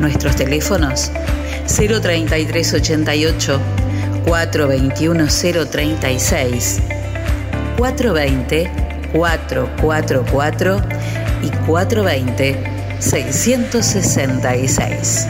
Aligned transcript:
Nuestros 0.00 0.34
teléfonos 0.34 1.12
03388 1.66 3.60
421 4.24 5.26
036 5.70 6.80
420 7.76 8.70
444 9.12 10.82
y 11.42 11.50
420 11.66 12.56
666. 12.98 15.26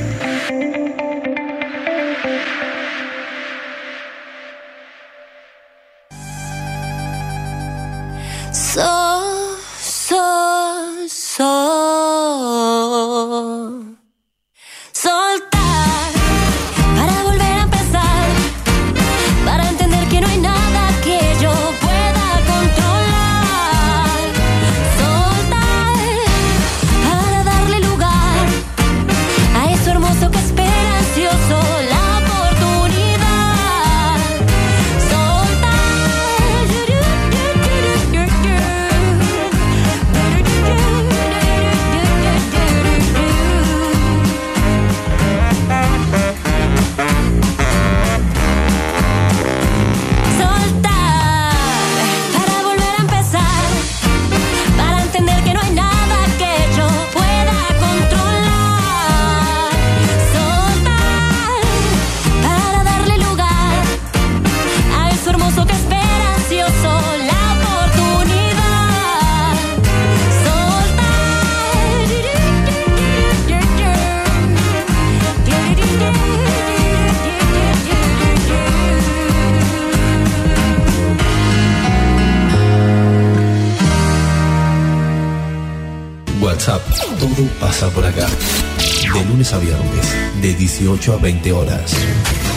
18 90.80 91.12
a 91.12 91.16
20 91.18 91.52
horas. 91.52 91.94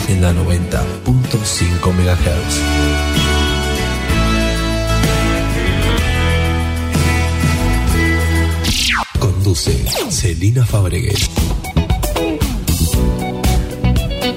En 0.08 0.22
la 0.22 0.32
90.5 0.32 1.92
MHz. 1.92 2.62
Conduce 9.20 9.74
Celina 10.10 10.66
Fabregues. 10.66 11.30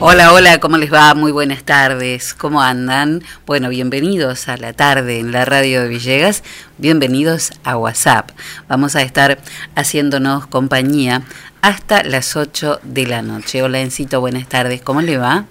Hola, 0.00 0.32
hola, 0.32 0.58
¿cómo 0.58 0.78
les 0.78 0.92
va? 0.92 1.14
Muy 1.14 1.30
buenas 1.30 1.62
tardes, 1.62 2.34
¿cómo 2.34 2.60
andan? 2.60 3.22
Bueno, 3.46 3.68
bienvenidos 3.68 4.48
a 4.48 4.56
la 4.56 4.72
tarde 4.72 5.20
en 5.20 5.30
la 5.30 5.44
radio 5.44 5.82
de 5.82 5.88
Villegas, 5.88 6.42
bienvenidos 6.76 7.52
a 7.62 7.76
WhatsApp. 7.78 8.30
Vamos 8.68 8.96
a 8.96 9.02
estar 9.02 9.38
haciéndonos 9.74 10.46
compañía 10.46 11.22
hasta 11.62 12.02
las 12.02 12.36
8 12.36 12.80
de 12.82 13.06
la 13.06 13.22
noche. 13.22 13.62
Hola, 13.62 13.80
Encito, 13.80 14.20
buenas 14.20 14.48
tardes, 14.48 14.82
¿cómo 14.82 15.00
le 15.02 15.18
va? 15.18 15.46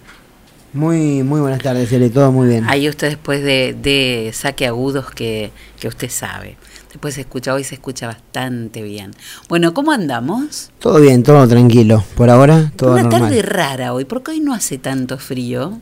Muy, 0.74 1.24
muy 1.24 1.40
buenas 1.40 1.62
tardes, 1.62 1.88
Cele, 1.90 2.10
todo 2.10 2.32
muy 2.34 2.50
bien. 2.50 2.66
Ahí 2.68 2.90
usted 2.90 3.08
después 3.08 3.42
de, 3.44 3.76
de 3.82 4.32
saque 4.34 4.68
agudos 4.68 5.10
que, 5.12 5.52
que 5.80 5.88
usted 5.88 6.10
sabe. 6.10 6.58
Después 6.90 7.14
se 7.16 7.22
escucha, 7.22 7.54
hoy 7.54 7.64
se 7.64 7.76
escucha 7.76 8.08
bastante 8.08 8.82
bien. 8.82 9.12
Bueno, 9.48 9.74
¿cómo 9.74 9.92
andamos? 9.94 10.72
Todo 10.80 11.00
bien, 11.00 11.24
todo 11.24 11.48
tranquilo. 11.48 12.04
Por 12.16 12.30
ahora, 12.30 12.72
todo 12.76 12.92
Una 12.94 13.04
normal. 13.04 13.22
tarde 13.22 13.42
rara 13.42 13.94
hoy, 13.94 14.04
porque 14.06 14.32
hoy 14.32 14.40
no 14.42 14.54
hace 14.54 14.78
tanto 14.78 15.18
frío. 15.18 15.80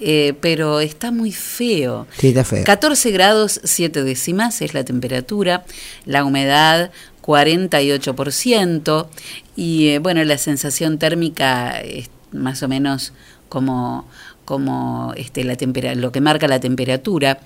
Eh, 0.00 0.34
pero 0.40 0.80
está 0.80 1.10
muy 1.10 1.32
feo. 1.32 2.06
Sí, 2.18 2.28
está 2.28 2.44
feo. 2.44 2.64
14 2.64 3.10
grados 3.10 3.60
7 3.64 4.04
décimas 4.04 4.62
es 4.62 4.72
la 4.72 4.84
temperatura, 4.84 5.64
la 6.04 6.24
humedad 6.24 6.92
48% 7.22 9.06
y 9.56 9.88
eh, 9.88 9.98
bueno, 9.98 10.22
la 10.24 10.38
sensación 10.38 10.98
térmica 10.98 11.80
es 11.80 12.10
más 12.32 12.62
o 12.62 12.68
menos 12.68 13.12
como 13.48 14.06
como 14.44 15.12
este, 15.14 15.44
la 15.44 15.56
tempera 15.56 15.94
lo 15.94 16.10
que 16.10 16.22
marca 16.22 16.48
la 16.48 16.58
temperatura. 16.58 17.40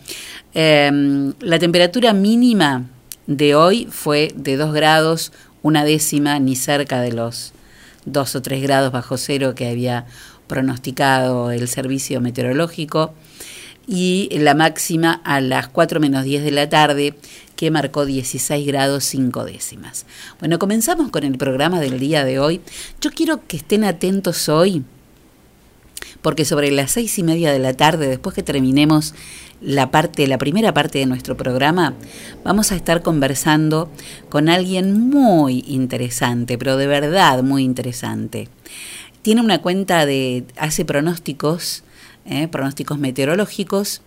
Eh, 0.54 1.32
la 1.40 1.58
temperatura 1.58 2.12
mínima 2.12 2.84
de 3.26 3.56
hoy 3.56 3.88
fue 3.90 4.32
de 4.36 4.56
2 4.56 4.72
grados, 4.72 5.32
una 5.62 5.84
décima, 5.84 6.38
ni 6.38 6.54
cerca 6.54 7.00
de 7.00 7.10
los 7.12 7.54
2 8.04 8.36
o 8.36 8.42
3 8.42 8.62
grados 8.62 8.92
bajo 8.92 9.16
cero 9.16 9.54
que 9.54 9.68
había 9.68 10.06
pronosticado 10.46 11.50
el 11.50 11.68
servicio 11.68 12.20
meteorológico. 12.20 13.14
Y 13.86 14.28
la 14.32 14.54
máxima 14.54 15.20
a 15.24 15.40
las 15.40 15.68
4 15.68 15.98
menos 15.98 16.24
10 16.24 16.44
de 16.44 16.50
la 16.52 16.68
tarde, 16.68 17.14
que 17.56 17.70
marcó 17.70 18.06
16 18.06 18.64
grados 18.66 19.04
5 19.04 19.44
décimas. 19.44 20.06
Bueno, 20.38 20.58
comenzamos 20.58 21.10
con 21.10 21.24
el 21.24 21.36
programa 21.36 21.80
del 21.80 21.98
día 21.98 22.24
de 22.24 22.38
hoy. 22.38 22.60
Yo 23.00 23.10
quiero 23.10 23.44
que 23.46 23.56
estén 23.56 23.82
atentos 23.84 24.48
hoy 24.48 24.84
porque 26.22 26.44
sobre 26.44 26.70
las 26.70 26.92
seis 26.92 27.18
y 27.18 27.22
media 27.22 27.52
de 27.52 27.58
la 27.58 27.74
tarde, 27.74 28.06
después 28.06 28.34
que 28.34 28.42
terminemos 28.42 29.14
la 29.60 29.90
parte, 29.90 30.26
la 30.26 30.38
primera 30.38 30.72
parte 30.72 30.98
de 30.98 31.06
nuestro 31.06 31.36
programa, 31.36 31.94
vamos 32.44 32.72
a 32.72 32.76
estar 32.76 33.02
conversando 33.02 33.90
con 34.28 34.48
alguien 34.48 35.08
muy 35.10 35.64
interesante, 35.66 36.58
pero 36.58 36.76
de 36.76 36.86
verdad 36.86 37.42
muy 37.42 37.64
interesante. 37.64 38.48
Tiene 39.22 39.40
una 39.40 39.60
cuenta 39.62 40.04
de, 40.06 40.44
hace 40.56 40.84
pronósticos, 40.84 41.84
eh, 42.24 42.48
pronósticos 42.48 42.98
meteorológicos. 42.98 44.02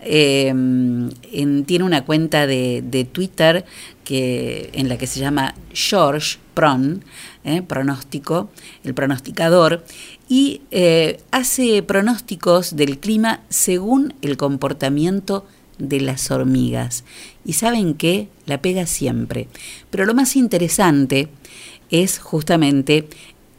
En, 0.00 1.14
tiene 1.66 1.84
una 1.84 2.04
cuenta 2.04 2.48
de, 2.48 2.82
de, 2.84 3.04
Twitter 3.04 3.64
que, 4.04 4.70
en 4.72 4.88
la 4.88 4.98
que 4.98 5.06
se 5.06 5.20
llama 5.20 5.54
George 5.72 6.38
Pron, 6.54 7.04
eh, 7.44 7.62
pronóstico, 7.62 8.50
el 8.84 8.94
pronosticador, 8.94 9.84
y 10.28 10.62
eh, 10.70 11.20
hace 11.30 11.82
pronósticos 11.82 12.76
del 12.76 12.98
clima 12.98 13.40
según 13.48 14.14
el 14.22 14.36
comportamiento 14.36 15.46
de 15.78 16.00
las 16.00 16.30
hormigas. 16.30 17.04
Y 17.44 17.54
saben 17.54 17.94
que 17.94 18.28
la 18.46 18.60
pega 18.60 18.86
siempre. 18.86 19.48
Pero 19.90 20.04
lo 20.04 20.14
más 20.14 20.36
interesante 20.36 21.28
es 21.90 22.18
justamente 22.18 23.08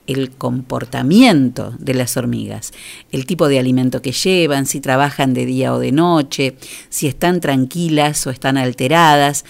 el 0.07 0.31
comportamiento 0.31 1.73
de 1.79 1.93
las 1.93 2.17
hormigas, 2.17 2.71
el 3.11 3.25
tipo 3.25 3.47
de 3.47 3.59
alimento 3.59 4.01
que 4.01 4.11
llevan, 4.11 4.65
si 4.65 4.81
trabajan 4.81 5.33
de 5.33 5.45
día 5.45 5.73
o 5.73 5.79
de 5.79 5.91
noche, 5.91 6.55
si 6.89 7.07
están 7.07 7.39
tranquilas 7.39 8.25
o 8.27 8.29
están 8.29 8.57
alteradas. 8.57 9.45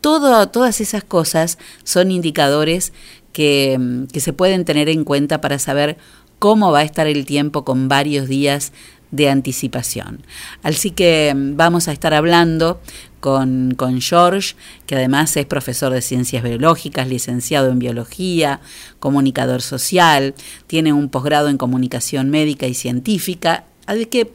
Todo, 0.00 0.48
todas 0.48 0.80
esas 0.80 1.04
cosas 1.04 1.58
son 1.84 2.10
indicadores 2.10 2.92
que, 3.32 4.06
que 4.12 4.20
se 4.20 4.32
pueden 4.32 4.64
tener 4.64 4.88
en 4.88 5.04
cuenta 5.04 5.40
para 5.40 5.58
saber 5.58 5.98
cómo 6.38 6.72
va 6.72 6.80
a 6.80 6.84
estar 6.84 7.06
el 7.06 7.26
tiempo 7.26 7.64
con 7.64 7.88
varios 7.88 8.28
días 8.28 8.72
de 9.10 9.30
anticipación. 9.30 10.22
Así 10.62 10.90
que 10.90 11.32
vamos 11.34 11.88
a 11.88 11.92
estar 11.92 12.14
hablando 12.14 12.80
con, 13.20 13.74
con 13.76 14.00
George, 14.00 14.54
que 14.86 14.96
además 14.96 15.36
es 15.36 15.46
profesor 15.46 15.92
de 15.92 16.02
ciencias 16.02 16.42
biológicas, 16.42 17.08
licenciado 17.08 17.70
en 17.70 17.78
biología, 17.78 18.60
comunicador 18.98 19.62
social, 19.62 20.34
tiene 20.66 20.92
un 20.92 21.08
posgrado 21.08 21.48
en 21.48 21.58
comunicación 21.58 22.30
médica 22.30 22.66
y 22.66 22.74
científica, 22.74 23.64
así 23.86 24.06
que 24.06 24.32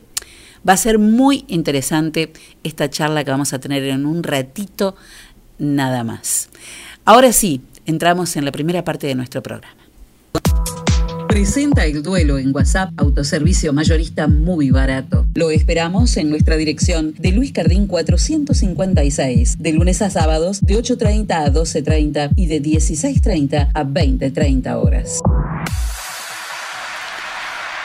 va 0.67 0.73
a 0.73 0.77
ser 0.77 0.99
muy 0.99 1.45
interesante 1.47 2.31
esta 2.63 2.89
charla 2.89 3.23
que 3.23 3.31
vamos 3.31 3.53
a 3.53 3.59
tener 3.59 3.83
en 3.83 4.05
un 4.05 4.23
ratito 4.23 4.95
nada 5.57 6.03
más. 6.03 6.49
Ahora 7.05 7.33
sí, 7.33 7.61
entramos 7.85 8.35
en 8.35 8.45
la 8.45 8.51
primera 8.51 8.83
parte 8.83 9.07
de 9.07 9.15
nuestro 9.15 9.43
programa. 9.43 9.82
Presenta 11.33 11.87
el 11.87 12.03
duelo 12.03 12.37
en 12.37 12.53
WhatsApp, 12.53 12.91
autoservicio 12.95 13.73
mayorista 13.73 14.27
muy 14.27 14.69
barato. 14.69 15.25
Lo 15.33 15.49
esperamos 15.49 16.15
en 16.17 16.29
nuestra 16.29 16.57
dirección 16.57 17.15
de 17.17 17.31
Luis 17.31 17.51
Cardín 17.51 17.87
456, 17.87 19.57
de 19.57 19.71
lunes 19.71 20.03
a 20.03 20.11
sábados 20.11 20.61
de 20.61 20.75
8.30 20.75 21.31
a 21.31 21.51
12.30 21.51 22.33
y 22.35 22.45
de 22.45 22.61
16.30 22.61 23.71
a 23.73 23.83
20.30 23.83 24.75
horas. 24.75 25.21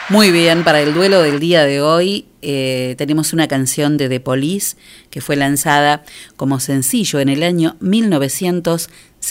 Muy 0.09 0.29
bien, 0.31 0.63
para 0.63 0.81
el 0.81 0.93
duelo 0.93 1.23
del 1.23 1.39
día 1.39 1.65
de 1.65 1.81
hoy 1.81 2.25
eh, 2.43 2.95
tenemos 2.97 3.33
una 3.33 3.47
canción 3.47 3.97
de 3.97 4.09
The 4.09 4.19
Police 4.19 4.77
que 5.09 5.21
fue 5.21 5.35
lanzada 5.35 6.03
como 6.35 6.59
sencillo 6.59 7.19
en 7.19 7.29
el 7.29 7.43
año 7.43 7.75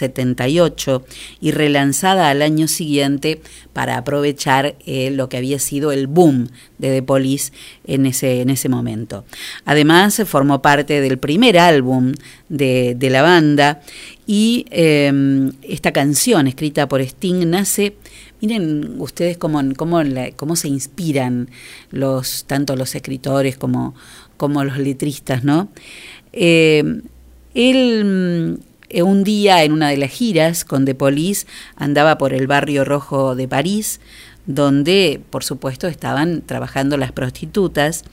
1978 0.00 1.05
y 1.41 1.50
relanzada 1.50 2.31
al 2.31 2.43
año 2.43 2.69
siguiente 2.69 3.41
para 3.73 3.97
aprovechar 3.97 4.77
eh, 4.87 5.11
lo 5.11 5.29
que 5.29 5.37
había 5.37 5.59
sido 5.59 5.93
el 5.93 6.06
boom 6.06 6.49
de 6.79 6.91
The 6.91 7.03
Police 7.03 7.53
en 7.87 8.06
ese, 8.06 8.41
en 8.41 8.50
ese 8.50 8.69
momento. 8.69 9.25
Además, 9.65 10.23
formó 10.27 10.62
parte 10.62 11.00
del 11.00 11.19
primer 11.19 11.59
álbum 11.59 12.15
de, 12.49 12.97
la 13.11 13.23
banda 13.23 13.81
y 14.27 14.67
eh, 14.71 15.50
esta 15.62 15.93
canción 15.93 16.47
escrita 16.47 16.89
por 16.89 17.01
Sting 17.01 17.49
nace 17.49 17.94
Miren 18.41 19.01
ustedes 19.01 19.37
cómo, 19.37 19.61
cómo, 19.77 20.01
cómo 20.37 20.56
se 20.56 20.69
inspiran 20.69 21.51
los, 21.91 22.44
tanto 22.44 22.77
los 22.77 22.94
escritores 22.94 23.56
como, 23.56 23.94
como 24.37 24.62
los 24.62 24.79
letristas, 24.79 25.43
¿no? 25.43 25.69
Eh, 26.33 27.01
él 27.55 28.61
un 29.02 29.25
día 29.25 29.64
en 29.64 29.73
una 29.73 29.88
de 29.88 29.96
las 29.96 30.11
giras 30.11 30.64
con 30.64 30.85
The 30.85 30.94
Police 30.94 31.46
andaba 31.76 32.19
por 32.19 32.35
el 32.35 32.46
barrio 32.46 32.85
rojo 32.85 33.35
de 33.35 33.49
París, 33.49 34.00
donde 34.46 35.20
por 35.29 35.44
supuesto 35.44 35.88
estaban 35.88 36.40
trabajando 36.40 36.96
las 36.96 37.12
prostitutas, 37.12 38.05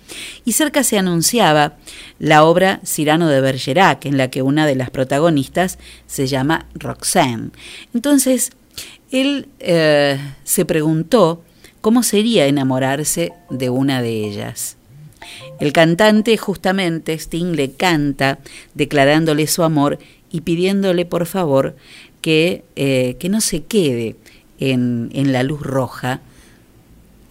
y 0.44 0.52
cerca 0.52 0.84
se 0.84 0.98
anunciaba 0.98 1.78
la 2.20 2.44
obra 2.44 2.82
Cyrano 2.86 3.30
de 3.30 3.40
Bergerac, 3.40 4.06
en 4.06 4.18
la 4.18 4.30
que 4.30 4.42
una 4.42 4.68
de 4.68 4.76
las 4.76 4.90
protagonistas 4.90 5.80
se 6.08 6.28
llama 6.28 6.66
Roxanne. 6.74 7.52
Entonces, 7.94 8.52
él 9.12 9.48
eh, 9.60 10.20
se 10.44 10.66
preguntó 10.66 11.42
cómo 11.80 12.04
sería 12.04 12.48
enamorarse 12.48 13.32
de 13.50 13.70
una 13.70 14.02
de 14.02 14.26
ellas. 14.26 14.76
El 15.60 15.72
cantante 15.72 16.36
justamente 16.38 17.14
Sting 17.14 17.56
le 17.56 17.72
canta 17.72 18.40
declarándole 18.74 19.48
su 19.48 19.64
amor 19.64 20.00
y 20.36 20.42
pidiéndole 20.42 21.06
por 21.06 21.28
favor 21.28 21.78
que, 22.20 22.66
eh, 22.76 23.16
que 23.20 23.30
no 23.30 23.40
se 23.40 23.64
quede 23.64 24.18
en, 24.60 25.32
la 25.32 25.44
luz 25.44 25.62
roja, 25.62 26.20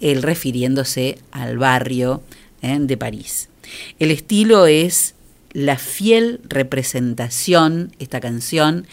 él 0.01 0.23
refiriéndose 0.23 1.19
al 1.31 1.59
barrio 1.59 2.23
eh, 2.62 2.79
de 2.81 2.97
París. 2.97 3.51
El 3.99 4.11
estilo 4.11 4.65
es 4.65 5.15
la 5.53 5.77
fiel 5.77 6.41
representación, 6.45 7.93
esta 7.99 8.21
canción, 8.21 8.87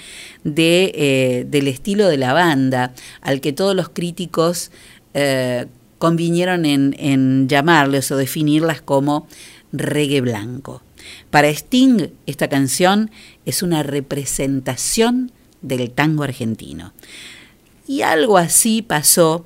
de, 0.44 0.92
eh, 0.94 1.46
del 1.48 1.70
estilo 1.70 2.10
de 2.10 2.18
la 2.18 2.34
banda, 2.34 2.94
al 3.22 3.40
que 3.40 3.54
todos 3.54 3.76
los 3.76 3.88
críticos 3.88 4.72
convinieron 5.98 6.66
en, 6.66 6.96
en 6.98 7.48
llamarles 7.48 8.12
o 8.12 8.18
definirlas 8.18 8.82
como 8.82 9.28
reggae 9.72 10.20
blanco. 10.22 10.82
Para 11.30 11.50
Sting, 11.50 12.10
esta 12.26 12.48
canción 12.48 13.12
es 13.46 13.64
una 13.64 13.84
representación 13.84 15.32
del 15.62 15.92
tango 15.92 16.24
argentino. 16.24 16.94
Y 17.88 18.02
algo 18.02 18.38
así 18.38 18.82
pasó 18.82 19.46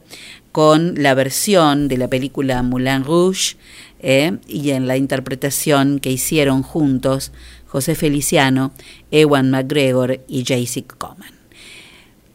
con 0.52 1.02
la 1.02 1.14
versión 1.14 1.88
de 1.88 1.98
la 1.98 2.08
película 2.08 2.64
Moulin 2.64 3.04
Rouge 3.04 3.58
¿eh? 4.00 4.38
y 4.48 4.70
en 4.70 4.88
la 4.88 4.98
interpretación 4.98 6.00
que 6.00 6.12
hicieron 6.12 6.64
juntos 6.64 7.32
José 7.68 7.96
Feliciano, 7.96 8.72
Ewan 9.12 9.52
McGregor 9.52 10.22
y 10.28 10.46
J.C. 10.46 10.84
Coman. 10.98 11.34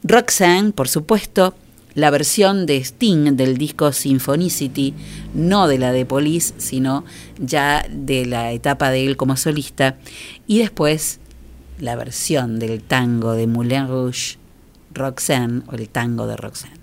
Roxanne, 0.03 0.73
por 0.73 0.89
supuesto, 0.89 1.55
la 2.01 2.11
versión 2.11 2.65
de 2.65 2.79
Sting 2.79 3.37
del 3.37 3.59
disco 3.59 3.93
Symphonicity, 3.93 4.95
no 5.35 5.69
de 5.69 5.79
la 5.79 5.93
de 5.93 6.07
Police, 6.07 6.55
sino 6.57 7.05
ya 7.39 7.85
de 7.91 8.25
la 8.25 8.53
etapa 8.53 8.91
de 8.91 9.07
él 9.07 9.19
como 9.19 9.37
solista, 9.37 9.99
y 10.47 10.59
después 10.59 11.21
la 11.79 11.97
versión 11.97 12.59
del 12.59 12.83
tango 12.83 13.35
de 13.35 13.47
Moulin 13.47 13.87
Rouge, 13.87 14.39
Roxanne, 14.93 15.63
o 15.67 15.75
el 15.75 15.89
tango 15.91 16.27
de 16.27 16.37
Roxanne. 16.37 16.80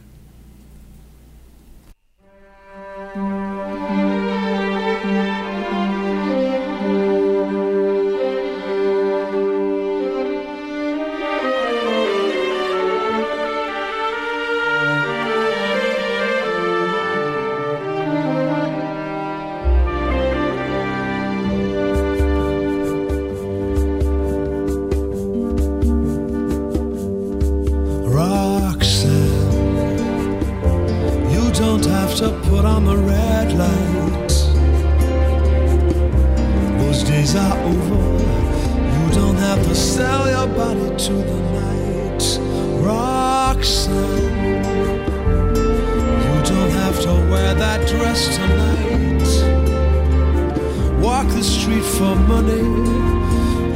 for 51.97 52.15
money. 52.15 52.65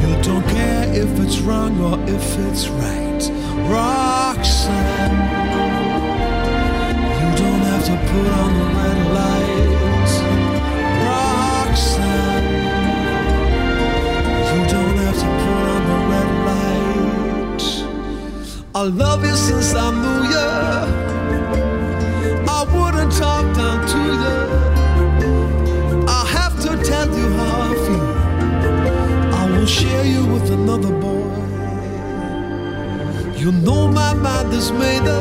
You 0.01 0.13
don't 0.21 0.45
care 0.47 0.83
if 0.93 1.09
it's 1.19 1.39
wrong 1.39 1.73
or 1.81 1.97
if 2.07 2.37
it's 2.47 2.67
right. 2.67 3.23
Roxanne, 3.73 5.17
you 7.19 7.29
don't 7.41 7.63
have 7.71 7.85
to 7.91 7.95
put 8.11 8.27
on 8.41 8.51
the 8.59 8.67
red 8.77 8.99
light, 9.17 10.11
Roxanne, 11.07 12.49
you 14.51 14.61
don't 14.75 14.97
have 15.05 15.17
to 15.23 15.29
put 15.43 15.63
on 15.75 15.81
the 15.91 15.99
red 16.11 16.31
light. 16.49 17.63
I 18.75 18.77
love 18.83 19.25
you 19.25 19.35
since 19.35 19.73
I'm. 19.73 20.00
made 34.69 35.07
of 35.07 35.20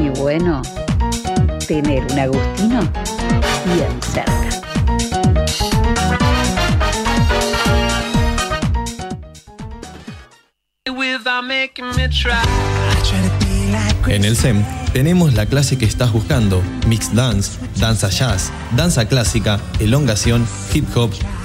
bueno 0.21 0.61
tener 1.67 2.05
un 2.11 2.19
Agustino 2.19 2.81
bien 3.65 4.01
cerca. 4.13 4.31
En 14.07 14.25
el 14.25 14.35
SEM 14.35 14.63
tenemos 14.93 15.33
la 15.33 15.47
clase 15.47 15.77
que 15.77 15.85
estás 15.85 16.11
buscando, 16.11 16.61
Mixed 16.87 17.13
Dance, 17.13 17.59
Danza 17.77 18.09
Jazz, 18.09 18.51
Danza 18.75 19.05
Clásica, 19.07 19.59
Elongación, 19.79 20.47
Hip 20.73 20.85
Hop, 20.95 21.11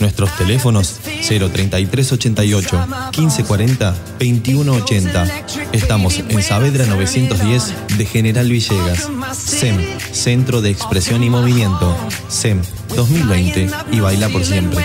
Nuestros 0.00 0.34
teléfonos 0.36 0.98
03388 1.04 2.86
1540 3.18 3.94
2180. 4.18 5.26
Estamos 5.72 6.18
en 6.28 6.42
Saavedra 6.42 6.86
910 6.86 7.74
de 7.98 8.06
General 8.06 8.48
Villegas. 8.48 9.08
SEM, 9.32 9.78
Centro 10.12 10.62
de 10.62 10.70
Expresión 10.70 11.22
y 11.22 11.30
Movimiento. 11.30 11.94
SEM 12.28 12.62
2020 12.96 13.70
y 13.92 14.00
baila 14.00 14.28
por 14.30 14.44
siempre. 14.44 14.84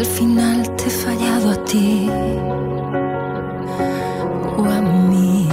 Al 0.00 0.06
final 0.06 0.76
te 0.76 0.86
he 0.86 0.90
fallado 0.90 1.50
a 1.50 1.64
ti 1.64 2.08
o 4.56 4.64
a 4.64 4.80
mí. 4.80 5.46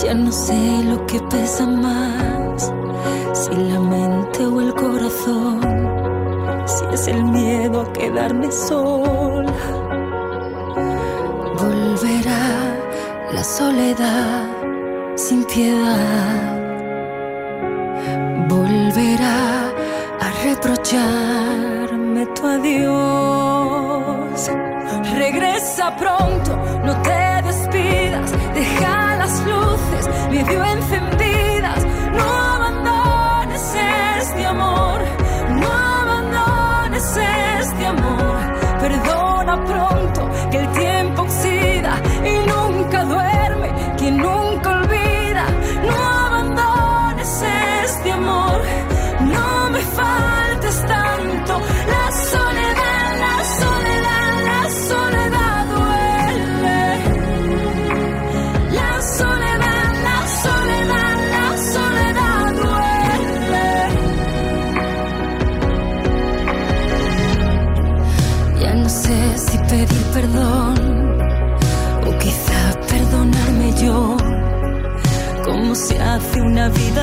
Ya 0.00 0.14
no 0.14 0.30
sé 0.30 0.84
lo 0.84 1.04
que 1.06 1.18
pesa 1.22 1.66
más, 1.66 2.72
si 3.32 3.52
la 3.70 3.80
mente 3.80 4.46
o 4.46 4.60
el 4.60 4.72
corazón, 4.74 5.60
si 6.66 6.84
es 6.94 7.08
el 7.08 7.24
miedo 7.24 7.80
a 7.80 7.92
quedarme 7.92 8.48
sola. 8.52 9.52
Volverá 11.60 12.46
la 13.32 13.42
soledad 13.42 14.44
sin 15.16 15.42
piedad. 15.44 16.54
Volverá 18.48 19.72
a 20.20 20.28
tu 22.24 22.46
adiós. 22.46 24.50
Regresa 25.18 25.94
pronto, 25.96 26.56
no 26.84 27.02
te 27.02 27.42
despidas, 27.42 28.32
deja 28.54 29.16
las 29.16 29.44
luces 29.44 30.08
medio 30.30 30.64
encendidas, 30.64 31.15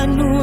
una 0.04 0.33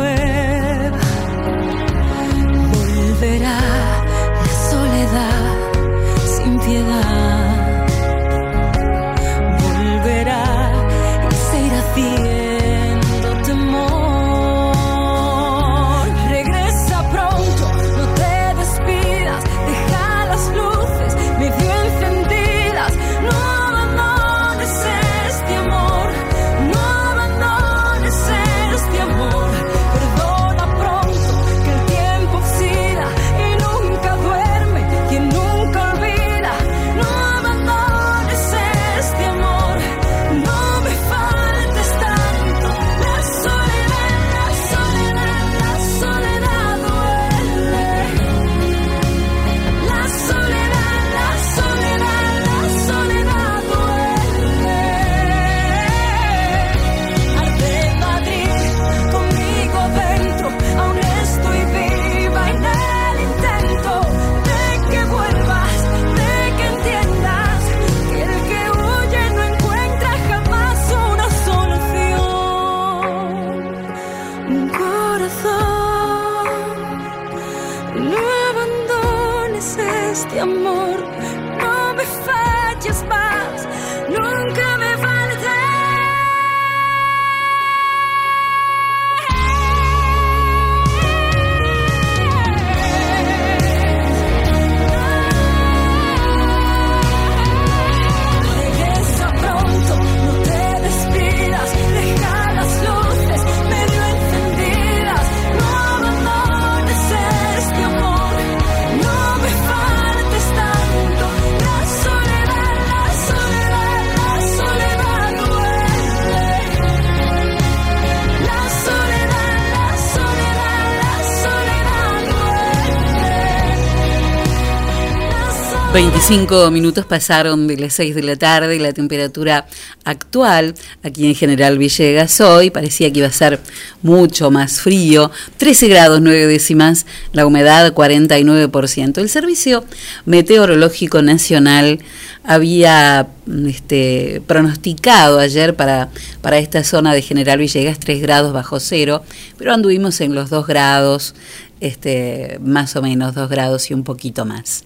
25 125.93 126.71
minutos 126.71 127.05
pasaron 127.05 127.67
de 127.67 127.75
las 127.75 127.95
6 127.95 128.15
de 128.15 128.23
la 128.23 128.37
tarde 128.37 128.79
la 128.79 128.93
temperatura 128.93 129.67
actual 130.05 130.73
aquí 131.03 131.27
en 131.27 131.35
General 131.35 131.77
Villegas 131.77 132.39
hoy 132.39 132.69
parecía 132.69 133.11
que 133.11 133.19
iba 133.19 133.27
a 133.27 133.31
ser 133.31 133.59
mucho 134.01 134.51
más 134.51 134.79
frío, 134.79 135.31
13 135.57 135.89
grados 135.89 136.21
9 136.21 136.47
décimas, 136.47 137.05
la 137.33 137.45
humedad 137.45 137.93
49%. 137.93 139.17
El 139.17 139.27
Servicio 139.27 139.83
Meteorológico 140.25 141.21
Nacional 141.21 141.99
había 142.45 143.27
este, 143.67 144.41
pronosticado 144.47 145.39
ayer 145.39 145.75
para, 145.75 146.09
para 146.41 146.57
esta 146.57 146.85
zona 146.85 147.13
de 147.13 147.21
General 147.21 147.59
Villegas 147.59 147.99
3 147.99 148.21
grados 148.21 148.53
bajo 148.53 148.79
cero, 148.79 149.23
pero 149.57 149.73
anduvimos 149.73 150.21
en 150.21 150.35
los 150.35 150.49
2 150.49 150.67
grados, 150.67 151.35
este, 151.81 152.59
más 152.63 152.95
o 152.95 153.01
menos 153.01 153.35
2 153.35 153.49
grados 153.49 153.91
y 153.91 153.93
un 153.93 154.05
poquito 154.05 154.45
más. 154.45 154.85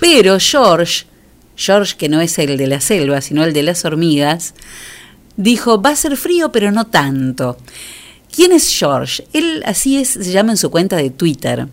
Pero 0.00 0.38
George, 0.38 1.06
George 1.56 1.96
que 1.96 2.08
no 2.08 2.20
es 2.20 2.38
el 2.38 2.56
de 2.56 2.66
la 2.66 2.80
selva, 2.80 3.20
sino 3.20 3.44
el 3.44 3.52
de 3.52 3.62
las 3.62 3.84
hormigas, 3.84 4.54
dijo, 5.36 5.80
va 5.80 5.90
a 5.90 5.96
ser 5.96 6.16
frío, 6.16 6.52
pero 6.52 6.70
no 6.70 6.86
tanto. 6.86 7.56
¿Quién 8.34 8.52
es 8.52 8.68
George? 8.76 9.24
Él 9.32 9.62
así 9.64 9.98
es, 9.98 10.08
se 10.08 10.32
llama 10.32 10.52
en 10.52 10.58
su 10.58 10.70
cuenta 10.70 10.96
de 10.96 11.10
Twitter. 11.10 11.68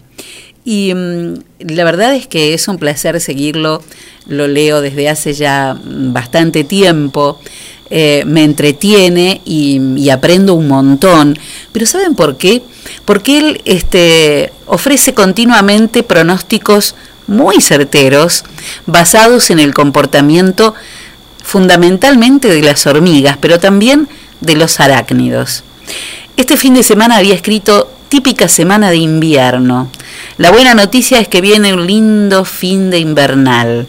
Y 0.63 0.93
mm, 0.93 1.33
la 1.69 1.83
verdad 1.83 2.15
es 2.15 2.27
que 2.27 2.53
es 2.53 2.67
un 2.67 2.77
placer 2.77 3.19
seguirlo, 3.19 3.83
lo 4.27 4.47
leo 4.47 4.81
desde 4.81 5.09
hace 5.09 5.33
ya 5.33 5.73
mm, 5.73 6.13
bastante 6.13 6.63
tiempo, 6.63 7.39
eh, 7.89 8.23
me 8.25 8.43
entretiene 8.43 9.41
y, 9.43 9.81
y 9.97 10.09
aprendo 10.11 10.53
un 10.53 10.67
montón. 10.67 11.37
Pero 11.71 11.85
¿saben 11.85 12.15
por 12.15 12.37
qué? 12.37 12.61
Porque 13.05 13.39
él 13.39 13.61
este, 13.65 14.53
ofrece 14.67 15.13
continuamente 15.13 16.03
pronósticos 16.03 16.95
muy 17.27 17.61
certeros, 17.61 18.43
basados 18.85 19.49
en 19.49 19.59
el 19.59 19.73
comportamiento 19.73 20.75
fundamentalmente 21.43 22.47
de 22.47 22.61
las 22.61 22.85
hormigas, 22.87 23.37
pero 23.39 23.59
también 23.59 24.07
de 24.41 24.55
los 24.55 24.79
arácnidos. 24.79 25.63
Este 26.37 26.57
fin 26.57 26.73
de 26.73 26.83
semana 26.83 27.17
había 27.17 27.35
escrito 27.35 27.91
típica 28.09 28.47
semana 28.47 28.89
de 28.89 28.97
invierno. 28.97 29.89
La 30.37 30.51
buena 30.51 30.73
noticia 30.73 31.19
es 31.19 31.27
que 31.27 31.41
viene 31.41 31.73
un 31.73 31.87
lindo 31.87 32.45
fin 32.45 32.89
de 32.89 32.99
invernal. 32.99 33.87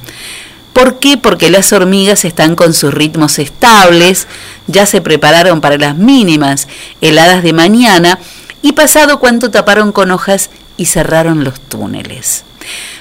¿Por 0.73 0.99
qué? 0.99 1.19
Porque 1.19 1.51
las 1.51 1.73
hormigas 1.73 2.25
están 2.25 2.55
con 2.55 2.73
sus 2.73 2.95
ritmos 2.95 3.39
estables, 3.39 4.27
ya 4.67 4.87
se 4.87 5.01
prepararon 5.01 5.61
para 5.61 5.77
las 5.77 5.97
mínimas 5.97 6.69
heladas 7.01 7.43
de 7.43 7.53
mañana 7.53 8.19
y 8.63 8.73
pasado 8.73 9.19
cuanto 9.19 9.51
taparon 9.51 9.93
con 9.93 10.11
hojas 10.11 10.51
y 10.77 10.87
cerraron 10.87 11.45
los 11.45 11.61
túneles. 11.61 12.45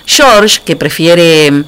George, 0.05 0.61
que 0.63 0.75
prefiere 0.75 1.63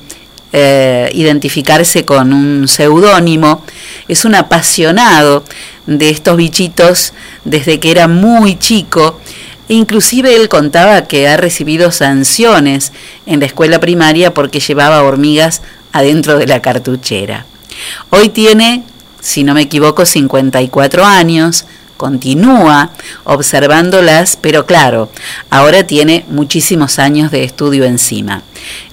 eh, 0.52 1.10
identificarse 1.13 2.06
con 2.06 2.32
un 2.34 2.67
seudónimo, 2.67 3.63
es 4.08 4.26
un 4.26 4.36
apasionado 4.36 5.43
de 5.86 6.10
estos 6.10 6.38
bichitos 6.38 7.13
desde 7.43 7.80
que 7.80 7.91
era 7.91 8.08
muy 8.08 8.58
chico. 8.58 9.19
Inclusive 9.67 10.36
él 10.36 10.50
contaba 10.50 11.08
que 11.08 11.28
ha 11.28 11.38
recibido 11.38 11.91
sanciones 11.91 12.91
en 13.26 13.39
la 13.39 13.46
escuela 13.46 13.80
primaria 13.80 14.34
porque 14.34 14.60
llevaba 14.60 15.02
hormigas 15.04 15.62
adentro 15.91 16.38
de 16.38 16.48
la 16.48 16.62
cartuchera. 16.62 17.46
Hoy 18.10 18.30
tiene, 18.30 18.84
si 19.22 19.43
no 19.43 19.54
me 19.54 19.62
equivoco, 19.62 20.06
54 20.06 21.06
años, 21.06 21.65
continúa 22.03 22.89
observándolas, 23.23 24.37
pero 24.41 24.65
claro, 24.65 25.09
ahora 25.49 25.87
tiene 25.87 26.25
muchísimos 26.27 26.99
años 26.99 27.31
de 27.31 27.45
estudio 27.45 27.85
encima. 27.85 28.41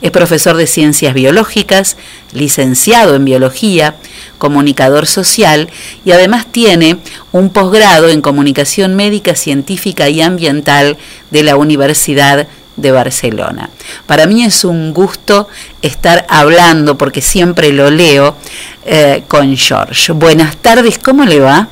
Es 0.01 0.13
profesor 0.13 0.57
de 0.57 0.69
ciencias 0.69 1.13
biológicas, 1.13 1.97
licenciado 2.33 3.17
en 3.17 3.25
biología, 3.25 3.97
comunicador 4.39 5.09
social 5.09 5.71
y 6.05 6.13
además 6.13 6.47
tiene 6.53 6.99
un 7.33 7.51
posgrado 7.51 8.09
en 8.09 8.23
comunicación 8.23 8.95
médica, 8.95 9.35
científica 9.35 10.09
y 10.09 10.23
ambiental 10.23 10.97
de 11.33 11.43
la 11.43 11.57
Universidad 11.57 12.47
de 12.77 12.93
Barcelona. 12.93 13.71
Para 14.07 14.27
mí 14.27 14.45
es 14.45 14.65
un 14.65 14.95
gusto 14.95 15.49
estar 15.83 16.27
hablando, 16.29 16.97
porque 16.97 17.23
siempre 17.23 17.73
lo 17.73 17.91
leo, 17.91 18.37
eh, 18.85 19.25
con 19.27 19.57
George. 19.57 20.13
Buenas 20.13 20.59
tardes, 20.59 21.01
¿cómo 21.01 21.25
le 21.25 21.41
va? 21.41 21.69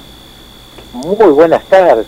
Muy 1.05 1.31
buenas 1.31 1.63
tardes, 1.67 2.07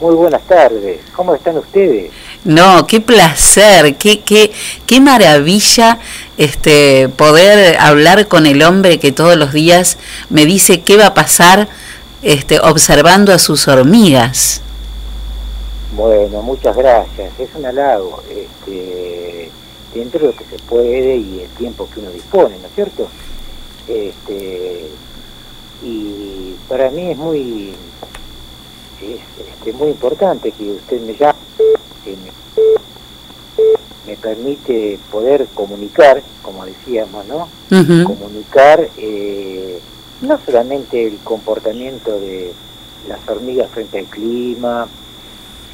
muy 0.00 0.16
buenas 0.16 0.42
tardes. 0.42 0.98
¿Cómo 1.14 1.32
están 1.32 1.58
ustedes? 1.58 2.10
No, 2.42 2.88
qué 2.88 3.00
placer, 3.00 3.94
qué, 3.94 4.22
qué, 4.22 4.50
qué 4.84 5.00
maravilla 5.00 6.00
este, 6.36 7.08
poder 7.08 7.78
hablar 7.78 8.26
con 8.26 8.46
el 8.46 8.64
hombre 8.64 8.98
que 8.98 9.12
todos 9.12 9.36
los 9.36 9.52
días 9.52 9.96
me 10.28 10.44
dice 10.44 10.80
qué 10.80 10.96
va 10.96 11.06
a 11.06 11.14
pasar 11.14 11.68
este, 12.22 12.58
observando 12.58 13.32
a 13.32 13.38
sus 13.38 13.68
hormigas. 13.68 14.60
Bueno, 15.92 16.42
muchas 16.42 16.76
gracias. 16.76 17.38
Es 17.38 17.50
un 17.54 17.64
halago. 17.64 18.24
Este, 18.28 19.50
dentro 19.94 20.18
de 20.18 20.26
lo 20.26 20.36
que 20.36 20.44
se 20.46 20.58
puede 20.64 21.16
y 21.16 21.42
el 21.44 21.50
tiempo 21.50 21.88
que 21.94 22.00
uno 22.00 22.10
dispone, 22.10 22.56
¿no 22.58 22.66
es 22.66 22.74
cierto? 22.74 23.06
Este, 23.86 24.88
y 25.84 26.56
para 26.68 26.90
mí 26.90 27.12
es 27.12 27.16
muy 27.16 27.74
es 29.02 29.20
este, 29.46 29.72
muy 29.72 29.88
importante 29.88 30.52
que 30.52 30.70
usted 30.72 31.00
me 31.02 31.14
llame, 31.14 31.38
que 32.04 32.10
me, 32.16 34.12
me 34.12 34.16
permite 34.16 34.98
poder 35.10 35.46
comunicar, 35.54 36.22
como 36.42 36.64
decíamos, 36.66 37.26
¿no? 37.26 37.48
Comunicar 38.04 38.88
eh, 38.96 39.80
no 40.22 40.38
solamente 40.44 41.06
el 41.06 41.18
comportamiento 41.24 42.18
de 42.20 42.52
las 43.08 43.18
hormigas 43.28 43.68
frente 43.70 43.98
al 44.00 44.04
clima, 44.06 44.86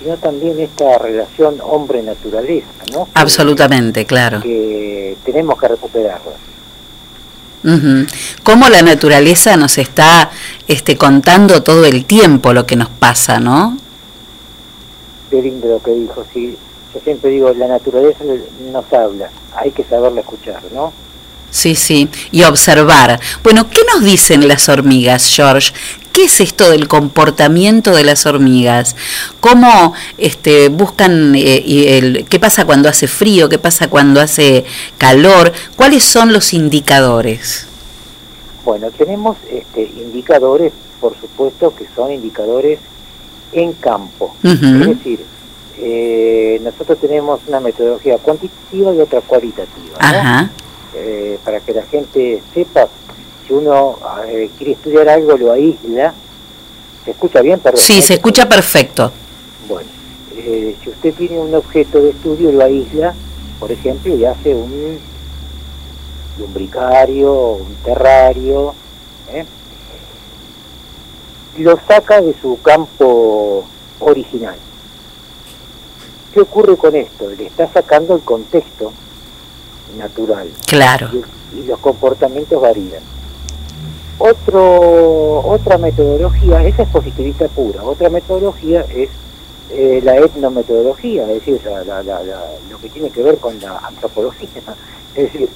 sino 0.00 0.16
también 0.16 0.58
esta 0.60 0.96
relación 0.98 1.58
hombre-naturaleza, 1.62 2.66
¿no? 2.92 3.04
Que- 3.06 3.10
Absolutamente, 3.14 4.04
claro. 4.06 4.40
Que 4.42 5.16
tenemos 5.24 5.58
que 5.58 5.68
recuperarla. 5.68 6.32
Cómo 8.42 8.68
la 8.68 8.82
naturaleza 8.82 9.56
nos 9.56 9.78
está 9.78 10.30
este, 10.66 10.96
contando 10.96 11.62
todo 11.62 11.84
el 11.84 12.04
tiempo 12.04 12.52
lo 12.52 12.66
que 12.66 12.76
nos 12.76 12.88
pasa, 12.88 13.40
¿no? 13.40 13.76
Qué 15.30 15.42
lindo 15.42 15.68
lo 15.68 15.82
que 15.82 15.90
dijo, 15.92 16.24
sí. 16.32 16.56
Yo 16.94 17.00
siempre 17.00 17.30
digo, 17.30 17.52
la 17.52 17.68
naturaleza 17.68 18.24
nos 18.72 18.92
habla, 18.92 19.28
hay 19.56 19.70
que 19.72 19.84
saberla 19.84 20.20
escuchar, 20.20 20.62
¿no? 20.72 20.92
Sí, 21.50 21.74
sí, 21.74 22.08
y 22.30 22.42
observar. 22.42 23.18
Bueno, 23.42 23.68
¿qué 23.70 23.80
nos 23.92 24.04
dicen 24.04 24.46
las 24.46 24.68
hormigas, 24.68 25.26
George? 25.34 25.72
¿Qué 26.18 26.24
es 26.24 26.40
esto 26.40 26.68
del 26.68 26.88
comportamiento 26.88 27.94
de 27.94 28.02
las 28.02 28.26
hormigas? 28.26 28.96
¿Cómo 29.38 29.94
este, 30.16 30.68
buscan, 30.68 31.36
eh, 31.36 31.96
el, 31.96 32.26
qué 32.28 32.40
pasa 32.40 32.64
cuando 32.64 32.88
hace 32.88 33.06
frío, 33.06 33.48
qué 33.48 33.60
pasa 33.60 33.88
cuando 33.88 34.20
hace 34.20 34.64
calor? 34.98 35.52
¿Cuáles 35.76 36.02
son 36.02 36.32
los 36.32 36.54
indicadores? 36.54 37.68
Bueno, 38.64 38.90
tenemos 38.90 39.36
este, 39.48 39.82
indicadores, 39.82 40.72
por 41.00 41.14
supuesto, 41.20 41.72
que 41.76 41.86
son 41.94 42.10
indicadores 42.10 42.80
en 43.52 43.74
campo. 43.74 44.34
Es 44.42 44.60
decir, 44.60 45.24
eh, 45.78 46.60
nosotros 46.64 46.98
tenemos 46.98 47.42
una 47.46 47.60
metodología 47.60 48.18
cuantitativa 48.18 48.92
y 48.92 48.98
otra 48.98 49.20
cualitativa. 49.20 50.50
Eh, 50.96 51.38
para 51.44 51.60
que 51.60 51.74
la 51.74 51.84
gente 51.84 52.42
sepa, 52.52 52.88
si 53.48 53.54
uno 53.54 53.98
eh, 54.26 54.50
quiere 54.58 54.72
estudiar 54.74 55.08
algo, 55.08 55.36
lo 55.36 55.52
aísla. 55.52 56.12
¿Se 57.04 57.12
escucha 57.12 57.40
bien? 57.40 57.58
Perdón. 57.58 57.80
sí, 57.80 57.96
¿no? 57.96 58.02
se 58.02 58.14
escucha 58.14 58.46
perfecto. 58.48 59.10
Bueno, 59.66 59.88
eh, 60.36 60.76
si 60.82 60.90
usted 60.90 61.14
tiene 61.14 61.38
un 61.38 61.54
objeto 61.54 61.98
de 62.02 62.10
estudio, 62.10 62.52
lo 62.52 62.62
aísla, 62.64 63.14
por 63.58 63.72
ejemplo, 63.72 64.14
y 64.14 64.24
hace 64.26 64.54
un 64.54 64.98
lumbricario, 66.38 67.32
un 67.52 67.74
terrario, 67.84 68.74
¿eh? 69.32 69.44
lo 71.58 71.78
saca 71.88 72.20
de 72.20 72.34
su 72.40 72.60
campo 72.60 73.64
original. 74.00 74.54
¿Qué 76.32 76.40
ocurre 76.40 76.76
con 76.76 76.94
esto? 76.94 77.30
Le 77.30 77.46
está 77.46 77.66
sacando 77.72 78.14
el 78.14 78.20
contexto 78.20 78.92
natural 79.96 80.48
Claro. 80.66 81.08
y, 81.54 81.60
y 81.60 81.64
los 81.64 81.78
comportamientos 81.80 82.60
varían. 82.60 83.02
Otro, 84.18 85.46
otra 85.46 85.78
metodología, 85.78 86.64
esa 86.64 86.82
es 86.82 86.88
positivista 86.88 87.46
pura, 87.48 87.84
otra 87.84 88.08
metodología 88.08 88.84
es 88.92 89.10
eh, 89.70 90.00
la 90.02 90.16
etnometodología, 90.16 91.22
es 91.24 91.44
decir, 91.44 91.60
la- 91.64 92.02
lo 92.70 92.78
que 92.80 92.88
tiene 92.88 93.10
que 93.10 93.22
ver 93.22 93.38
con 93.38 93.60
la 93.60 93.78
antropología, 93.78 94.48
es 95.14 95.32
decir, 95.32 95.48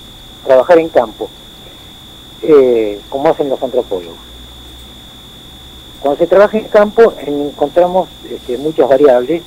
trabajar 0.44 0.78
en 0.78 0.88
campo, 0.90 1.28
eh, 2.42 3.00
como 3.08 3.28
hacen 3.30 3.48
los 3.48 3.60
antropólogos. 3.62 4.18
Cuando 6.00 6.18
se 6.18 6.26
trabaja 6.26 6.58
en 6.58 6.64
campo 6.64 7.14
encontramos 7.26 8.08
este, 8.30 8.58
muchas 8.58 8.88
variables, 8.88 9.42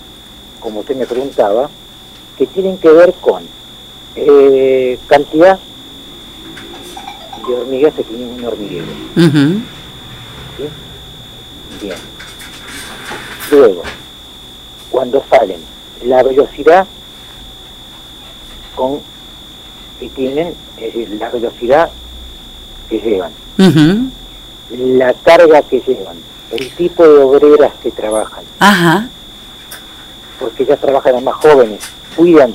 como 0.60 0.80
usted 0.82 0.96
me 0.96 1.06
preguntaba, 1.06 1.70
que 2.38 2.48
tienen 2.48 2.78
que 2.78 2.90
ver 2.90 3.14
con 3.22 3.44
eh, 4.16 4.98
cantidad 5.08 5.60
de 7.48 7.54
hormigas 7.56 7.94
que 7.94 8.04
tiene 8.04 8.26
un 8.26 8.44
hormiguero. 8.46 8.86
¿sí? 9.16 10.68
Bien. 11.82 11.98
Luego, 13.52 13.84
cuando 14.90 15.24
salen, 15.30 15.60
la 16.04 16.24
velocidad 16.24 16.88
con 18.76 19.00
que 20.00 20.10
tienen, 20.10 20.54
es 20.78 20.94
decir, 20.94 21.10
la 21.20 21.30
velocidad 21.30 21.90
que 22.90 23.00
llevan, 23.00 23.32
la 24.70 25.14
carga 25.14 25.62
que 25.62 25.80
llevan, 25.80 26.18
el 26.52 26.70
tipo 26.72 27.08
de 27.08 27.18
obreras 27.20 27.72
que 27.82 27.92
trabajan, 27.92 28.44
Ajá. 28.60 29.08
porque 30.40 30.64
ellas 30.64 30.80
trabajan 30.82 31.12
a 31.12 31.16
las 31.16 31.24
más 31.24 31.36
jóvenes, 31.36 31.80
cuidan 32.16 32.54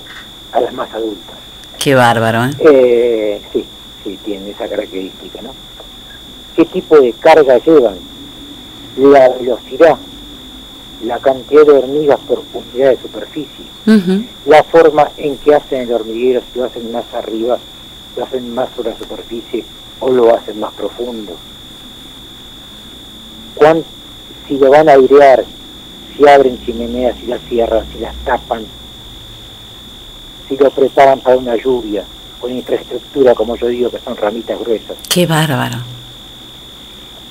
a 0.52 0.60
las 0.60 0.72
más 0.74 0.92
adultas. 0.92 1.36
Qué 1.78 1.94
bárbaro, 1.94 2.44
¿eh? 2.44 2.50
Eh, 2.60 3.42
sí, 3.52 3.64
sí, 4.04 4.18
tienen 4.24 4.48
esa 4.50 4.68
característica, 4.68 5.42
¿no? 5.42 5.54
¿Qué 6.56 6.64
tipo 6.64 6.98
de 7.00 7.12
carga 7.12 7.58
llevan? 7.58 7.96
La 8.98 9.28
velocidad, 9.30 9.96
la 11.04 11.18
cantidad 11.18 11.64
de 11.64 11.72
hormigas 11.72 12.18
por 12.20 12.42
unidad 12.52 12.90
de 12.90 12.98
superficie, 12.98 13.64
la 14.46 14.62
forma 14.64 15.10
en 15.16 15.36
que 15.38 15.54
hacen 15.54 15.82
el 15.82 15.92
hormiguero, 15.92 16.42
si 16.52 16.58
lo 16.58 16.66
hacen 16.66 16.92
más 16.92 17.04
arriba, 17.14 17.58
lo 18.16 18.24
hacen 18.24 18.52
más 18.54 18.68
sobre 18.76 18.90
la 18.90 18.98
superficie 18.98 19.64
o 20.00 20.10
lo 20.10 20.34
hacen 20.34 20.58
más 20.60 20.72
profundo. 20.74 21.32
Cuán- 23.54 23.84
si 24.48 24.58
lo 24.58 24.70
van 24.70 24.88
a 24.88 24.92
airear, 24.92 25.44
si 26.16 26.28
abren 26.28 26.58
chimeneas, 26.64 27.16
si 27.18 27.26
las 27.26 27.40
cierran, 27.48 27.84
si 27.92 27.98
las 28.00 28.14
tapan, 28.24 28.64
si 30.48 30.56
lo 30.56 30.70
preparan 30.70 31.20
para 31.20 31.36
una 31.38 31.56
lluvia, 31.56 32.04
con 32.40 32.50
infraestructura, 32.50 33.34
como 33.34 33.56
yo 33.56 33.66
digo, 33.68 33.90
que 33.90 33.98
son 33.98 34.16
ramitas 34.16 34.58
gruesas. 34.58 34.96
Qué 35.08 35.26
bárbaro. 35.26 35.78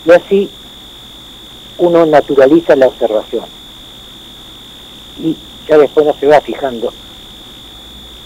Y 0.06 0.12
así 0.12 0.50
uno 1.78 2.06
naturaliza 2.06 2.76
la 2.76 2.88
observación. 2.88 3.46
Y 5.22 5.36
ya 5.68 5.78
después 5.78 6.06
no 6.06 6.14
se 6.20 6.28
va 6.28 6.40
fijando 6.42 6.94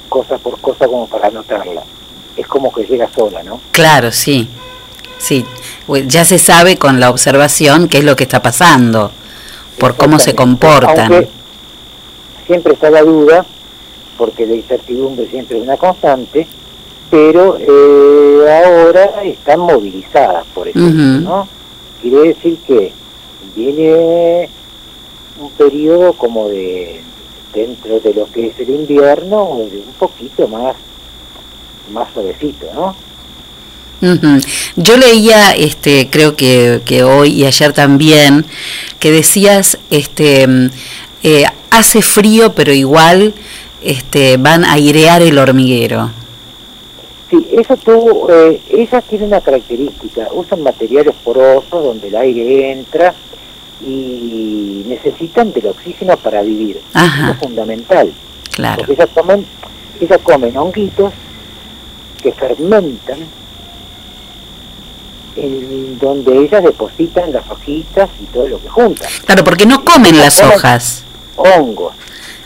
cosa 0.09 0.37
por 0.37 0.59
cosa 0.59 0.85
como 0.87 1.07
para 1.07 1.27
anotarla. 1.27 1.83
Es 2.35 2.47
como 2.47 2.71
que 2.71 2.83
llega 2.83 3.09
sola, 3.13 3.41
¿no? 3.43 3.59
Claro, 3.71 4.11
sí. 4.11 4.47
Sí. 5.17 5.45
Ya 6.07 6.25
se 6.25 6.37
sabe 6.37 6.77
con 6.77 6.99
la 6.99 7.09
observación 7.09 7.87
qué 7.87 7.99
es 7.99 8.03
lo 8.03 8.15
que 8.15 8.23
está 8.23 8.41
pasando, 8.41 9.11
por 9.79 9.95
cómo 9.95 10.19
se 10.19 10.35
comportan. 10.35 11.13
Aunque 11.13 11.29
siempre 12.45 12.73
está 12.73 12.89
la 12.89 13.01
duda, 13.03 13.45
porque 14.17 14.45
la 14.45 14.55
incertidumbre 14.55 15.27
siempre 15.27 15.57
es 15.57 15.63
una 15.63 15.77
constante, 15.77 16.47
pero 17.13 17.57
eh, 17.59 18.63
ahora 18.65 19.21
están 19.23 19.59
movilizadas, 19.59 20.47
por 20.47 20.67
ejemplo, 20.67 20.89
Ujú. 20.89 21.21
¿no? 21.21 21.47
Quiere 22.01 22.29
decir 22.29 22.57
que 22.65 22.91
viene 23.55 24.49
un 25.39 25.51
periodo 25.51 26.13
como 26.13 26.49
de 26.49 27.01
dentro 27.53 27.99
de 27.99 28.15
lo 28.15 28.25
que 28.31 28.47
es 28.47 28.59
el 28.59 28.71
invierno, 28.71 29.43
un 29.43 29.93
poquito 29.99 30.47
más 30.47 30.75
más 31.91 32.11
suavecito, 32.13 32.65
¿no? 32.73 32.95
Yo 34.75 34.97
leía, 34.97 35.51
este, 35.51 36.09
creo 36.09 36.35
que, 36.35 36.81
que 36.83 37.03
hoy 37.03 37.29
y 37.29 37.45
ayer 37.45 37.73
también, 37.73 38.43
que 38.97 39.11
decías, 39.11 39.77
este, 39.91 40.47
eh, 41.21 41.45
hace 41.69 42.01
frío, 42.01 42.53
pero 42.55 42.73
igual 42.73 43.35
este, 43.83 44.37
van 44.37 44.65
a 44.65 44.73
airear 44.73 45.21
el 45.21 45.37
hormiguero. 45.37 46.22
Sí, 47.33 47.47
eso 47.51 47.75
tú, 47.77 48.27
eh, 48.29 48.61
esas 48.69 49.03
tienen 49.05 49.29
una 49.29 49.41
característica, 49.41 50.27
usan 50.33 50.61
materiales 50.61 51.15
porosos 51.23 51.83
donde 51.83 52.09
el 52.09 52.15
aire 52.15 52.71
entra 52.71 53.13
y 53.83 54.83
necesitan 54.87 55.51
del 55.51 55.65
oxígeno 55.67 56.15
para 56.17 56.43
vivir. 56.43 56.79
Ajá. 56.93 57.23
Eso 57.23 57.31
es 57.33 57.39
fundamental, 57.39 58.13
Claro, 58.51 58.77
porque 58.77 58.93
ellas 58.93 59.09
comen, 59.15 59.45
ellas 59.99 60.19
comen 60.21 60.55
honguitos 60.55 61.11
que 62.21 62.31
fermentan 62.33 63.17
en 65.35 65.97
donde 65.97 66.37
ellas 66.37 66.63
depositan 66.63 67.33
las 67.33 67.49
hojitas 67.49 68.09
y 68.21 68.25
todo 68.25 68.47
lo 68.47 68.61
que 68.61 68.69
juntan. 68.69 69.09
claro, 69.25 69.43
porque 69.43 69.65
no 69.65 69.83
comen 69.83 70.15
las 70.19 70.39
hojas. 70.43 71.03
hongos. 71.35 71.95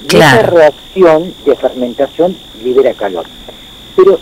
Y 0.09 0.15
esa 0.15 0.43
reacción 0.43 1.33
de 1.45 1.55
fermentación 1.57 2.37
libera 2.63 2.93
calor. 2.93 3.25
Pero 3.97 4.17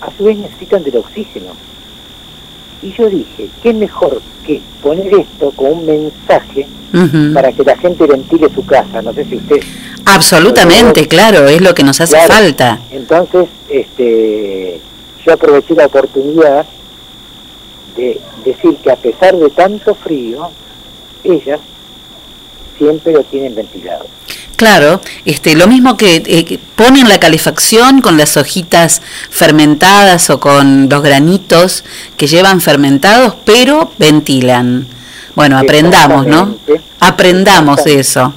a 0.00 0.10
su 0.16 0.24
vez 0.24 0.36
necesitan 0.38 0.82
del 0.82 0.96
oxígeno. 0.96 1.52
Y 2.82 2.92
yo 2.92 3.08
dije, 3.10 3.48
¿qué 3.62 3.74
mejor 3.74 4.22
que 4.46 4.60
poner 4.82 5.12
esto 5.14 5.52
como 5.54 5.70
un 5.70 5.86
mensaje 5.86 6.66
para 7.34 7.52
que 7.52 7.62
la 7.62 7.76
gente 7.76 8.06
ventile 8.06 8.48
su 8.54 8.64
casa? 8.64 9.02
No 9.02 9.12
sé 9.12 9.24
si 9.26 9.36
usted... 9.36 9.60
Absolutamente, 10.06 11.06
claro, 11.06 11.46
es 11.46 11.60
lo 11.60 11.74
que 11.74 11.82
nos 11.84 12.00
hace 12.00 12.14
Claro. 12.14 12.32
falta. 12.32 12.80
Entonces, 12.90 13.48
este, 13.68 14.80
yo 15.24 15.32
aproveché 15.34 15.74
la 15.74 15.86
oportunidad 15.86 16.64
de 17.96 18.18
decir 18.44 18.76
que 18.82 18.90
a 18.90 18.96
pesar 18.96 19.36
de 19.36 19.50
tanto 19.50 19.94
frío, 19.94 20.48
ellas 21.22 21.60
siempre 22.78 23.12
lo 23.12 23.22
tienen 23.24 23.54
ventilado. 23.54 24.06
Claro, 24.60 25.00
este, 25.24 25.56
lo 25.56 25.66
mismo 25.66 25.96
que, 25.96 26.16
eh, 26.16 26.44
que 26.44 26.58
ponen 26.58 27.08
la 27.08 27.18
calefacción 27.18 28.02
con 28.02 28.18
las 28.18 28.36
hojitas 28.36 29.00
fermentadas 29.30 30.28
o 30.28 30.38
con 30.38 30.86
los 30.90 31.02
granitos 31.02 31.82
que 32.18 32.26
llevan 32.26 32.60
fermentados, 32.60 33.36
pero 33.46 33.90
ventilan. 33.96 34.86
Bueno, 35.34 35.56
aprendamos, 35.56 36.26
¿no? 36.26 36.56
Aprendamos 37.00 37.86
eso, 37.86 38.34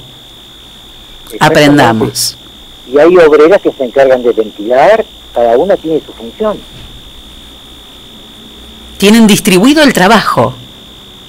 aprendamos. 1.40 2.38
Y 2.90 2.98
hay 2.98 3.14
obreras 3.18 3.60
que 3.60 3.72
se 3.72 3.84
encargan 3.84 4.22
de 4.22 4.32
ventilar, 4.32 5.04
cada 5.34 5.58
una 5.58 5.76
tiene 5.76 6.00
su 6.00 6.14
función. 6.14 6.56
Tienen 8.96 9.26
distribuido 9.26 9.82
el 9.82 9.92
trabajo. 9.92 10.54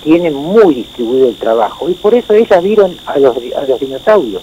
Tienen 0.06 0.34
muy 0.34 0.74
distribuido 0.74 1.28
el 1.28 1.36
trabajo 1.36 1.90
y 1.90 1.96
por 1.96 2.14
eso 2.16 2.34
ellas 2.34 2.64
vieron 2.64 2.98
a 3.06 3.20
los, 3.20 3.36
a 3.36 3.64
los 3.68 3.78
dinosaurios. 3.78 4.42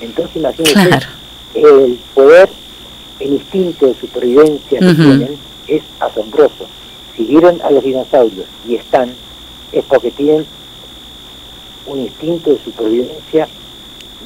Entonces 0.00 0.36
imagínense 0.36 0.72
Claro. 0.88 1.06
el 1.54 1.98
poder, 2.14 2.48
el 3.20 3.32
instinto 3.34 3.86
de 3.86 3.94
supervivencia 3.94 4.78
que 4.80 4.86
Ujú. 4.86 4.94
tienen 5.02 5.36
es 5.68 5.82
asombroso. 6.00 6.66
Si 7.16 7.24
vieron 7.24 7.60
a 7.62 7.70
los 7.70 7.84
dinosaurios 7.84 8.46
y 8.68 8.74
están, 8.76 9.12
es 9.72 9.84
porque 9.84 10.10
tienen 10.10 10.44
un 11.86 12.00
instinto 12.00 12.50
de 12.50 12.58
supervivencia 12.64 13.48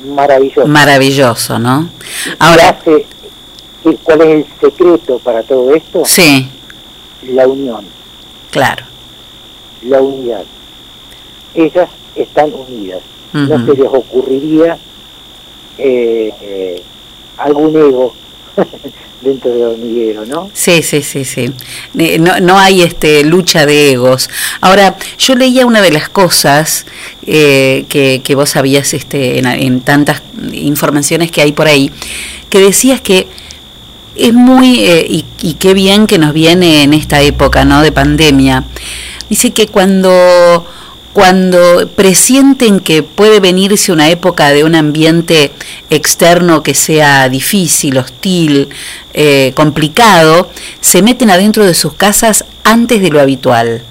maravilloso. 0.06 0.66
Maravilloso, 0.66 1.58
¿no? 1.58 1.88
¿Qué 2.24 2.30
Ahora, 2.38 2.68
hace- 2.70 3.06
¿Cuál 4.02 4.20
es 4.22 4.26
el 4.28 4.46
secreto 4.60 5.18
para 5.20 5.42
todo 5.42 5.72
esto? 5.74 6.02
sí, 6.04 6.48
La 7.30 7.46
unión, 7.46 7.84
claro. 8.50 8.84
la 9.82 10.00
unidad. 10.02 10.44
Ellas 11.54 11.88
están 12.14 12.52
unidas. 12.52 13.00
No 13.32 13.64
se 13.66 13.74
les 13.80 13.86
ocurriría 13.88 14.78
eh, 15.78 16.32
eh, 16.40 16.82
algún 17.36 17.76
ego 17.76 18.14
dentro 19.20 19.52
del 19.52 19.62
hormiguero, 19.62 20.26
¿no? 20.26 20.50
Sí, 20.52 20.82
sí, 20.82 21.02
sí, 21.02 21.24
sí. 21.24 21.50
Eh, 21.98 22.18
No, 22.18 22.40
no 22.40 22.58
hay 22.58 22.82
este, 22.82 23.24
lucha 23.24 23.64
de 23.64 23.92
egos. 23.92 24.28
Ahora, 24.60 24.96
yo 25.18 25.34
leía 25.34 25.66
una 25.66 25.80
de 25.80 25.92
las 25.92 26.08
cosas 26.08 26.86
eh, 27.26 27.84
que, 27.88 28.20
que 28.24 28.34
vos 28.34 28.50
sabías 28.50 28.92
este, 28.94 29.38
en, 29.38 29.80
tantas 29.80 30.22
informaciones 30.52 31.30
que 31.30 31.42
hay 31.42 31.52
por 31.52 31.68
ahí, 31.68 31.92
que 32.50 32.58
decías 32.58 33.00
que 33.00 33.28
es 34.16 34.32
muy, 34.34 34.80
y, 34.80 35.24
y 35.42 35.54
qué 35.54 35.74
bien 35.74 36.08
que 36.08 36.18
nos 36.18 36.32
viene 36.32 36.82
en 36.82 36.92
esta 36.92 37.22
época 37.22 37.64
¿no? 37.64 37.82
de 37.82 37.92
pandemia, 37.92 38.64
dice 39.30 39.52
que 39.52 39.68
cuando, 39.68 40.66
cuando 41.18 41.88
presienten 41.96 42.78
que 42.78 43.02
puede 43.02 43.40
venirse 43.40 43.90
una 43.90 44.08
época 44.08 44.50
de 44.50 44.62
un 44.62 44.76
ambiente 44.76 45.50
externo 45.90 46.62
que 46.62 46.74
sea 46.74 47.28
difícil, 47.28 47.98
hostil, 47.98 48.68
eh, 49.14 49.50
complicado, 49.56 50.48
se 50.80 51.02
meten 51.02 51.30
adentro 51.32 51.66
de 51.66 51.74
sus 51.74 51.94
casas 51.94 52.44
antes 52.62 53.02
de 53.02 53.10
lo 53.10 53.20
habitual. 53.20 53.82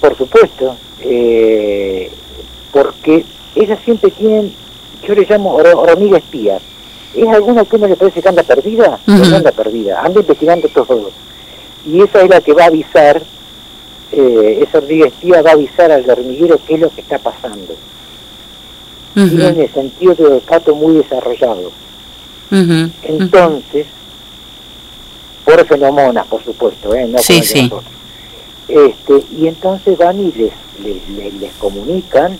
Por 0.00 0.16
supuesto, 0.16 0.76
eh, 1.00 2.08
porque 2.70 3.24
ellas 3.56 3.80
siempre 3.84 4.12
tienen, 4.12 4.54
yo 5.08 5.12
le 5.16 5.26
llamo 5.28 5.58
hor- 5.58 5.74
hormiga 5.74 6.18
espía. 6.18 6.58
¿Es 7.16 7.26
alguna 7.26 7.64
que 7.64 7.78
le 7.78 7.96
parece 7.96 8.22
que 8.22 8.28
anda 8.28 8.44
perdida? 8.44 9.00
No 9.08 9.24
anda 9.38 9.50
perdida, 9.50 10.02
anda 10.04 10.20
investigando 10.20 10.68
todo. 10.68 11.10
Y 11.84 12.00
esa 12.00 12.22
es 12.22 12.30
la 12.30 12.40
que 12.40 12.52
va 12.52 12.62
a 12.62 12.66
avisar, 12.68 13.20
eh, 14.12 14.60
esa 14.66 14.78
hormiga 14.78 15.06
espía 15.06 15.42
va 15.42 15.50
a 15.50 15.54
avisar 15.54 15.90
al 15.92 16.08
hormiguero 16.08 16.58
qué 16.66 16.74
es 16.74 16.80
lo 16.80 16.90
que 16.90 17.00
está 17.00 17.18
pasando. 17.18 17.74
Ujú, 19.16 19.28
Tienen 19.28 19.60
el 19.60 19.72
sentido 19.72 20.14
de 20.14 20.24
olfato 20.26 20.74
muy 20.74 20.96
desarrollado. 20.96 21.70
Entonces, 23.02 23.86
por 25.44 25.66
feromonas, 25.66 26.26
por 26.26 26.44
supuesto, 26.44 26.94
¿eh? 26.94 27.06
no 27.08 27.18
Sí, 27.18 27.42
sí. 27.42 27.70
Este, 28.68 29.22
y 29.38 29.46
entonces 29.46 29.96
van 29.96 30.20
y 30.20 30.32
les, 30.32 30.52
les, 30.82 31.08
les- 31.10 31.34
les 31.34 31.52
comunican 31.54 32.36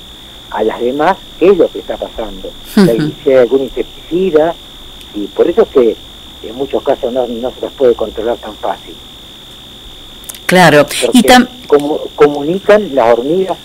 a 0.50 0.62
las 0.64 0.80
demás 0.80 1.16
qué 1.38 1.50
es 1.50 1.56
lo 1.56 1.68
que 1.70 1.78
está 1.80 1.96
pasando. 1.96 2.50
Si 2.74 2.80
hay- 2.80 2.98
Ujú. 2.98 3.12
si 3.22 3.30
hay 3.30 3.36
algún 3.38 3.62
insecticida, 3.62 4.54
y 5.14 5.26
por 5.28 5.48
eso 5.48 5.62
es 5.62 5.68
que 5.68 5.96
en 6.48 6.54
muchos 6.56 6.82
casos 6.82 7.12
no, 7.12 7.26
no 7.26 7.50
se 7.52 7.60
las 7.62 7.72
puede 7.72 7.94
controlar 7.94 8.36
tan 8.38 8.54
fácil. 8.56 8.94
Claro. 10.46 10.86
Porque 10.86 11.10
Y 11.12 11.22
tam- 11.22 11.48
como, 11.66 11.98
comunican, 12.14 12.94
las 12.94 13.12
hormigas 13.12 13.56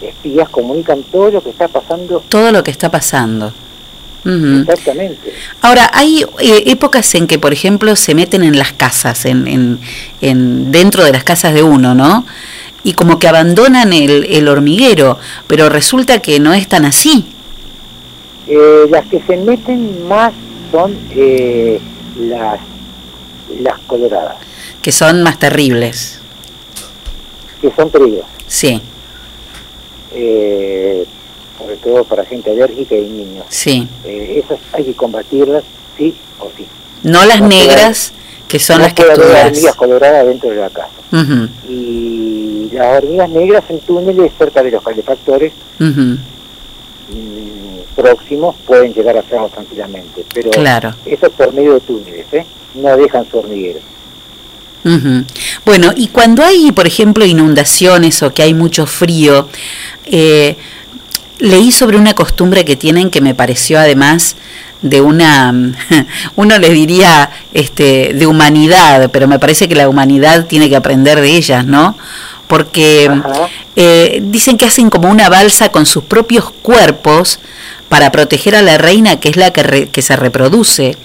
espías 0.00 0.48
comunican 0.48 1.02
todo 1.04 1.30
lo 1.30 1.42
que 1.42 1.50
está 1.50 1.66
pasando 1.68 2.22
todo 2.28 2.52
lo 2.52 2.62
que 2.62 2.70
está 2.70 2.90
pasando. 2.90 3.52
Exactamente. 4.26 5.34
Ahora, 5.60 5.90
hay 5.92 6.24
eh, 6.40 6.62
épocas 6.66 7.14
en 7.14 7.26
que, 7.26 7.38
por 7.38 7.52
ejemplo, 7.52 7.94
se 7.94 8.14
meten 8.14 8.42
en 8.42 8.58
las 8.58 8.72
casas, 8.72 9.26
en, 9.26 9.46
en, 9.46 9.78
en- 10.22 10.72
dentro 10.72 11.04
de 11.04 11.12
las 11.12 11.24
casas 11.24 11.52
de 11.52 11.62
uno, 11.62 11.94
¿no? 11.94 12.24
Y 12.84 12.94
como 12.94 13.18
que 13.18 13.28
abandonan 13.28 13.92
el, 13.92 14.24
el 14.24 14.48
hormiguero, 14.48 15.18
pero 15.46 15.68
resulta 15.68 16.20
que 16.20 16.40
no 16.40 16.54
es 16.54 16.68
tan 16.68 16.84
así. 16.86 17.26
Eh, 18.46 18.86
las 18.90 19.06
que 19.06 19.20
se 19.26 19.36
meten 19.38 20.06
más 20.08 20.32
son 20.70 20.96
eh, 21.14 21.80
las, 22.18 22.60
las 23.60 23.78
coloradas, 23.80 24.36
que 24.84 24.92
son 24.92 25.22
más 25.22 25.38
terribles. 25.38 26.20
que 27.62 27.72
son 27.74 27.88
peligrosas, 27.88 28.28
Sí, 28.46 28.82
eh, 30.14 31.06
sobre 31.58 31.76
todo 31.76 32.04
para 32.04 32.24
gente 32.26 32.50
alérgica 32.50 32.94
y 32.94 33.06
niños. 33.08 33.46
sí. 33.48 33.88
Eh, 34.04 34.42
esas 34.44 34.58
hay 34.74 34.84
que 34.84 34.94
combatirlas 34.94 35.64
sí 35.96 36.14
o 36.38 36.50
sí. 36.56 36.66
No 37.02 37.24
las 37.24 37.40
No 37.40 37.48
puede- 37.48 37.66
negras, 37.66 38.12
que 38.46 38.58
son 38.58 38.78
no 38.78 38.84
las 38.84 38.92
que 38.92 39.02
haber 39.04 39.16
todas. 39.16 39.46
hormigas 39.46 39.74
coloradas 39.74 40.26
dentro 40.26 40.50
de 40.50 40.56
la 40.56 40.68
casa. 40.70 40.90
Y 41.68 42.68
las 42.72 42.98
hormigas 43.02 43.30
negras 43.30 43.64
en 43.70 43.80
túneles 43.80 44.32
cerca 44.36 44.62
de 44.62 44.70
los 44.72 44.82
calefactores 44.82 45.52
mm, 45.78 46.14
próximos 47.96 48.56
pueden 48.66 48.92
llegar 48.92 49.16
a 49.16 49.20
hacerlo 49.20 49.48
tranquilamente, 49.48 50.24
pero 50.34 50.50
Claro. 50.50 50.94
eso 51.06 51.26
es 51.26 51.32
por 51.32 51.52
medio 51.54 51.74
de 51.74 51.80
túneles, 51.80 52.26
¿eh? 52.32 52.44
no 52.74 52.96
dejan 52.96 53.24
su 53.30 53.38
hormiguero. 53.38 53.80
Bueno, 55.64 55.92
y 55.96 56.08
cuando 56.08 56.44
hay, 56.44 56.70
por 56.72 56.86
ejemplo, 56.86 57.24
inundaciones 57.24 58.22
o 58.22 58.34
que 58.34 58.42
hay 58.42 58.52
mucho 58.52 58.86
frío, 58.86 59.48
eh, 60.04 60.56
leí 61.38 61.72
sobre 61.72 61.96
una 61.96 62.14
costumbre 62.14 62.64
que 62.64 62.76
tienen 62.76 63.10
que 63.10 63.20
me 63.20 63.34
pareció 63.34 63.78
además 63.78 64.36
de 64.82 65.00
una, 65.00 65.52
uno 66.36 66.58
le 66.58 66.70
diría 66.70 67.30
este, 67.54 68.12
de 68.14 68.26
humanidad, 68.26 69.10
pero 69.10 69.26
me 69.26 69.38
parece 69.38 69.68
que 69.68 69.74
la 69.74 69.88
humanidad 69.88 70.46
tiene 70.46 70.68
que 70.68 70.76
aprender 70.76 71.20
de 71.20 71.30
ellas, 71.30 71.64
¿no? 71.64 71.96
Porque 72.46 73.10
eh, 73.76 74.20
dicen 74.22 74.56
que 74.56 74.64
hacen 74.66 74.90
como 74.90 75.10
una 75.10 75.28
balsa 75.28 75.70
con 75.70 75.86
sus 75.86 76.04
propios 76.04 76.50
cuerpos 76.62 77.40
para 77.88 78.10
proteger 78.12 78.54
a 78.56 78.62
la 78.62 78.78
reina, 78.78 79.20
que 79.20 79.28
es 79.28 79.36
la 79.36 79.52
que, 79.52 79.62
re- 79.62 79.88
que 79.88 80.02
se 80.02 80.16
reproduce, 80.16 80.96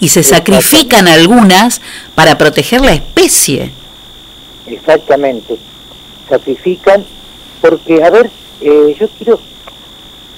y 0.00 0.08
se 0.08 0.22
sacrifican 0.22 1.08
algunas 1.08 1.80
para 2.14 2.38
proteger 2.38 2.80
la 2.82 2.92
especie. 2.94 3.70
Exactamente. 4.66 5.56
Sacrifican 6.28 7.04
porque, 7.60 8.02
a 8.04 8.10
ver, 8.10 8.30
eh, 8.60 8.94
yo 8.98 9.08
quiero, 9.08 9.40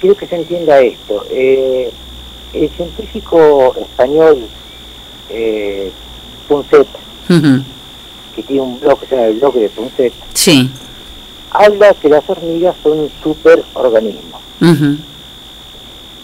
quiero 0.00 0.16
que 0.16 0.26
se 0.26 0.36
entienda 0.36 0.80
esto. 0.80 1.24
Eh, 1.30 1.92
el 2.54 2.68
científico 2.70 3.74
español 3.80 4.46
eh, 5.28 5.92
Punset, 6.48 6.86
que 8.34 8.42
tiene 8.42 8.62
un 8.62 8.80
blog 8.80 8.98
que 9.00 9.06
se 9.06 9.14
llama 9.14 9.28
el 9.28 9.34
blog 9.38 9.54
de 9.54 9.68
Punset, 9.68 10.12
Sí. 10.34 10.70
Habla 11.50 11.94
que 11.94 12.08
las 12.08 12.28
hormigas 12.28 12.76
son 12.82 12.98
un 13.00 13.10
superorganismo. 13.22 14.40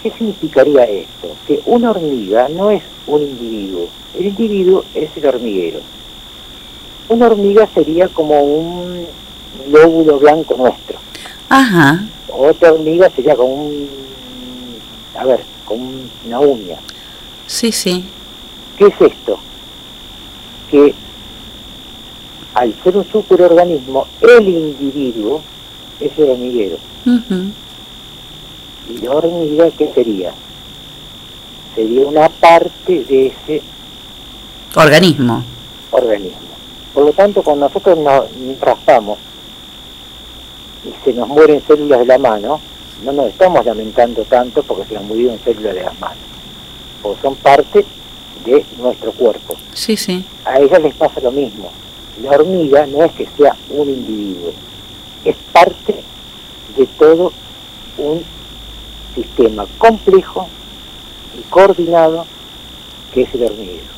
¿Qué 0.02 0.10
significaría 0.12 0.84
esto? 0.84 1.28
Que 1.46 1.60
una 1.66 1.90
hormiga 1.90 2.48
no 2.48 2.70
es 2.70 2.82
un 3.06 3.22
individuo, 3.22 3.88
el 4.18 4.26
individuo 4.26 4.84
es 4.94 5.10
el 5.16 5.26
hormiguero. 5.26 5.80
Una 7.08 7.26
hormiga 7.26 7.68
sería 7.74 8.08
como 8.08 8.40
un 8.42 9.06
lóbulo 9.70 10.18
blanco 10.18 10.54
nuestro. 10.56 10.98
Ajá. 11.48 12.04
Otra 12.28 12.72
hormiga 12.72 13.10
sería 13.10 13.34
como 13.36 13.54
un, 13.54 13.88
a 15.18 15.24
ver, 15.24 15.40
como 15.64 15.84
un- 15.84 16.10
una 16.26 16.40
uña. 16.40 16.76
Sí, 17.46 17.72
sí. 17.72 18.04
¿Qué 18.76 18.86
es 18.86 19.00
esto? 19.00 19.38
Que 20.70 20.94
al 22.56 22.72
ser 22.82 22.96
un 22.96 23.04
superorganismo, 23.04 24.06
el 24.22 24.48
individuo 24.48 25.42
es 26.00 26.10
el 26.18 26.30
hormiguero. 26.30 26.76
¿Y 28.88 28.98
la 29.04 29.10
hormiga 29.12 29.68
qué 29.76 29.92
sería? 29.94 30.32
Sería 31.74 32.06
una 32.06 32.30
parte 32.30 33.04
de 33.04 33.26
ese 33.26 33.62
Organismo. 34.74 35.44
organismo. 35.90 36.38
Por 36.94 37.04
lo 37.04 37.12
tanto, 37.12 37.42
cuando 37.42 37.66
nosotros 37.66 37.98
nos 37.98 38.24
raspamos 38.60 39.18
y 40.82 41.04
se 41.04 41.12
nos 41.12 41.28
mueren 41.28 41.62
células 41.66 42.00
de 42.00 42.06
la 42.06 42.16
mano, 42.18 42.58
no 43.04 43.12
nos 43.12 43.26
estamos 43.26 43.66
lamentando 43.66 44.22
tanto 44.24 44.62
porque 44.62 44.86
se 44.88 44.94
nos 44.94 45.04
murieron 45.04 45.38
células 45.44 45.74
de 45.74 45.82
las 45.82 46.00
manos, 46.00 46.16
porque 47.02 47.20
son 47.20 47.34
parte 47.36 47.84
de 48.46 48.64
nuestro 48.78 49.12
cuerpo. 49.12 49.56
Sí, 49.74 49.94
sí. 49.94 50.24
A 50.46 50.58
ellas 50.58 50.80
les 50.80 50.94
pasa 50.94 51.20
lo 51.20 51.32
mismo. 51.32 51.70
La 52.22 52.30
hormiga 52.30 52.86
no 52.86 53.04
es 53.04 53.12
que 53.12 53.28
sea 53.36 53.54
un 53.70 53.88
individuo, 53.88 54.52
es 55.24 55.36
parte 55.52 56.02
de 56.76 56.86
todo 56.98 57.32
un 57.98 58.22
sistema 59.14 59.66
complejo 59.78 60.48
y 61.38 61.42
coordinado 61.50 62.26
que 63.12 63.22
es 63.22 63.34
el 63.34 63.44
hormiguero. 63.44 63.96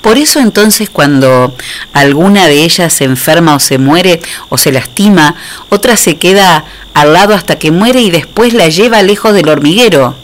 Por 0.00 0.16
eso 0.16 0.40
entonces 0.40 0.88
cuando 0.88 1.52
alguna 1.92 2.46
de 2.46 2.64
ellas 2.64 2.92
se 2.92 3.04
enferma 3.04 3.54
o 3.54 3.60
se 3.60 3.76
muere 3.76 4.20
o 4.48 4.56
se 4.56 4.72
lastima, 4.72 5.34
otra 5.68 5.96
se 5.96 6.16
queda 6.16 6.64
al 6.94 7.12
lado 7.12 7.34
hasta 7.34 7.58
que 7.58 7.70
muere 7.70 8.00
y 8.00 8.10
después 8.10 8.54
la 8.54 8.68
lleva 8.68 9.02
lejos 9.02 9.34
del 9.34 9.48
hormiguero. 9.48 10.14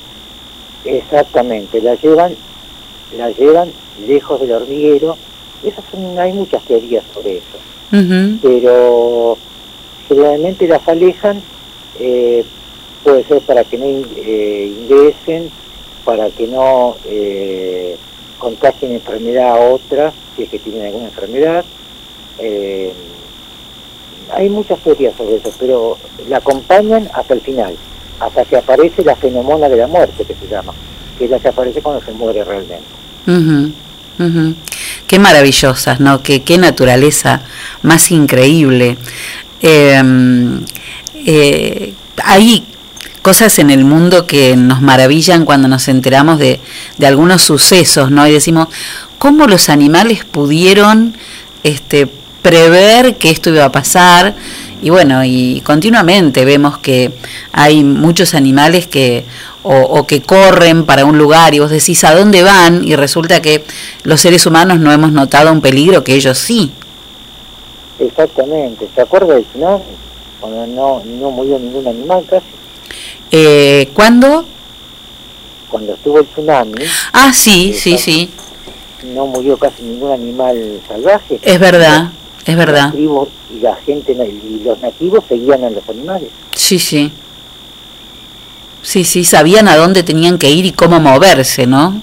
Exactamente, 0.85 1.83
la 1.83 1.95
llevan, 1.95 2.35
la 3.19 3.31
llevan 3.31 3.71
lejos 4.07 4.41
del 4.41 4.53
hormiguero. 4.53 5.19
Esas 5.67 5.85
son, 5.91 6.19
hay 6.19 6.33
muchas 6.33 6.63
teorías 6.63 7.05
sobre 7.13 7.39
eso, 7.39 7.59
pero 8.43 9.37
generalmente 10.09 10.67
las 10.69 10.87
alejan, 10.89 11.43
eh, 11.99 12.45
puede 13.03 13.25
ser 13.25 13.41
para 13.41 13.65
que 13.65 13.77
no 13.79 13.85
eh, 14.17 14.73
ingresen, 14.81 15.51
para 16.05 16.31
que 16.31 16.47
no 16.47 16.97
eh, 17.05 17.97
contagien 18.39 18.93
enfermedad 18.93 19.57
a 19.57 19.61
otras, 19.61 20.15
si 20.37 20.45
es 20.45 20.51
que 20.51 20.59
tienen 20.59 20.87
alguna 20.87 21.07
enfermedad. 21.07 21.65
Eh, 22.39 22.93
hay 24.33 24.49
muchas 24.49 24.79
teorías 24.81 25.15
sobre 25.17 25.37
eso, 25.37 25.51
pero 25.59 25.99
la 26.29 26.39
acompañan 26.39 27.09
hasta 27.15 27.35
el 27.35 27.41
final, 27.41 27.75
hasta 28.21 28.45
que 28.45 28.57
aparece 28.57 29.05
la 29.05 29.17
fenomona 29.17 29.69
de 29.69 29.77
la 29.77 29.87
muerte, 29.87 30.25
que 30.25 30.35
se 30.35 30.49
llama, 30.49 30.73
que 31.19 31.25
es 31.25 31.31
la 31.31 31.39
que 31.39 31.49
aparece 31.49 31.81
cuando 31.81 32.05
se 32.05 32.13
muere 32.13 32.45
realmente. 32.45 32.85
Qué 35.07 35.19
maravillosas, 35.19 36.01
¿no? 36.01 36.23
Qué, 36.23 36.43
qué 36.43 36.59
naturaleza 36.59 37.43
más 37.83 38.11
increíble. 38.11 38.97
Eh, 39.61 40.03
eh, 41.15 41.95
hay 42.25 42.65
cosas 43.23 43.59
en 43.59 43.71
el 43.71 43.85
mundo 43.85 44.27
que 44.27 44.57
nos 44.57 44.81
maravillan 44.81 45.45
cuando 45.45 45.69
nos 45.69 45.89
enteramos 45.89 46.39
de, 46.39 46.61
de 46.99 47.07
algunos 47.07 47.43
sucesos, 47.43 48.11
¿no? 48.11 48.27
Y 48.27 48.33
decimos, 48.33 48.69
¿cómo 49.19 49.47
los 49.47 49.69
animales 49.69 50.25
pudieron 50.25 51.17
este, 51.63 52.09
prever 52.51 53.17
que 53.17 53.31
esto 53.31 53.51
iba 53.51 53.65
a 53.65 53.73
pasar? 53.73 54.35
Y 54.83 54.91
bueno, 54.91 55.25
y 55.25 55.63
continuamente 55.65 56.45
vemos 56.45 56.79
que 56.79 57.11
hay 57.53 57.83
muchos 57.83 58.35
animales 58.35 58.87
que 58.87 59.25
o, 59.65 59.75
o 59.75 60.07
que 60.07 60.23
corren 60.23 60.85
para 60.87 61.05
un 61.05 61.19
lugar 61.19 61.55
y 61.55 61.59
vos 61.59 61.71
decís 61.71 62.05
a 62.05 62.15
dónde 62.15 62.45
van 62.45 62.85
y 62.85 62.95
resulta 62.95 63.43
que 63.43 63.65
los 64.05 64.21
seres 64.21 64.47
humanos 64.47 64.79
no 64.79 64.93
hemos 64.93 65.11
notado 65.11 65.51
un 65.51 65.61
peligro 65.61 66.05
que 66.05 66.15
ellos 66.15 66.39
sí. 66.39 66.71
Exactamente, 67.99 68.87
¿se 68.95 69.01
acuerda 69.01 69.35
del 69.35 69.45
tsunami? 69.47 69.83
Cuando 70.41 70.67
no, 70.69 71.03
no 71.05 71.31
murió 71.31 71.59
ningún 71.59 71.89
animal 71.89 72.25
casi, 72.29 72.45
Eh, 73.33 73.89
¿Cuándo? 73.95 74.45
cuando 75.69 75.95
estuvo 75.95 76.21
el 76.21 76.27
tsunami, 76.27 76.75
Ah, 77.13 77.33
sí, 77.33 77.75
sí, 77.77 77.99
sí, 77.99 78.31
no 79.15 79.27
murió 79.27 79.57
casi 79.57 79.83
ningún 79.83 80.13
animal 80.13 80.81
salvaje. 80.87 81.41
es 81.43 81.59
verdad, 81.59 82.11
es 82.47 82.57
verdad. 82.57 82.85
Las 82.85 82.93
tribus 82.93 83.29
y 83.55 83.61
la 83.61 83.77
gente 83.77 84.13
y 84.13 84.63
los 84.65 84.81
nativos 84.81 85.25
seguían 85.29 85.65
a 85.65 85.71
los 85.71 85.87
animales. 85.89 86.31
Sí, 86.55 86.79
sí. 86.79 87.13
Sí, 88.83 89.05
sí, 89.05 89.25
sabían 89.25 89.67
a 89.69 89.77
dónde 89.77 90.03
tenían 90.05 90.39
que 90.39 90.49
ir 90.51 90.65
y 90.65 90.73
cómo 90.73 91.01
moverse, 91.01 91.67
¿no? 91.67 92.01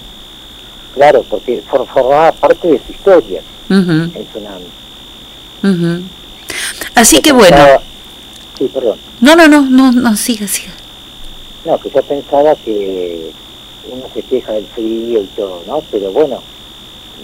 Claro, 0.95 1.23
porque 1.29 1.61
for- 1.67 1.87
formaba 1.87 2.31
parte 2.33 2.67
de 2.67 2.81
su 2.85 2.91
historia 2.91 3.41
Ujú, 3.69 3.91
el 4.15 4.25
tsunami. 4.27 4.65
ujú. 5.63 6.03
Así 6.95 7.15
Yo 7.17 7.21
que 7.21 7.31
bueno, 7.31 7.57
Sí, 8.59 8.69
perdón. 8.71 8.97
no, 9.21 9.35
no, 9.35 9.47
no, 9.47 9.61
no, 9.61 9.91
no, 9.91 10.15
siga, 10.17 10.47
siga. 10.47 10.73
No, 11.65 11.77
que 11.79 11.89
yo 11.89 12.01
pensaba 12.03 12.53
que 12.55 13.31
uno 13.89 14.03
se 14.13 14.21
queja 14.21 14.51
del 14.51 14.65
frío 14.67 15.21
y 15.21 15.27
todo, 15.37 15.63
¿no? 15.65 15.81
Pero 15.89 16.11
bueno, 16.11 16.41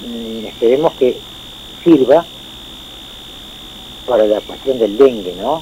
mm, 0.08 0.46
esperemos 0.48 0.94
que 0.94 1.18
sirva 1.84 2.26
para 4.10 4.26
la 4.26 4.41
cuestión 4.41 4.80
del 4.80 4.97
dengue, 4.97 5.36
¿no? 5.39 5.62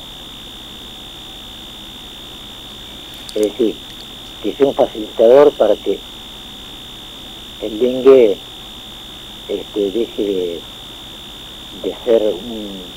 Es 3.36 3.42
decir, 3.44 3.76
que 4.42 4.54
sea 4.54 4.66
un 4.66 4.74
facilitador 4.74 5.52
para 5.52 5.76
que 5.76 6.00
el 7.62 7.80
dengue 7.80 8.38
este, 9.50 9.92
deje 9.92 10.24
de, 11.84 11.96
ser 12.06 12.22
un- 12.24 12.88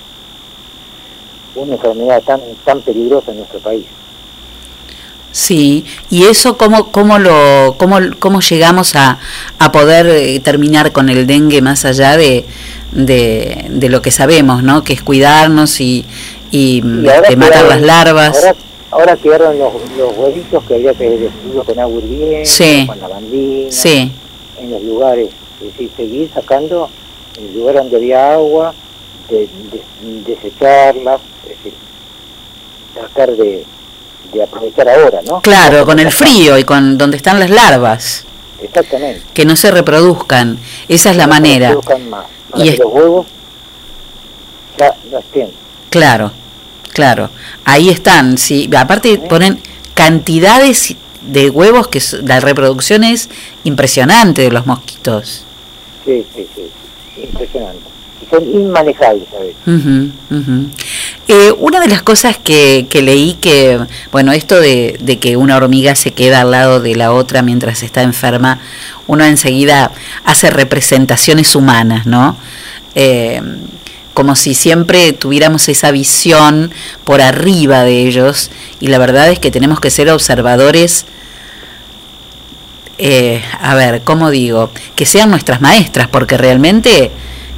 una 1.62 1.74
enfermedad 1.74 2.22
tan, 2.22 2.40
tan 2.64 2.80
peligrosa 2.80 3.32
en 3.32 3.38
nuestro 3.38 3.58
país. 3.58 3.84
Sí, 5.32 5.84
y 6.10 6.24
eso 6.24 6.56
cómo, 6.56 6.90
cómo 6.90 7.18
lo, 7.18 7.76
cómo, 7.78 7.98
cómo 8.18 8.40
llegamos 8.40 8.96
a, 8.96 9.18
a 9.58 9.70
poder 9.72 10.06
eh, 10.06 10.40
terminar 10.40 10.90
con 10.92 11.08
el 11.08 11.26
dengue 11.26 11.62
más 11.62 11.84
allá 11.84 12.16
de, 12.16 12.44
de, 12.92 13.66
de 13.68 13.88
lo 13.88 14.02
que 14.02 14.10
sabemos, 14.10 14.62
¿no? 14.62 14.82
Que 14.84 14.92
es 14.92 15.02
cuidarnos 15.02 15.80
y, 15.80 16.04
y, 16.50 16.82
este, 17.08 17.36
matar 17.36 17.66
las 17.66 17.80
larvas. 17.80 18.36
Ahora, 18.36 18.54
ahora 18.90 19.16
quedaron 19.16 19.58
los, 19.58 19.72
los 19.96 20.16
huevitos 20.16 20.64
que 20.64 20.74
había 20.74 20.94
que 20.94 21.10
destruirlos 21.10 21.64
con 21.64 21.78
agua 21.78 22.00
hirviendo, 22.00 22.46
Sí. 22.50 22.84
con 22.86 22.98
lavandina, 23.00 23.70
Sí, 23.72 24.12
en 24.58 24.70
los 24.70 24.82
lugares. 24.82 25.28
Es 25.60 25.66
decir, 25.72 25.90
seguir 25.96 26.30
sacando 26.34 26.88
en 27.38 27.46
el 27.48 27.54
lugar 27.54 27.76
donde 27.76 27.96
había 27.96 28.32
agua, 28.34 28.74
de, 29.28 29.48
de- 29.70 30.22
desecharlas, 30.26 31.20
es 31.44 31.50
decir, 31.50 31.72
tratar 32.94 33.30
de, 33.36 33.64
de 34.32 34.42
aprovechar 34.42 34.88
ahora, 34.88 35.20
¿no? 35.24 35.40
claro, 35.40 35.84
con 35.84 35.98
el 36.00 36.10
frío 36.10 36.58
y 36.58 36.64
con 36.64 36.98
donde 36.98 37.16
están 37.16 37.38
las 37.38 37.50
larvas, 37.50 38.24
Exactamente. 38.60 39.22
que 39.32 39.44
no 39.44 39.54
se 39.56 39.70
reproduzcan. 39.70 40.58
Esa 40.88 41.10
es 41.10 41.16
la 41.16 41.26
No 41.26 41.34
se 41.34 41.40
manera. 41.40 41.68
produzcan 41.70 42.10
más, 42.10 42.24
para 42.50 42.64
Y 42.64 42.70
que 42.70 42.76
los 42.78 42.92
huevos 42.92 43.26
ya 44.78 44.94
no 45.10 45.18
estén. 45.18 45.50
Claro, 45.90 46.32
claro. 46.92 47.30
Ahí 47.64 47.90
están, 47.90 48.38
sí. 48.38 48.68
Aparte 48.76 49.18
ponen 49.18 49.60
cantidades 49.94 50.94
de 51.22 51.50
huevos 51.50 51.88
que 51.88 52.02
la 52.22 52.40
reproducción 52.40 53.04
es 53.04 53.28
impresionante 53.64 54.42
de 54.42 54.50
los 54.50 54.66
mosquitos. 54.66 55.44
Sí, 56.04 56.24
sí, 56.34 56.46
sí, 56.54 56.70
impresionante. 57.22 57.90
Son 58.28 58.44
inmanejables 58.44 59.28
a 59.34 59.40
veces. 59.40 60.12
Eh, 61.28 61.52
una 61.58 61.80
de 61.80 61.88
las 61.88 62.02
cosas 62.02 62.36
que, 62.38 62.86
que 62.90 63.02
leí 63.02 63.34
que, 63.34 63.78
bueno, 64.12 64.32
esto 64.32 64.60
de, 64.60 64.98
de 65.00 65.18
que 65.18 65.36
una 65.36 65.56
hormiga 65.56 65.94
se 65.94 66.12
queda 66.12 66.40
al 66.40 66.50
lado 66.50 66.80
de 66.80 66.96
la 66.96 67.12
otra 67.12 67.42
mientras 67.42 67.82
está 67.82 68.02
enferma, 68.02 68.58
uno 69.06 69.24
enseguida 69.24 69.92
hace 70.24 70.50
representaciones 70.50 71.54
humanas, 71.54 72.06
¿no? 72.06 72.36
Eh, 72.94 73.40
como 74.12 74.34
si 74.34 74.54
siempre 74.54 75.12
tuviéramos 75.12 75.68
esa 75.68 75.92
visión 75.92 76.72
por 77.04 77.22
arriba 77.22 77.84
de 77.84 78.02
ellos 78.02 78.50
y 78.80 78.88
la 78.88 78.98
verdad 78.98 79.30
es 79.30 79.38
que 79.38 79.50
tenemos 79.50 79.80
que 79.80 79.90
ser 79.90 80.10
observadores 80.10 81.06
eh, 83.02 83.42
a 83.62 83.74
ver, 83.76 84.02
¿cómo 84.02 84.28
digo? 84.30 84.70
Que 84.94 85.06
sean 85.06 85.30
nuestras 85.30 85.62
maestras, 85.62 86.06
porque 86.08 86.36
realmente 86.36 87.10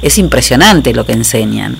es 0.03 0.17
impresionante 0.17 0.93
lo 0.93 1.05
que 1.05 1.13
enseñan. 1.13 1.77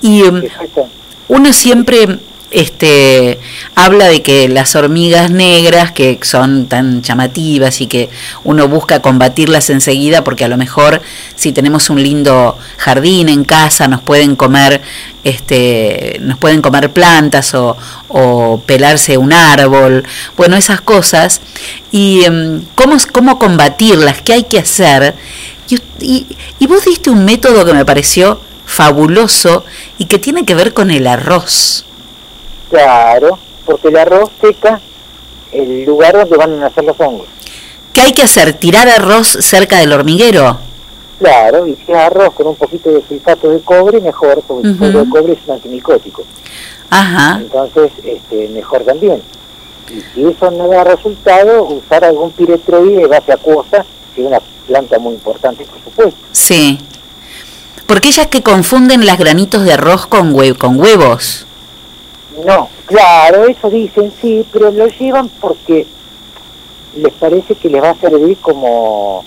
Y 0.00 0.22
Exacto. 0.22 0.88
uno 1.28 1.52
siempre 1.52 2.18
este, 2.52 3.40
habla 3.74 4.06
de 4.08 4.22
que 4.22 4.48
las 4.48 4.76
hormigas 4.76 5.30
negras, 5.30 5.90
que 5.90 6.18
son 6.22 6.66
tan 6.66 7.02
llamativas 7.02 7.80
y 7.80 7.86
que 7.86 8.10
uno 8.44 8.68
busca 8.68 9.00
combatirlas 9.00 9.70
enseguida, 9.70 10.22
porque 10.22 10.44
a 10.44 10.48
lo 10.48 10.56
mejor 10.56 11.00
si 11.34 11.52
tenemos 11.52 11.90
un 11.90 12.02
lindo 12.02 12.58
jardín 12.76 13.28
en 13.28 13.44
casa 13.44 13.88
nos 13.88 14.02
pueden 14.02 14.36
comer, 14.36 14.82
este, 15.24 16.18
nos 16.20 16.38
pueden 16.38 16.62
comer 16.62 16.90
plantas 16.92 17.54
o, 17.54 17.76
o 18.08 18.60
pelarse 18.66 19.16
un 19.16 19.32
árbol, 19.32 20.04
bueno, 20.36 20.56
esas 20.56 20.80
cosas. 20.80 21.40
Y 21.90 22.24
em, 22.24 22.62
cómo, 22.74 22.96
cómo 23.12 23.38
combatirlas, 23.38 24.20
qué 24.22 24.34
hay 24.34 24.44
que 24.44 24.58
hacer. 24.58 25.14
Y, 25.72 25.80
y- 26.00 26.26
y 26.58 26.66
vos 26.66 26.84
diste 26.84 27.08
un 27.08 27.24
método 27.24 27.64
que 27.64 27.72
me 27.72 27.84
pareció 27.86 28.38
fabuloso 28.66 29.64
y 29.98 30.04
que 30.04 30.18
tiene 30.18 30.44
que 30.44 30.54
ver 30.54 30.74
con 30.74 30.90
el 30.90 31.06
arroz. 31.06 31.84
Claro, 32.70 33.38
porque 33.64 33.88
el 33.88 33.96
arroz 33.96 34.30
seca 34.40 34.80
el 35.52 35.84
lugar 35.84 36.14
donde 36.14 36.36
van 36.36 36.52
a 36.54 36.56
nacer 36.68 36.84
los 36.84 36.98
hongos. 37.00 37.26
¿Qué 37.92 38.00
hay 38.02 38.12
que 38.12 38.22
hacer? 38.22 38.52
¿Tirar 38.54 38.88
arroz 38.88 39.28
cerca 39.40 39.78
del 39.78 39.92
hormiguero? 39.92 40.58
Claro, 41.18 41.66
y 41.66 41.76
si 41.86 41.92
arroz 41.92 42.34
con 42.34 42.48
un 42.48 42.56
poquito 42.56 42.90
de 42.90 43.02
sulfato 43.06 43.48
de 43.50 43.60
cobre, 43.60 44.00
mejor, 44.00 44.42
porque 44.46 44.68
el 44.68 44.76
sulfato 44.78 45.04
de 45.04 45.10
cobre 45.10 45.32
es 45.34 45.38
un 45.46 45.54
antimicótico. 45.54 46.24
Ajá. 46.90 47.38
Entonces, 47.40 47.92
este, 48.04 48.48
mejor 48.48 48.82
también. 48.84 49.22
Y 49.90 50.00
si 50.14 50.24
eso 50.26 50.50
no 50.50 50.68
da 50.68 50.84
resultado, 50.84 51.64
usar 51.64 52.04
algún 52.04 52.30
piretroide 52.32 52.96
de 53.02 53.06
base 53.06 53.32
acuosa, 53.32 53.84
que 54.14 54.22
es 54.22 54.26
una 54.26 54.40
planta 54.66 54.98
muy 54.98 55.14
importante, 55.14 55.64
por 55.64 55.82
supuesto. 55.82 56.20
Sí. 56.32 56.78
Porque 57.86 58.08
ellas 58.08 58.28
que 58.28 58.42
confunden 58.42 59.04
las 59.06 59.18
granitos 59.18 59.64
de 59.64 59.72
arroz 59.72 60.06
con, 60.06 60.34
hue- 60.34 60.56
con 60.56 60.78
huevos. 60.80 61.46
No, 62.46 62.68
claro, 62.86 63.46
eso 63.46 63.68
dicen, 63.68 64.12
sí, 64.20 64.46
pero 64.52 64.70
lo 64.70 64.86
llevan 64.88 65.28
porque 65.40 65.86
les 66.96 67.12
parece 67.14 67.54
que 67.54 67.68
les 67.68 67.82
va 67.82 67.90
a 67.90 67.94
servir 67.96 68.38
como 68.38 69.24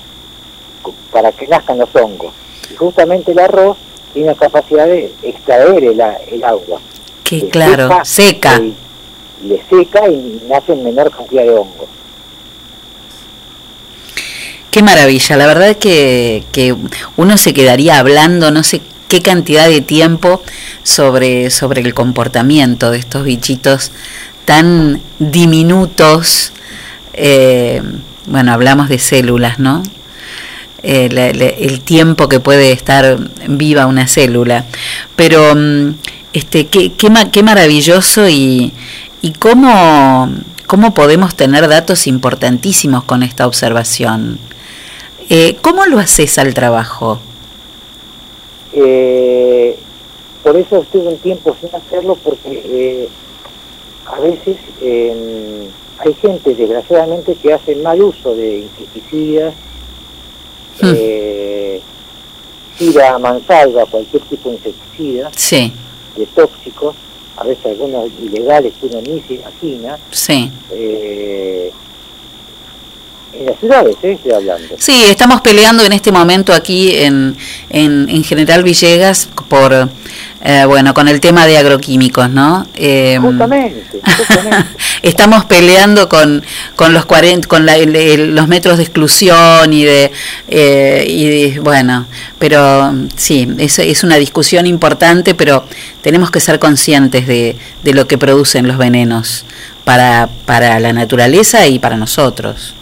co- 0.82 0.94
para 1.12 1.32
que 1.32 1.48
nazcan 1.48 1.78
los 1.78 1.96
hongos. 1.96 2.34
Y 2.72 2.76
justamente 2.76 3.32
el 3.32 3.40
arroz 3.40 3.78
tiene 4.14 4.30
la 4.30 4.36
capacidad 4.36 4.86
de 4.88 5.14
extraer 5.22 5.84
el, 5.84 6.02
el 6.32 6.44
agua. 6.44 6.80
Que 7.24 7.48
claro, 7.50 7.90
seca. 8.04 8.60
y- 8.60 8.76
le 9.48 9.62
seca 9.70 10.08
y 10.10 10.42
nace 10.50 10.74
en 10.74 10.84
menor 10.84 11.12
cantidad 11.12 11.44
de 11.44 11.52
hongos. 11.52 11.88
Qué 14.76 14.84
maravilla. 14.84 15.38
La 15.38 15.48
verdad 15.48 15.78
que, 15.78 16.44
que 16.52 16.76
uno 17.16 17.38
se 17.38 17.54
quedaría 17.54 17.98
hablando 17.98 18.52
no 18.52 18.62
sé 18.62 18.82
qué 19.08 19.22
cantidad 19.22 19.70
de 19.70 19.80
tiempo 19.80 20.44
sobre, 20.84 21.50
sobre 21.50 21.80
el 21.80 21.94
comportamiento 21.94 22.92
de 22.92 22.98
estos 22.98 23.24
bichitos 23.24 23.92
tan 24.44 25.00
diminutos. 25.18 26.52
Eh, 27.14 27.82
bueno, 28.26 28.52
hablamos 28.52 28.90
de 28.90 29.00
células, 29.00 29.60
¿no? 29.60 29.82
Eh, 30.84 31.08
la- 31.10 31.32
la- 31.32 31.46
el 31.46 31.80
tiempo 31.80 32.28
que 32.28 32.42
puede 32.42 32.74
estar 32.74 33.18
viva 33.48 33.86
una 33.86 34.08
célula. 34.08 34.66
Pero 35.16 35.56
mm, 35.56 35.92
este, 36.34 36.68
qué, 36.68 36.92
qué, 36.92 37.08
qué 37.32 37.44
maravilloso 37.44 38.28
y, 38.28 38.74
y 39.22 39.32
cómo, 39.32 40.30
cómo 40.68 40.94
podemos 40.94 41.34
tener 41.34 41.66
datos 41.70 42.08
importantísimos 42.08 43.06
con 43.06 43.24
esta 43.24 43.48
observación. 43.48 44.38
Eh, 45.30 45.56
¿Cómo 45.62 45.86
lo 45.86 46.00
haces 46.00 46.38
al 46.38 46.54
trabajo? 46.54 47.20
Eh, 48.74 49.78
por 50.44 50.56
eso 50.58 50.78
estuve 50.82 51.08
un 51.08 51.18
tiempo 51.18 51.56
sin 51.60 51.74
hacerlo 51.74 52.16
porque 52.24 52.62
eh, 52.66 53.10
a 54.06 54.20
veces 54.20 54.58
eh, 54.82 55.68
hay 56.00 56.14
gente 56.16 56.54
desgraciadamente 56.54 57.36
que 57.36 57.54
hace 57.54 57.76
mal 57.78 58.02
uso 58.02 58.36
de 58.36 58.60
insecticidas, 58.60 59.54
Hmm. 60.82 60.92
eh, 60.94 61.80
tira 62.78 63.16
a 63.16 63.18
mansalva 63.20 63.86
cualquier 63.86 64.22
tipo 64.24 64.50
de 64.50 64.56
insecticida, 64.58 65.32
Sí, 65.34 65.72
de 66.18 66.26
tóxicos, 66.26 66.98
a 67.38 67.46
veces 67.46 67.66
algunos 67.66 68.10
ilegales 68.22 68.74
que 68.82 68.88
uno 68.88 69.00
ni 69.02 69.22
se 69.22 69.36
imagina, 69.36 69.98
sí. 70.12 70.52
En 73.40 73.46
las 73.46 73.60
ciudades, 73.60 73.96
¿eh? 74.04 74.14
estoy 74.14 74.32
hablando. 74.32 74.76
Sí, 74.78 75.04
estamos 75.06 75.42
peleando 75.42 75.84
en 75.84 75.92
este 75.94 76.12
momento 76.12 76.54
aquí 76.54 76.96
en, 76.96 77.36
en, 77.70 78.08
en 78.10 78.24
General 78.24 78.64
Villegas 78.64 79.28
por, 79.50 79.90
eh, 80.44 80.64
bueno, 80.68 80.94
con 80.94 81.08
el 81.08 81.20
tema 81.20 81.46
de 81.46 81.58
agroquímicos, 81.58 82.30
¿no? 82.30 82.66
Eh, 82.76 83.18
Justamente, 83.22 84.00
justamente. 84.18 84.70
estamos 85.02 85.46
peleando 85.46 86.08
con, 86.10 86.44
con 86.76 86.94
los 86.94 87.06
40, 87.06 87.48
con 87.48 87.66
la- 87.66 87.78
el- 87.78 87.96
el- 87.96 88.36
los 88.36 88.48
metros 88.48 88.78
de 88.78 88.84
exclusión 88.84 89.74
y 89.74 89.84
de, 89.84 90.12
eh, 90.48 91.06
y 91.08 91.26
de- 91.54 91.60
bueno, 91.60 92.06
pero 92.40 92.94
sí, 93.16 93.48
es, 93.58 93.80
es 93.80 94.04
una 94.04 94.16
discusión 94.18 94.66
importante, 94.68 95.36
pero 95.36 95.66
tenemos 96.02 96.32
que 96.32 96.40
ser 96.40 96.60
conscientes 96.60 97.28
de, 97.28 97.56
de 97.84 97.94
lo 97.94 98.08
que 98.08 98.18
producen 98.18 98.68
los 98.68 98.78
venenos 98.78 99.46
para, 99.84 100.30
para 100.46 100.80
la 100.80 100.94
naturaleza 100.94 101.68
y 101.68 101.80
para 101.80 101.98
nosotros. 101.98 102.74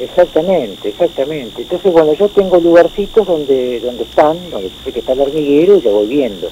Exactamente, 0.00 0.88
exactamente. 0.88 1.62
Entonces, 1.62 1.92
bueno, 1.92 2.12
yo 2.14 2.28
tengo 2.28 2.56
lugarcitos 2.58 3.26
donde 3.26 3.80
donde 3.80 4.02
están, 4.04 4.38
donde 4.50 4.70
sé 4.84 4.92
que 4.92 5.00
está 5.00 5.12
el 5.12 5.20
hormiguero 5.20 5.76
y 5.76 5.82
lo 5.82 5.90
voy 5.92 6.06
viendo. 6.06 6.50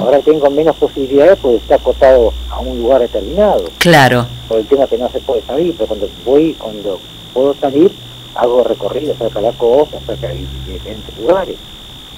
Ahora 0.00 0.20
tengo 0.20 0.48
menos 0.50 0.76
posibilidades 0.76 1.38
porque 1.42 1.56
está 1.56 1.74
acotado 1.74 2.32
a 2.50 2.60
un 2.60 2.78
lugar 2.78 3.00
determinado, 3.00 3.64
Claro. 3.78 4.26
por 4.48 4.58
el 4.60 4.66
tema 4.66 4.86
que 4.86 4.96
no 4.98 5.08
se 5.10 5.18
puede 5.20 5.42
salir, 5.42 5.74
pero 5.76 5.88
cuando 5.88 6.08
voy, 6.24 6.54
cuando 6.54 7.00
puedo 7.32 7.54
salir, 7.54 7.90
hago 8.36 8.62
recorridos 8.64 9.18
cerca 9.18 9.40
de 9.40 9.46
la 9.46 9.52
costa, 9.52 9.98
cerca 10.06 10.28
de 10.28 10.44
diferentes 10.72 11.18
lugares. 11.18 11.56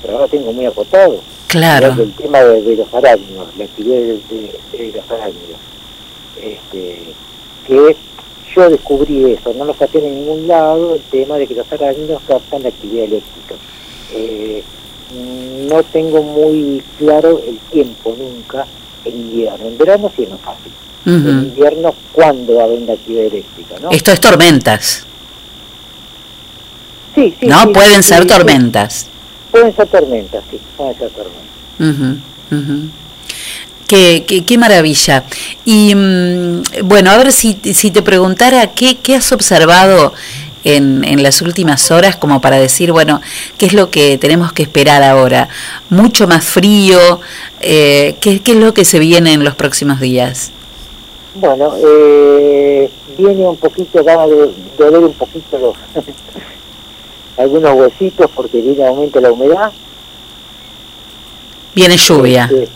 Pero 0.02 0.14
ahora 0.14 0.28
tengo 0.28 0.52
muy 0.52 0.66
acotado. 0.66 1.16
Claro. 1.48 1.94
El 2.02 2.12
tema 2.12 2.40
de, 2.40 2.60
de 2.62 2.76
los 2.76 2.92
arácnidos, 2.92 3.46
la 3.56 3.64
actividad 3.64 3.96
de, 3.96 4.06
de- 4.12 4.58
de 4.78 4.92
los 4.94 5.10
arácnidos. 5.10 5.58
Este, 6.42 6.98
que 7.66 7.96
yo 8.56 8.70
descubrí 8.70 9.32
eso, 9.32 9.52
no 9.54 9.64
lo 9.66 9.74
saqué 9.74 10.00
de 10.00 10.10
ningún 10.10 10.48
lado, 10.48 10.94
el 10.94 11.02
tema 11.02 11.36
de 11.36 11.46
que 11.46 11.54
los 11.54 11.70
arácnidos 11.70 12.22
captan 12.26 12.62
la 12.62 12.70
actividad 12.70 13.04
eléctrica. 13.04 13.54
Eh, 14.14 14.62
no 15.68 15.82
tengo 15.84 16.22
muy 16.22 16.82
claro 16.98 17.40
el 17.46 17.58
tiempo 17.70 18.16
nunca 18.18 18.66
en 19.04 19.14
invierno. 19.14 19.66
En 19.68 19.76
verano 19.78 20.10
sí 20.16 20.22
es 20.22 20.30
más 20.30 20.40
fácil. 20.40 20.72
En 21.04 21.28
invierno, 21.28 21.94
¿cuándo 22.12 22.54
va 22.54 22.62
a 22.62 22.64
haber 22.64 22.80
la 22.82 22.94
actividad 22.94 23.24
eléctrica? 23.26 23.76
¿no? 23.80 23.90
Esto 23.90 24.10
es 24.12 24.20
tormentas, 24.20 25.04
Sí, 27.14 27.34
sí, 27.40 27.46
¿no? 27.46 27.62
sí, 27.62 27.68
Pueden 27.68 28.02
sí, 28.02 28.08
ser 28.10 28.22
sí. 28.22 28.28
tormentas. 28.28 29.06
Pueden 29.50 29.74
ser 29.76 29.86
tormentas, 29.88 30.42
sí, 30.50 30.58
pueden 30.76 30.98
ser 30.98 31.10
tormentas. 31.10 32.20
Ujú, 32.50 32.56
ujú. 32.56 32.88
Qué, 33.86 34.24
qué, 34.26 34.44
qué 34.44 34.58
maravilla. 34.58 35.24
Y 35.64 35.94
mm, 35.94 36.62
bueno, 36.84 37.10
a 37.10 37.16
ver 37.18 37.32
si, 37.32 37.56
si 37.72 37.90
te 37.90 38.02
preguntara 38.02 38.72
qué, 38.72 38.96
qué 38.96 39.14
has 39.14 39.30
observado 39.30 40.12
en, 40.66 41.04
en 41.04 41.22
las 41.22 41.42
últimas 41.42 41.90
horas 41.92 42.16
como 42.16 42.40
para 42.40 42.58
decir, 42.58 42.90
bueno, 42.90 43.20
qué 43.56 43.66
es 43.66 43.72
lo 43.72 43.90
que 43.90 44.18
tenemos 44.18 44.52
que 44.52 44.64
esperar 44.64 45.02
ahora. 45.02 45.48
Mucho 45.90 46.26
más 46.26 46.44
frío, 46.44 47.20
eh, 47.60 48.16
¿qué, 48.20 48.40
qué 48.40 48.52
es 48.52 48.58
lo 48.58 48.74
que 48.74 48.84
se 48.84 48.98
viene 48.98 49.32
en 49.32 49.44
los 49.44 49.54
próximos 49.54 50.00
días? 50.00 50.50
Bueno, 51.36 51.72
eh, 51.76 52.90
viene 53.16 53.46
un 53.46 53.56
poquito, 53.56 54.02
ganas 54.02 54.28
de 54.28 54.50
doler 54.76 55.00
un 55.00 55.12
poquito 55.12 55.58
los 55.58 55.76
algunos 57.36 57.74
huesitos 57.74 58.30
porque 58.34 58.60
viene 58.60 58.86
aumenta 58.86 59.20
la 59.20 59.30
humedad. 59.30 59.70
Viene 61.74 61.96
lluvia. 61.96 62.50
Este, 62.50 62.68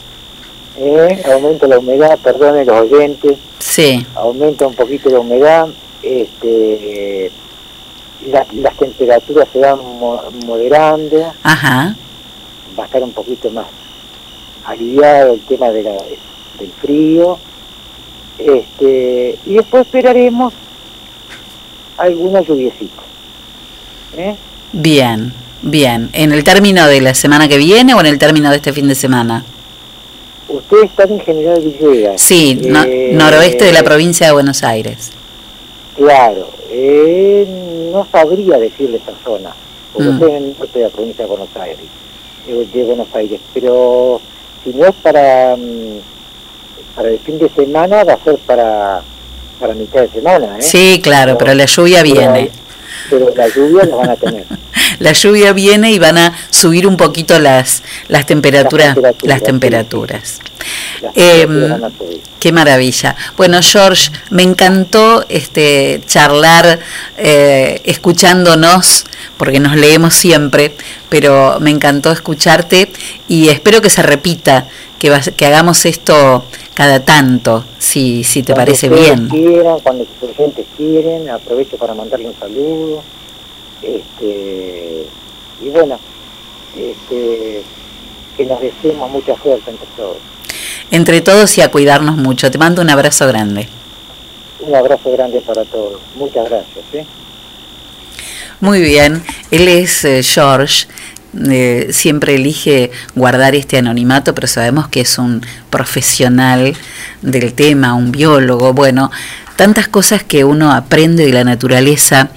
eh, 0.79 1.23
aumenta 1.33 1.67
la 1.67 1.79
humedad, 1.79 2.19
perdonen 2.19 2.67
los 2.67 2.81
oyentes. 2.91 3.37
Sí. 3.59 4.07
Aumenta 4.15 4.67
un 4.67 4.75
poquito 4.75 5.11
la 5.11 5.21
humedad, 5.21 5.69
este, 6.03 7.31
las, 8.31 8.53
las 8.55 8.77
temperaturas 8.77 9.49
se 9.53 9.59
van 9.59 9.79
mo- 9.99 10.23
moderando, 10.47 11.33
Ajá. 11.43 11.95
va 12.79 12.83
a 12.83 12.87
estar 12.87 13.03
un 13.03 13.13
poquito 13.13 13.51
más 13.51 13.67
aliviado 14.65 15.35
el 15.35 15.41
tema 15.41 15.71
de 15.71 15.83
la- 15.83 15.93
del 16.59 16.73
frío, 16.81 17.39
este, 18.39 19.39
y 19.47 19.55
después 19.55 19.87
esperaremos 19.87 20.53
alguna 21.99 22.41
lluviecita. 22.41 23.03
¿eh? 24.17 24.35
Bien, 24.73 25.33
bien. 25.63 26.11
¿En 26.13 26.33
el 26.33 26.45
término 26.45 26.87
de 26.87 27.01
la 27.01 27.15
semana 27.15 27.49
que 27.49 27.59
viene 27.59 27.95
o 27.95 28.01
en 28.01 28.07
el 28.07 28.19
término 28.19 28.51
de 28.51 28.57
este 28.57 28.73
fin 28.73 28.89
de 28.89 28.95
semana? 28.95 29.45
Usted 30.51 30.83
está 30.85 31.05
en 31.05 31.21
General 31.21 31.61
Villegas. 31.61 32.21
Sí, 32.21 32.59
no- 32.67 32.83
Eh, 32.85 33.11
noroeste 33.15 33.65
de 33.67 33.73
la 33.73 33.83
provincia 33.85 34.27
de 34.27 34.33
Buenos 34.33 34.63
Aires. 34.65 35.11
Claro, 35.97 36.49
eh, 36.71 37.47
no 37.93 38.07
sabría 38.11 38.59
decirle 38.59 38.97
esa 38.99 39.13
zona, 39.25 39.53
porque 39.93 40.09
Mm. 40.09 40.13
estoy 40.15 40.31
en 40.31 40.37
el 40.37 40.55
norte 40.59 40.79
de 40.79 40.85
la 40.87 40.91
provincia 40.91 41.25
de 41.25 41.29
Buenos 41.31 41.57
Aires, 41.57 41.79
de, 42.47 42.67
de 42.67 42.85
Buenos 42.85 43.09
Aires, 43.15 43.41
pero 43.55 44.21
si 44.65 44.71
no 44.71 44.87
es 44.87 44.95
para, 45.03 45.57
mm, 45.57 45.99
para 46.97 47.09
el 47.11 47.19
fin 47.21 47.39
de 47.39 47.49
semana, 47.51 48.03
va 48.05 48.15
a 48.15 48.25
ser 48.25 48.37
para, 48.39 49.03
para 49.61 49.75
mitad 49.75 50.01
de 50.03 50.09
semana, 50.09 50.59
¿eh? 50.59 50.63
Sí, 50.63 51.01
claro, 51.03 51.37
pero 51.39 51.55
la 51.55 51.67
lluvia 51.67 52.03
viene. 52.03 52.51
Pero 53.09 53.33
la 53.35 53.49
lluvia 53.49 53.85
la 53.85 53.97
van 53.97 54.11
a 54.11 54.17
tener. 54.17 54.45
La 54.99 55.13
lluvia 55.13 55.55
viene 55.55 55.93
y 55.93 55.99
van 55.99 56.19
a 56.19 56.37
subir 56.51 56.87
un 56.87 56.99
poquito 56.99 57.39
las, 57.39 57.83
las 58.09 58.27
temperaturas. 58.27 58.89
Las 58.89 58.95
temperaturas, 58.95 59.29
Las 59.29 59.39
sí, 59.39 59.45
temperaturas. 59.45 60.41
Em. 61.15 61.81
Qué 62.39 62.53
maravilla. 62.53 63.17
Bueno, 63.37 63.59
George, 63.63 64.11
me 64.31 64.43
encantó 64.43 65.25
este 65.29 66.01
charlar 66.07 66.79
eh, 67.19 67.81
escuchándonos, 67.85 69.05
porque 69.37 69.61
nos 69.61 69.77
leemos 69.77 70.15
siempre, 70.15 70.75
pero 71.09 71.59
me 71.61 71.71
encantó 71.71 72.11
escucharte 72.13 72.91
y 73.29 73.49
espero 73.51 73.81
que 73.83 73.91
se 73.91 74.03
repita, 74.03 74.67
que, 74.99 75.11
vas- 75.11 75.31
que 75.37 75.47
hagamos 75.47 75.85
esto 75.85 76.45
cada 76.75 77.01
tanto, 77.05 77.65
si, 77.79 78.25
si 78.25 78.43
te 78.43 78.55
Cuando 78.55 78.71
parece 78.73 78.89
bien. 78.89 79.29
Quieran, 79.29 79.81
cuando 79.81 80.07
sus 80.19 80.31
oyentes 80.31 80.65
quieren, 80.79 81.29
aprovecho 81.29 81.77
para 81.77 81.93
mandarle 81.95 82.29
un 82.29 82.39
saludo. 82.39 83.03
Este, 83.83 85.07
y 85.63 85.69
bueno, 85.69 85.99
este, 86.77 87.63
que 88.37 88.45
nos 88.47 88.61
deseemos 88.61 89.11
mucha 89.11 89.35
fuerza 89.37 89.71
entre 89.71 89.87
todos. 89.97 90.17
Entre 90.91 91.21
todos 91.21 91.57
y 91.59 91.61
a 91.61 91.71
cuidarnos 91.71 92.17
mucho. 92.17 92.51
Te 92.51 92.59
mando 92.59 92.83
un 92.83 92.91
abrazo 92.91 93.27
grande. 93.27 93.69
Un 94.61 94.75
abrazo 94.75 95.13
grande 95.13 95.41
para 95.41 95.65
todos. 95.65 96.01
Muchas 96.17 96.49
gracias. 96.49 96.85
¿eh? 96.93 97.07
Muy 98.61 98.83
bien, 98.83 99.23
él 99.51 99.69
es 99.69 100.05
eh, 100.05 100.23
George, 100.23 100.87
eh, 101.49 101.89
siempre 101.93 102.35
elige 102.35 102.91
guardar 103.15 103.55
este 103.55 103.79
anonimato, 103.79 104.35
pero 104.35 104.47
sabemos 104.47 104.89
que 104.89 105.01
es 105.01 105.17
un 105.17 105.41
profesional 105.71 106.75
del 107.23 107.55
tema, 107.55 107.95
un 107.95 108.13
biólogo, 108.13 108.75
bueno, 108.75 109.11
tantas 109.57 109.89
cosas 109.89 110.25
que 110.25 110.45
uno 110.45 110.73
aprende 110.73 111.25
de 111.25 111.33
la 111.33 111.45
naturaleza, 111.45 112.31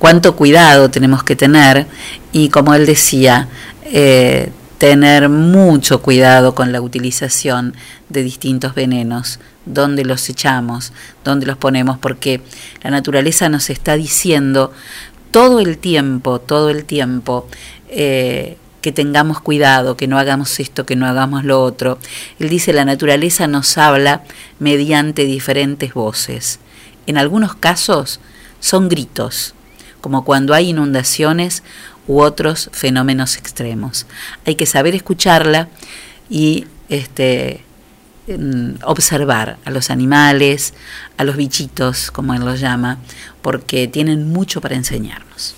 cuánto 0.00 0.34
cuidado 0.34 0.90
tenemos 0.90 1.22
que 1.22 1.36
tener 1.36 1.86
y 2.32 2.48
como 2.48 2.74
él 2.74 2.86
decía, 2.86 3.46
eh, 3.84 4.50
tener 4.80 5.28
mucho 5.28 6.00
cuidado 6.00 6.54
con 6.54 6.72
la 6.72 6.80
utilización 6.80 7.74
de 8.08 8.22
distintos 8.22 8.74
venenos, 8.74 9.38
dónde 9.66 10.06
los 10.06 10.26
echamos, 10.30 10.94
dónde 11.22 11.44
los 11.44 11.58
ponemos, 11.58 11.98
porque 11.98 12.40
la 12.82 12.88
naturaleza 12.88 13.50
nos 13.50 13.68
está 13.68 13.96
diciendo 13.96 14.72
todo 15.32 15.60
el 15.60 15.76
tiempo, 15.76 16.40
todo 16.40 16.70
el 16.70 16.86
tiempo, 16.86 17.46
eh, 17.90 18.56
que 18.80 18.90
tengamos 18.90 19.42
cuidado, 19.42 19.98
que 19.98 20.06
no 20.06 20.18
hagamos 20.18 20.58
esto, 20.60 20.86
que 20.86 20.96
no 20.96 21.04
hagamos 21.04 21.44
lo 21.44 21.62
otro. 21.62 21.98
Él 22.38 22.48
dice, 22.48 22.72
la 22.72 22.86
naturaleza 22.86 23.46
nos 23.46 23.76
habla 23.76 24.22
mediante 24.60 25.26
diferentes 25.26 25.92
voces. 25.92 26.58
En 27.06 27.18
algunos 27.18 27.54
casos 27.54 28.18
son 28.60 28.88
gritos, 28.88 29.52
como 30.00 30.24
cuando 30.24 30.54
hay 30.54 30.70
inundaciones 30.70 31.62
u 32.10 32.20
otros 32.22 32.70
fenómenos 32.72 33.36
extremos. 33.36 34.04
Hay 34.44 34.56
que 34.56 34.66
saber 34.66 34.96
escucharla 34.96 35.68
y 36.28 36.66
este, 36.88 37.62
mm, 38.26 38.82
observar 38.82 39.58
a 39.64 39.70
los 39.70 39.90
animales, 39.90 40.74
a 41.18 41.22
los 41.22 41.36
bichitos, 41.36 42.10
como 42.10 42.34
él 42.34 42.44
los 42.44 42.58
llama, 42.58 42.98
porque 43.42 43.86
tienen 43.86 44.28
mucho 44.28 44.60
para 44.60 44.74
enseñarnos. 44.74 45.54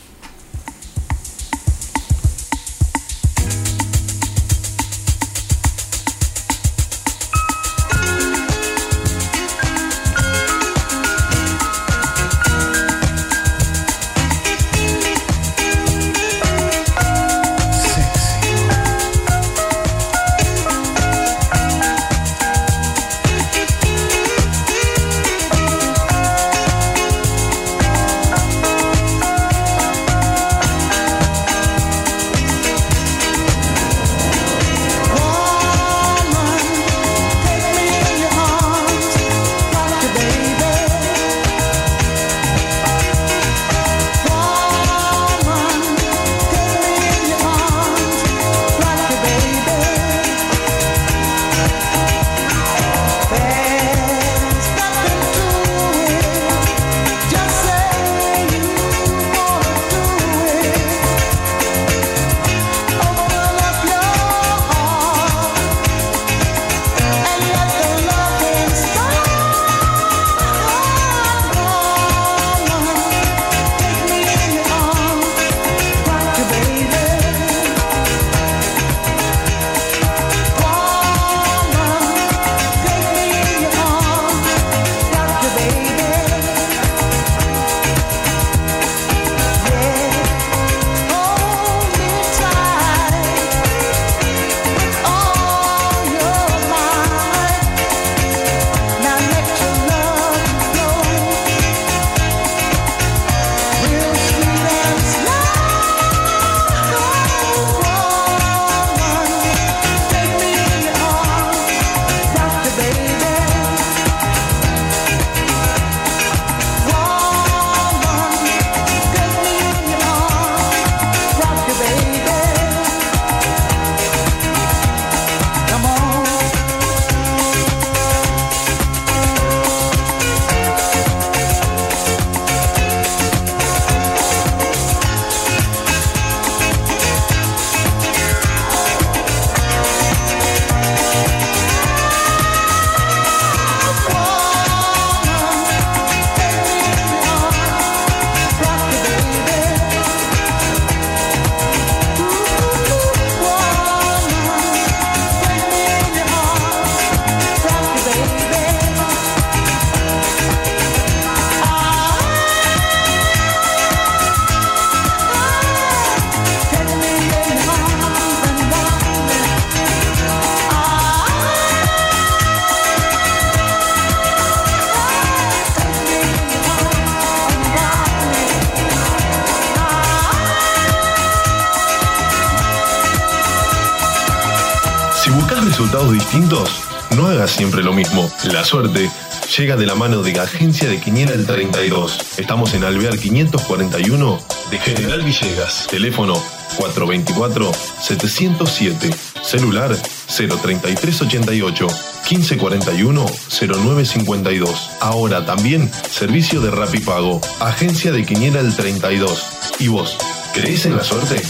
Suerte 188.73 189.11
llega 189.59 189.77
de 189.77 189.85
la 189.85 189.95
mano 189.95 190.23
de 190.23 190.41
Agencia 190.41 190.89
de 190.89 190.99
Quiniela 190.99 191.35
el 191.35 191.45
32. 191.45 192.39
Estamos 192.39 192.73
en 192.73 192.85
Alvear 192.85 193.19
541 193.19 194.41
de 194.71 194.79
General 194.79 195.21
Villegas. 195.21 195.89
Teléfono 195.91 196.43
424-707. 196.79 199.15
Celular 199.43 199.95
03388 199.95 201.87
1541 202.31 203.27
0952. 203.51 204.91
Ahora 205.01 205.45
también 205.45 205.91
servicio 206.11 206.63
de 206.63 206.71
Rapipago. 206.71 207.43
Agencia 207.61 208.11
de 208.11 208.25
Quiniela 208.25 208.61
el 208.61 208.75
32. 208.75 209.75
¿Y 209.81 209.89
vos? 209.89 210.17
¿Crees 210.55 210.87
en 210.87 210.97
la 210.97 211.05
suerte? 211.05 211.43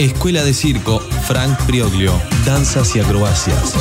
Escuela 0.00 0.42
de 0.44 0.54
Circo 0.54 0.98
Frank 1.26 1.58
Prioglio, 1.66 2.18
Danzas 2.46 2.96
y 2.96 3.00
Acrobacias. 3.00 3.74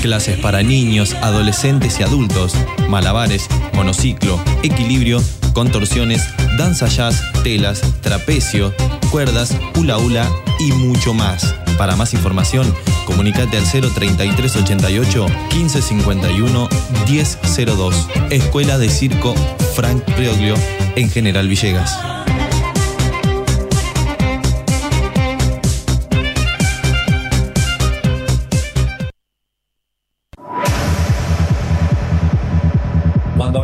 Clases 0.00 0.38
para 0.38 0.62
niños, 0.62 1.14
adolescentes 1.14 1.98
y 1.98 2.04
adultos, 2.04 2.54
malabares, 2.88 3.48
monociclo, 3.74 4.40
equilibrio, 4.62 5.20
contorsiones, 5.54 6.22
danza 6.56 6.86
jazz, 6.86 7.20
telas, 7.42 7.82
trapecio, 8.00 8.72
cuerdas, 9.10 9.56
hula 9.76 9.98
hula 9.98 10.30
y 10.60 10.70
mucho 10.70 11.14
más. 11.14 11.56
Para 11.76 11.96
más 11.96 12.14
información, 12.14 12.72
comunícate 13.06 13.58
al 13.58 13.64
03388 13.64 15.26
1551 15.52 16.68
1002. 17.08 18.08
Escuela 18.30 18.78
de 18.78 18.88
Circo 18.88 19.34
Frank 19.74 20.00
Prioglio 20.14 20.54
en 20.94 21.10
General 21.10 21.48
Villegas. 21.48 22.21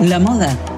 La 0.00 0.18
moda 0.18 0.75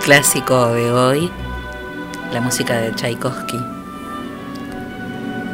Clásico 0.00 0.72
de 0.72 0.90
hoy, 0.92 1.30
la 2.32 2.40
música 2.40 2.78
de 2.78 2.92
Tchaikovsky, 2.92 3.58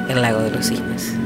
El 0.09 0.23
lago 0.23 0.41
de 0.41 0.51
los 0.51 0.67
cisnes. 0.67 1.26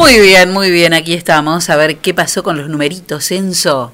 Muy 0.00 0.18
bien, 0.18 0.50
muy 0.50 0.70
bien, 0.70 0.94
aquí 0.94 1.12
estamos. 1.12 1.68
A 1.68 1.76
ver 1.76 1.98
qué 1.98 2.14
pasó 2.14 2.42
con 2.42 2.56
los 2.56 2.70
numeritos, 2.70 3.30
Enzo. 3.32 3.92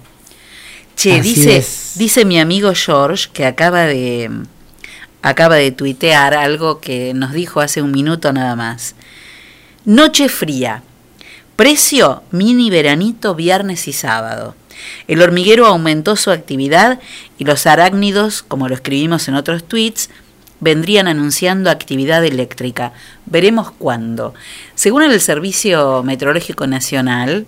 Che, 0.95 1.19
Así 1.19 1.35
dice, 1.35 1.57
es. 1.57 1.95
dice 1.97 2.25
mi 2.25 2.39
amigo 2.39 2.73
George 2.77 3.29
que 3.33 3.45
acaba 3.45 3.87
de 3.87 4.31
acaba 5.21 5.57
de 5.57 5.73
tuitear 5.73 6.35
algo 6.35 6.81
que 6.81 7.13
nos 7.13 7.33
dijo 7.33 7.61
hace 7.61 7.83
un 7.83 7.91
minuto 7.91 8.33
nada 8.33 8.55
más. 8.55 8.95
Noche 9.85 10.29
fría. 10.29 10.85
Precio 11.57 12.23
mini 12.31 12.71
veranito 12.71 13.35
viernes 13.35 13.89
y 13.89 13.93
sábado. 13.93 14.55
El 15.09 15.21
hormiguero 15.23 15.67
aumentó 15.67 16.15
su 16.15 16.31
actividad 16.31 17.01
y 17.37 17.45
los 17.45 17.67
arácnidos, 17.67 18.45
como 18.45 18.69
lo 18.69 18.77
escribimos 18.77 19.27
en 19.27 19.35
otros 19.35 19.65
tweets, 19.65 20.11
vendrían 20.61 21.09
anunciando 21.09 21.71
actividad 21.71 22.25
eléctrica. 22.25 22.93
Veremos 23.27 23.71
cuándo. 23.71 24.35
Según 24.75 25.03
el 25.03 25.21
Servicio 25.21 26.03
Meteorológico 26.03 26.67
Nacional, 26.67 27.47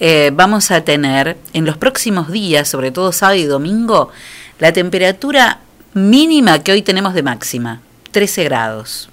eh, 0.00 0.30
vamos 0.34 0.70
a 0.70 0.82
tener 0.82 1.36
en 1.52 1.64
los 1.64 1.76
próximos 1.76 2.30
días, 2.30 2.68
sobre 2.68 2.90
todo 2.90 3.12
sábado 3.12 3.38
y 3.38 3.44
domingo, 3.44 4.10
la 4.58 4.72
temperatura 4.72 5.60
mínima 5.94 6.58
que 6.62 6.72
hoy 6.72 6.82
tenemos 6.82 7.14
de 7.14 7.22
máxima, 7.22 7.80
13 8.10 8.44
grados. 8.44 9.08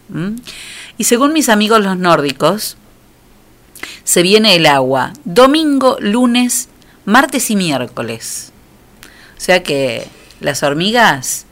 Y 0.98 1.04
según 1.04 1.34
mis 1.34 1.50
amigos 1.50 1.82
los 1.82 1.98
nórdicos, 1.98 2.78
se 4.04 4.22
viene 4.22 4.56
el 4.56 4.66
agua 4.66 5.14
domingo, 5.24 5.98
lunes, 6.00 6.70
martes 7.06 7.50
y 7.52 7.56
miércoles. 7.56 8.52
O 9.38 9.42
sea 9.42 9.64
que 9.64 10.08
las 10.40 10.64
hormigas 10.64 11.46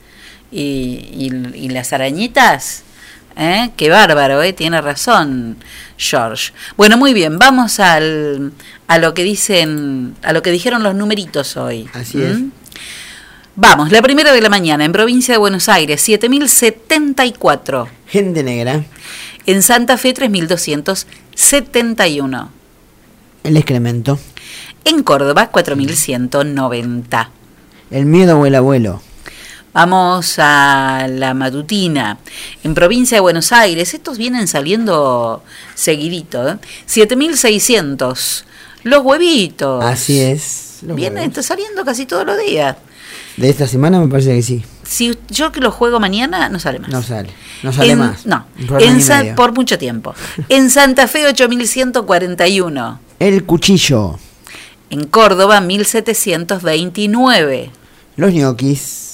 y, 0.52 1.08
y- 1.12 1.30
y 1.54 1.68
las 1.68 1.92
arañitas, 1.92 2.82
¿eh? 3.36 3.70
qué 3.76 3.90
bárbaro, 3.90 4.42
¿eh? 4.42 4.52
tiene 4.52 4.80
razón 4.80 5.56
George. 5.96 6.52
Bueno, 6.76 6.96
muy 6.96 7.12
bien, 7.14 7.38
vamos 7.38 7.78
al, 7.80 8.52
a 8.88 8.98
lo 8.98 9.14
que 9.14 9.22
dicen, 9.24 10.14
a 10.22 10.32
lo 10.32 10.42
que 10.42 10.50
dijeron 10.50 10.82
los 10.82 10.94
numeritos 10.94 11.56
hoy. 11.56 11.88
Así 11.92 12.22
es. 12.22 12.38
¿Mm? 12.38 12.50
Vamos, 13.56 13.90
la 13.92 14.00
primera 14.00 14.32
de 14.32 14.40
la 14.40 14.48
mañana 14.48 14.84
en 14.84 14.92
provincia 14.92 15.34
de 15.34 15.38
Buenos 15.38 15.68
Aires, 15.68 16.00
7074. 16.00 17.88
Gente 18.06 18.42
negra. 18.42 18.84
En 19.46 19.62
Santa 19.62 19.96
Fe, 19.98 20.12
3271. 20.14 22.50
El 23.44 23.56
excremento. 23.56 24.18
En 24.84 25.02
Córdoba, 25.02 25.48
4190. 25.50 27.30
El 27.90 28.06
miedo 28.06 28.38
o 28.38 28.46
el 28.46 28.54
abuelo. 28.54 29.02
Vamos 29.72 30.34
a 30.38 31.06
la 31.08 31.32
matutina. 31.34 32.18
En 32.64 32.74
provincia 32.74 33.16
de 33.16 33.20
Buenos 33.20 33.52
Aires, 33.52 33.94
estos 33.94 34.18
vienen 34.18 34.48
saliendo 34.48 35.44
seguidito, 35.74 36.48
¿eh? 36.48 36.56
7600. 36.86 38.44
Los 38.82 39.04
huevitos. 39.04 39.84
Así 39.84 40.18
es. 40.20 40.78
Vienen 40.82 41.24
está 41.24 41.42
saliendo 41.42 41.84
casi 41.84 42.06
todos 42.06 42.26
los 42.26 42.38
días. 42.38 42.76
De 43.36 43.48
esta 43.48 43.66
semana 43.68 44.00
me 44.00 44.08
parece 44.08 44.34
que 44.34 44.42
sí. 44.42 44.64
Si 44.82 45.16
yo 45.28 45.52
que 45.52 45.60
lo 45.60 45.70
juego 45.70 46.00
mañana, 46.00 46.48
no 46.48 46.58
sale 46.58 46.80
más. 46.80 46.90
No 46.90 47.00
sale. 47.02 47.30
No 47.62 47.72
sale 47.72 47.92
En- 47.92 47.98
más. 47.98 48.26
No, 48.26 48.44
Por 48.66 48.82
en 48.82 48.88
año 48.90 48.98
y 48.98 49.02
Sa- 49.02 49.22
medio. 49.22 49.36
por 49.36 49.52
mucho 49.52 49.78
tiempo. 49.78 50.14
En 50.48 50.68
Santa 50.70 51.06
Fe, 51.06 51.26
8141. 51.26 52.98
El 53.20 53.44
cuchillo. 53.44 54.18
En 54.90 55.04
Córdoba, 55.06 55.60
1729. 55.60 57.70
Los 58.16 58.32
ñoquis. 58.32 59.09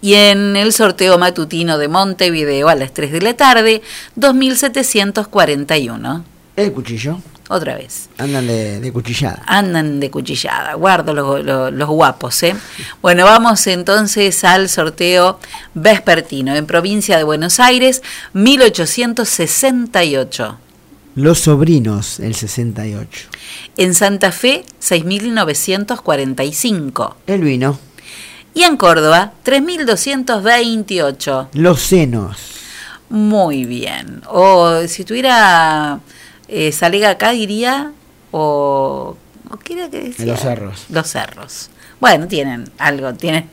Y 0.00 0.14
en 0.14 0.56
el 0.56 0.72
sorteo 0.72 1.18
matutino 1.18 1.78
de 1.78 1.88
Montevideo 1.88 2.68
a 2.68 2.74
las 2.74 2.92
3 2.94 3.12
de 3.12 3.20
la 3.22 3.34
tarde, 3.34 3.82
2741. 4.14 6.24
El 6.56 6.72
cuchillo. 6.72 7.18
Otra 7.48 7.76
vez. 7.76 8.08
Andan 8.18 8.48
de, 8.48 8.80
de 8.80 8.92
cuchillada. 8.92 9.40
Andan 9.46 10.00
de 10.00 10.10
cuchillada, 10.10 10.74
guardo 10.74 11.14
los, 11.14 11.44
los- 11.44 11.72
los 11.72 11.88
guapos, 11.88 12.42
¿eh? 12.42 12.56
Bueno, 13.00 13.24
vamos 13.24 13.64
entonces 13.68 14.42
al 14.42 14.68
sorteo 14.68 15.38
vespertino. 15.74 16.56
En 16.56 16.66
provincia 16.66 17.16
de 17.16 17.22
Buenos 17.22 17.60
Aires, 17.60 18.02
1868. 18.32 20.58
Los 21.14 21.38
sobrinos, 21.40 22.18
el 22.20 22.34
68. 22.34 23.28
En 23.76 23.94
Santa 23.94 24.32
Fe, 24.32 24.64
6945. 24.80 27.16
El 27.26 27.40
vino. 27.42 27.78
Y 28.56 28.62
en 28.62 28.78
Córdoba, 28.78 29.32
3228. 29.42 31.50
Los 31.52 31.82
senos. 31.82 32.38
Muy 33.10 33.66
bien. 33.66 34.22
O 34.28 34.80
si 34.88 35.04
tuviera 35.04 36.00
eh, 36.48 36.72
Salega 36.72 37.10
acá, 37.10 37.32
diría, 37.32 37.92
o, 38.30 39.16
¿qué 39.62 39.74
era 39.74 39.90
que 39.90 40.00
decía? 40.00 40.24
Los 40.26 40.40
cerros. 40.40 40.86
Los 40.88 41.06
cerros. 41.06 41.68
Bueno, 42.00 42.26
tienen 42.28 42.64
algo, 42.78 43.12
tienen, 43.14 43.48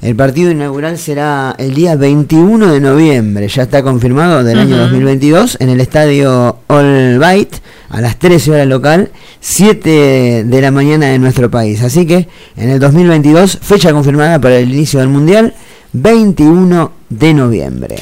El 0.00 0.14
partido 0.14 0.52
inaugural 0.52 0.96
será 0.96 1.56
el 1.58 1.74
día 1.74 1.96
21 1.96 2.72
de 2.72 2.80
noviembre, 2.80 3.48
ya 3.48 3.64
está 3.64 3.82
confirmado, 3.82 4.44
del 4.44 4.60
año 4.60 4.76
Ujú. 4.76 4.84
2022, 4.84 5.56
en 5.58 5.70
el 5.70 5.80
estadio 5.80 6.58
All 6.68 7.18
White, 7.20 7.58
a 7.90 8.00
las 8.00 8.16
13 8.16 8.52
horas 8.52 8.68
local, 8.68 9.10
7 9.40 10.44
de 10.44 10.62
la 10.62 10.70
mañana 10.70 11.06
de 11.06 11.18
nuestro 11.18 11.50
país. 11.50 11.82
Así 11.82 12.06
que 12.06 12.28
en 12.56 12.70
el 12.70 12.78
2022, 12.78 13.58
fecha 13.60 13.92
confirmada 13.92 14.40
para 14.40 14.58
el 14.58 14.72
inicio 14.72 15.00
del 15.00 15.08
Mundial, 15.08 15.52
21 15.92 16.92
de 17.08 17.34
noviembre. 17.34 17.96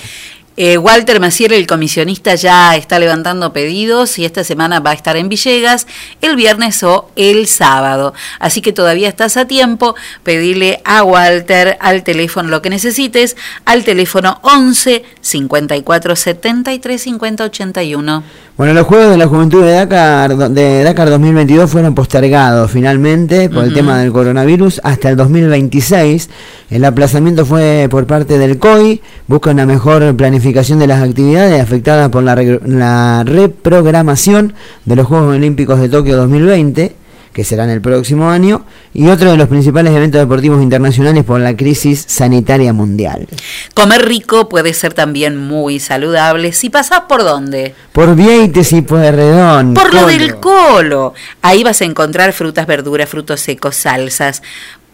Eh, 0.58 0.78
Walter 0.78 1.20
Macier, 1.20 1.52
el 1.52 1.66
comisionista, 1.66 2.34
ya 2.34 2.76
está 2.76 2.98
levantando 2.98 3.52
pedidos 3.52 4.18
y 4.18 4.24
esta 4.24 4.42
semana 4.42 4.80
va 4.80 4.92
a 4.92 4.94
estar 4.94 5.14
en 5.18 5.28
Villegas 5.28 5.86
el 6.22 6.34
viernes 6.34 6.82
o 6.82 7.10
el 7.14 7.46
sábado. 7.46 8.14
Así 8.40 8.62
que 8.62 8.72
todavía 8.72 9.10
estás 9.10 9.36
a 9.36 9.46
tiempo. 9.46 9.94
Pedirle 10.22 10.80
a 10.86 11.02
Walter 11.02 11.76
al 11.78 12.02
teléfono 12.04 12.48
lo 12.48 12.62
que 12.62 12.70
necesites, 12.70 13.36
al 13.66 13.84
teléfono 13.84 14.38
11 14.42 15.04
54 15.20 16.16
73 16.16 17.02
50 17.02 17.44
81. 17.44 18.22
Bueno, 18.56 18.72
los 18.72 18.86
Juegos 18.86 19.10
de 19.10 19.18
la 19.18 19.26
Juventud 19.26 19.62
de 19.62 19.72
Dakar, 19.72 20.34
de 20.34 20.82
Dakar 20.82 21.10
2022 21.10 21.70
fueron 21.70 21.94
postergados 21.94 22.70
finalmente 22.70 23.50
por 23.50 23.64
el 23.64 23.74
tema 23.74 23.98
del 23.98 24.12
coronavirus 24.12 24.80
hasta 24.82 25.10
el 25.10 25.16
2026. 25.18 26.30
El 26.70 26.86
aplazamiento 26.86 27.44
fue 27.44 27.86
por 27.90 28.06
parte 28.06 28.38
del 28.38 28.58
COI, 28.58 29.02
busca 29.26 29.50
una 29.50 29.66
mejor 29.66 30.16
planificación 30.16 30.45
de 30.52 30.86
las 30.86 31.02
actividades 31.02 31.60
afectadas 31.62 32.08
por 32.10 32.22
la, 32.22 32.34
re- 32.34 32.60
la 32.64 33.22
reprogramación 33.24 34.54
de 34.84 34.96
los 34.96 35.06
Juegos 35.06 35.34
Olímpicos 35.36 35.80
de 35.80 35.88
Tokio 35.88 36.16
2020 36.16 36.96
que 37.32 37.44
serán 37.44 37.68
el 37.68 37.82
próximo 37.82 38.30
año, 38.30 38.64
y 38.94 39.08
otro 39.08 39.30
de 39.30 39.36
los 39.36 39.48
principales 39.48 39.92
eventos 39.92 40.18
deportivos 40.18 40.62
internacionales 40.62 41.22
por 41.22 41.38
la 41.38 41.54
crisis 41.54 42.02
sanitaria 42.08 42.72
mundial. 42.72 43.28
Comer 43.74 44.06
rico 44.06 44.48
puede 44.48 44.72
ser 44.72 44.94
también 44.94 45.36
muy 45.36 45.78
saludable. 45.78 46.54
Si 46.54 46.70
pasás 46.70 47.00
por 47.06 47.24
dónde? 47.24 47.74
Por 47.92 48.14
Vieites 48.16 48.72
y 48.72 48.80
Pueyrredón. 48.80 49.74
Por 49.74 49.92
lo 49.92 50.00
Colo. 50.00 50.06
del 50.12 50.36
colo. 50.36 51.12
Ahí 51.42 51.62
vas 51.62 51.82
a 51.82 51.84
encontrar 51.84 52.32
frutas, 52.32 52.66
verduras, 52.66 53.06
frutos 53.06 53.38
secos, 53.42 53.76
salsas, 53.76 54.42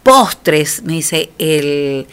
postres. 0.03 0.83
Me 0.83 0.95
dice, 0.95 1.31
el, 1.39 2.09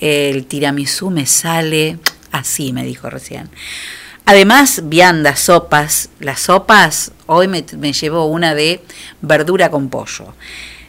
el 0.00 0.44
tiramisú 0.46 1.10
me 1.10 1.24
sale 1.24 1.98
así, 2.32 2.72
me 2.72 2.84
dijo 2.84 3.10
recién. 3.10 3.48
Además, 4.24 4.82
viandas, 4.84 5.40
sopas. 5.40 6.10
Las 6.20 6.40
sopas, 6.40 7.12
hoy 7.26 7.48
me, 7.48 7.64
me 7.78 7.92
llevo 7.92 8.26
una 8.26 8.54
de 8.54 8.82
verdura 9.22 9.70
con 9.70 9.88
pollo. 9.88 10.34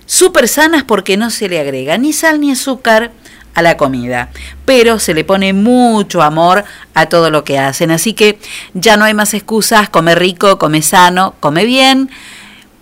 Súper 0.06 0.48
sanas 0.48 0.84
porque 0.84 1.18
no 1.18 1.30
se 1.30 1.48
le 1.48 1.60
agrega 1.60 1.98
ni 1.98 2.14
sal 2.14 2.42
ni 2.42 2.52
azúcar 2.52 3.12
a 3.54 3.62
la 3.62 3.78
comida, 3.78 4.30
pero 4.66 5.00
se 5.00 5.14
le 5.14 5.24
pone 5.24 5.54
mucho 5.54 6.22
amor 6.22 6.64
a 6.94 7.08
todo 7.08 7.30
lo 7.30 7.44
que 7.44 7.60
hacen. 7.60 7.92
Así 7.92 8.14
que 8.14 8.40
ya 8.74 8.98
no 8.98 9.06
hay 9.06 9.14
más 9.14 9.34
excusas, 9.34 9.90
come 9.90 10.16
rico, 10.16 10.58
come 10.58 10.82
sano, 10.82 11.36
come 11.40 11.66
bien, 11.66 12.10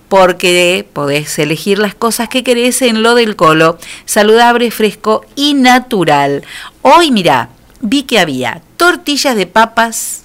porque 0.09 0.87
podés 0.93 1.37
elegir 1.39 1.79
las 1.79 1.95
cosas 1.95 2.29
que 2.29 2.43
querés 2.43 2.81
en 2.81 3.03
lo 3.03 3.15
del 3.15 3.35
colo, 3.35 3.77
saludable, 4.05 4.71
fresco 4.71 5.25
y 5.35 5.53
natural. 5.53 6.43
Hoy, 6.81 7.11
mira, 7.11 7.49
vi 7.81 8.03
que 8.03 8.19
había 8.19 8.61
tortillas 8.77 9.35
de 9.35 9.47
papas, 9.47 10.23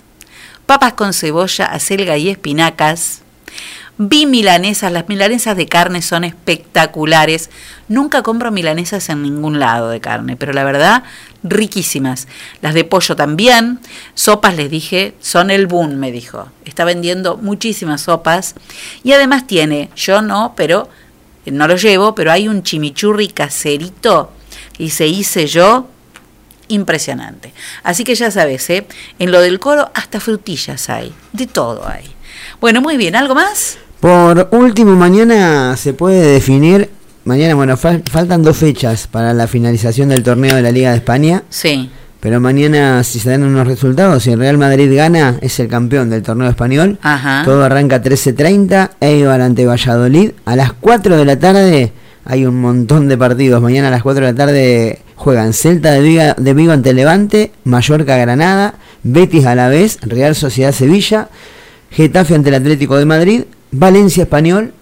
papas 0.66 0.94
con 0.94 1.12
cebolla, 1.12 1.66
acelga 1.66 2.16
y 2.16 2.28
espinacas. 2.28 3.22
Vi 3.98 4.26
milanesas, 4.26 4.90
las 4.90 5.08
milanesas 5.08 5.56
de 5.56 5.68
carne 5.68 6.00
son 6.00 6.24
espectaculares. 6.24 7.50
Nunca 7.88 8.22
compro 8.22 8.50
milanesas 8.50 9.08
en 9.10 9.22
ningún 9.22 9.60
lado 9.60 9.90
de 9.90 10.00
carne, 10.00 10.34
pero 10.34 10.52
la 10.52 10.64
verdad, 10.64 11.04
riquísimas. 11.42 12.26
Las 12.62 12.74
de 12.74 12.84
pollo 12.84 13.14
también. 13.16 13.80
Sopas, 14.14 14.56
les 14.56 14.70
dije, 14.70 15.14
son 15.20 15.50
el 15.50 15.66
boom, 15.66 15.96
me 15.96 16.10
dijo. 16.10 16.48
Está 16.64 16.84
vendiendo 16.84 17.36
muchísimas 17.36 18.00
sopas. 18.00 18.54
Y 19.04 19.12
además 19.12 19.46
tiene, 19.46 19.90
yo 19.94 20.22
no, 20.22 20.54
pero 20.56 20.88
no 21.44 21.68
lo 21.68 21.76
llevo, 21.76 22.14
pero 22.14 22.32
hay 22.32 22.48
un 22.48 22.62
chimichurri 22.62 23.28
caserito 23.28 24.32
y 24.78 24.90
se 24.90 25.06
hice 25.06 25.46
yo. 25.46 25.86
Impresionante. 26.72 27.52
Así 27.82 28.02
que 28.02 28.14
ya 28.14 28.30
sabes, 28.30 28.68
¿eh? 28.70 28.86
en 29.18 29.30
lo 29.30 29.40
del 29.42 29.58
coro 29.60 29.90
hasta 29.94 30.20
frutillas 30.20 30.88
hay, 30.88 31.12
de 31.34 31.46
todo 31.46 31.86
hay. 31.86 32.04
Bueno, 32.62 32.80
muy 32.80 32.96
bien, 32.96 33.14
¿algo 33.14 33.34
más? 33.34 33.76
Por 34.00 34.48
último, 34.52 34.96
mañana 34.96 35.76
se 35.76 35.92
puede 35.92 36.32
definir, 36.32 36.88
mañana, 37.24 37.54
bueno, 37.54 37.76
fal- 37.76 38.02
faltan 38.10 38.42
dos 38.42 38.56
fechas 38.56 39.06
para 39.06 39.34
la 39.34 39.46
finalización 39.46 40.08
del 40.08 40.22
torneo 40.22 40.56
de 40.56 40.62
la 40.62 40.70
Liga 40.72 40.90
de 40.92 40.96
España, 40.96 41.42
Sí. 41.50 41.90
pero 42.20 42.40
mañana 42.40 43.04
si 43.04 43.20
se 43.20 43.28
dan 43.30 43.42
unos 43.42 43.66
resultados, 43.66 44.22
si 44.22 44.30
el 44.32 44.38
Real 44.38 44.56
Madrid 44.56 44.90
gana, 44.96 45.36
es 45.42 45.60
el 45.60 45.68
campeón 45.68 46.08
del 46.08 46.22
torneo 46.22 46.48
español, 46.48 46.98
Ajá. 47.02 47.42
todo 47.44 47.62
arranca 47.64 48.02
13.30, 48.02 48.92
Eibar 49.00 49.42
ante 49.42 49.66
Valladolid, 49.66 50.30
a 50.46 50.56
las 50.56 50.72
4 50.72 51.18
de 51.18 51.24
la 51.26 51.38
tarde 51.38 51.92
hay 52.24 52.46
un 52.46 52.60
montón 52.60 53.08
de 53.08 53.18
partidos, 53.18 53.60
mañana 53.60 53.88
a 53.88 53.90
las 53.90 54.02
4 54.02 54.24
de 54.24 54.32
la 54.32 54.36
tarde 54.38 55.01
juegan 55.22 55.52
Celta 55.52 55.92
de 55.92 56.00
Vigo, 56.00 56.22
de 56.36 56.54
Vigo 56.54 56.72
ante 56.72 56.92
Levante, 56.92 57.52
Mallorca 57.64 58.16
Granada, 58.16 58.74
Betis 59.04 59.46
a 59.46 59.54
la 59.54 59.68
vez, 59.68 59.98
Real 60.02 60.34
Sociedad 60.34 60.72
Sevilla, 60.72 61.28
Getafe 61.90 62.34
ante 62.34 62.48
el 62.48 62.56
Atlético 62.56 62.96
de 62.96 63.04
Madrid, 63.06 63.42
Valencia 63.70 64.24
Español, 64.24 64.72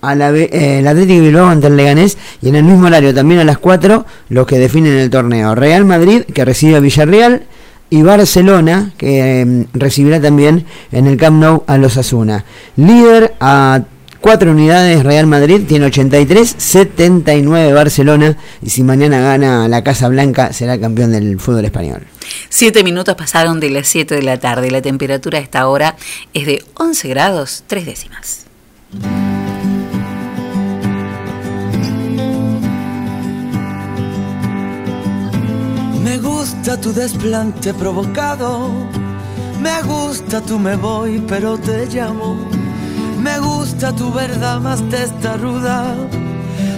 a 0.00 0.14
la 0.14 0.30
ve- 0.30 0.50
eh, 0.52 0.78
el 0.80 0.86
Atlético 0.86 1.14
de 1.20 1.26
Bilbao 1.28 1.48
ante 1.48 1.66
el 1.66 1.76
Leganés 1.76 2.18
y 2.42 2.48
en 2.50 2.54
el 2.56 2.64
mismo 2.64 2.86
horario 2.86 3.12
también 3.14 3.40
a 3.40 3.44
las 3.44 3.58
4 3.58 4.04
los 4.28 4.46
que 4.46 4.58
definen 4.58 4.92
el 4.94 5.10
torneo. 5.10 5.54
Real 5.54 5.84
Madrid 5.84 6.22
que 6.22 6.44
recibe 6.44 6.76
a 6.76 6.80
Villarreal 6.80 7.42
y 7.90 8.02
Barcelona 8.02 8.92
que 8.98 9.42
eh, 9.42 9.66
recibirá 9.72 10.20
también 10.20 10.66
en 10.92 11.06
el 11.06 11.16
Camp 11.16 11.40
Nou 11.42 11.64
a 11.66 11.78
los 11.78 11.96
Asuna. 11.96 12.44
Líder 12.76 13.34
a 13.40 13.82
4 14.24 14.52
unidades 14.52 15.02
Real 15.02 15.26
Madrid 15.26 15.66
tiene 15.68 15.84
83, 15.84 16.54
79 16.56 17.74
Barcelona 17.74 18.38
y 18.62 18.70
si 18.70 18.82
mañana 18.82 19.20
gana 19.20 19.68
la 19.68 19.84
Casa 19.84 20.08
Blanca 20.08 20.50
será 20.54 20.80
campeón 20.80 21.12
del 21.12 21.38
fútbol 21.38 21.66
español. 21.66 22.06
Siete 22.48 22.82
minutos 22.84 23.16
pasaron 23.16 23.60
de 23.60 23.68
las 23.68 23.86
7 23.86 24.14
de 24.14 24.22
la 24.22 24.40
tarde. 24.40 24.70
La 24.70 24.80
temperatura 24.80 25.36
a 25.40 25.42
esta 25.42 25.68
hora 25.68 25.96
es 26.32 26.46
de 26.46 26.64
11 26.72 27.08
grados 27.08 27.64
3 27.66 27.84
décimas. 27.84 28.46
Me 36.02 36.16
gusta 36.16 36.80
tu 36.80 36.94
desplante 36.94 37.74
provocado. 37.74 38.70
Me 39.60 39.82
gusta 39.82 40.40
tu 40.40 40.58
me 40.58 40.76
voy, 40.76 41.22
pero 41.28 41.58
te 41.58 41.84
llamo. 41.84 42.63
Me 43.24 43.38
gusta 43.38 43.90
tu 43.96 44.12
verdad 44.12 44.60
más 44.60 44.82
testaruda. 44.90 45.94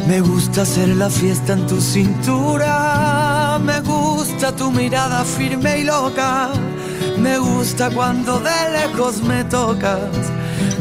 Me 0.07 0.21
gusta 0.21 0.63
hacer 0.63 0.91
la 0.91 1.11
fiesta 1.11 1.55
en 1.55 1.67
tu 1.67 1.81
cintura. 1.81 3.59
Me 3.61 3.81
gusta 3.81 4.55
tu 4.55 4.71
mirada 4.71 5.25
firme 5.25 5.81
y 5.81 5.83
loca. 5.83 6.51
Me 7.19 7.37
gusta 7.39 7.91
cuando 7.91 8.39
de 8.39 8.59
lejos 8.77 9.23
me 9.25 9.43
tocas. 9.45 10.31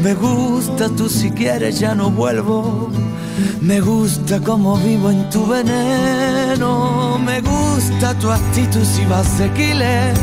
Me 0.04 0.14
gusta 0.14 0.88
tú 0.88 1.08
si 1.08 1.32
quieres 1.32 1.80
ya 1.80 1.96
no 1.96 2.10
vuelvo. 2.10 2.88
Me 3.60 3.80
gusta 3.80 4.38
como 4.40 4.76
vivo 4.76 5.10
en 5.10 5.28
tu 5.30 5.48
veneno. 5.48 7.18
Me 7.18 7.40
gusta 7.40 8.14
tu 8.20 8.30
actitud 8.30 8.84
si 8.84 9.04
vas 9.06 9.36
de. 9.38 10.14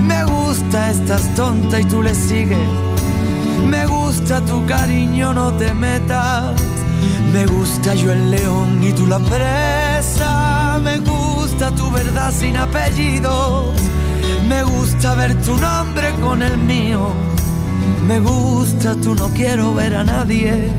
Me 0.00 0.24
gusta 0.24 0.90
estás 0.90 1.34
tonta 1.34 1.78
y 1.78 1.84
tú 1.84 2.02
le 2.02 2.14
sigues. 2.14 2.88
Me 3.68 3.86
gusta 3.86 4.40
tu 4.40 4.64
cariño, 4.66 5.34
no 5.34 5.52
te 5.52 5.72
metas. 5.74 6.60
Me 7.32 7.46
gusta 7.46 7.94
yo 7.94 8.12
el 8.12 8.30
león 8.30 8.82
y 8.82 8.92
tú 8.92 9.06
la 9.06 9.18
presa. 9.18 10.80
Me 10.82 10.98
gusta 10.98 11.70
tu 11.72 11.90
verdad 11.90 12.32
sin 12.32 12.56
apellidos. 12.56 13.76
Me 14.48 14.62
gusta 14.62 15.14
ver 15.14 15.34
tu 15.42 15.56
nombre 15.56 16.14
con 16.20 16.42
el 16.42 16.56
mío. 16.56 17.12
Me 18.06 18.20
gusta 18.20 18.94
tú 18.94 19.14
no 19.14 19.28
quiero 19.28 19.74
ver 19.74 19.94
a 19.94 20.04
nadie. 20.04 20.72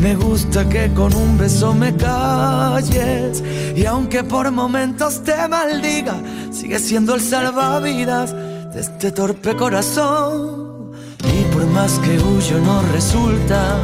Me 0.00 0.16
gusta 0.16 0.68
que 0.68 0.92
con 0.92 1.14
un 1.14 1.38
beso 1.38 1.72
me 1.72 1.94
calles. 1.94 3.42
Y 3.76 3.86
aunque 3.86 4.24
por 4.24 4.50
momentos 4.50 5.22
te 5.22 5.46
maldiga, 5.48 6.16
sigues 6.50 6.82
siendo 6.82 7.14
el 7.14 7.20
salvavidas 7.20 8.34
de 8.74 8.80
este 8.80 9.12
torpe 9.12 9.54
corazón. 9.56 10.61
Y 11.24 11.44
por 11.52 11.66
más 11.66 11.98
que 12.00 12.18
huyo 12.18 12.58
no 12.58 12.82
resulta 12.92 13.76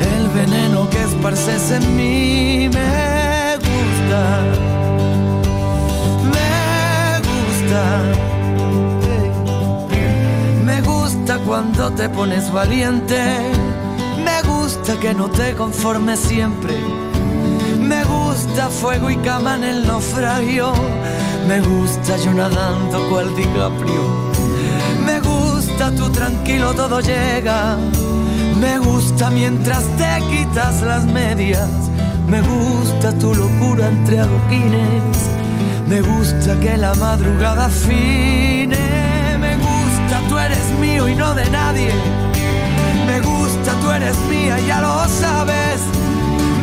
el 0.00 0.28
veneno 0.28 0.88
que 0.90 1.02
esparces 1.02 1.70
en 1.70 1.96
mí 1.96 2.68
me 2.68 3.56
gusta. 3.56 4.42
Me 6.34 7.20
gusta. 7.28 8.02
Me 10.64 10.80
gusta 10.82 11.38
cuando 11.46 11.90
te 11.92 12.08
pones 12.08 12.52
valiente. 12.52 13.20
Me 14.24 14.42
gusta 14.42 14.98
que 15.00 15.14
no 15.14 15.28
te 15.28 15.54
conformes 15.54 16.20
siempre. 16.20 16.74
Me 17.80 18.02
gusta 18.04 18.68
fuego 18.68 19.10
y 19.10 19.16
cama 19.18 19.56
en 19.56 19.64
el 19.64 19.86
naufragio. 19.86 20.72
Me 21.46 21.60
gusta 21.60 22.16
yo 22.16 22.32
nadando 22.32 23.08
cual 23.08 23.34
DiCaprio. 23.36 24.25
Me 25.76 25.84
gusta 25.84 26.02
tú 26.02 26.10
tranquilo 26.10 26.72
todo 26.72 27.00
llega. 27.00 27.76
Me 28.58 28.78
gusta 28.78 29.28
mientras 29.28 29.84
te 29.98 30.22
quitas 30.30 30.80
las 30.80 31.04
medias. 31.04 31.68
Me 32.26 32.40
gusta 32.40 33.12
tu 33.18 33.34
locura 33.34 33.88
entre 33.88 34.20
adoquines. 34.20 35.18
Me 35.86 36.00
gusta 36.00 36.58
que 36.60 36.78
la 36.78 36.94
madrugada 36.94 37.68
fine. 37.68 38.78
Me 39.38 39.56
gusta, 39.56 40.20
tú 40.30 40.38
eres 40.38 40.66
mío 40.80 41.08
y 41.08 41.14
no 41.14 41.34
de 41.34 41.44
nadie. 41.50 41.92
Me 43.06 43.20
gusta, 43.20 43.74
tú 43.82 43.90
eres 43.90 44.16
mía, 44.30 44.58
ya 44.66 44.80
lo 44.80 45.06
sabes. 45.08 45.82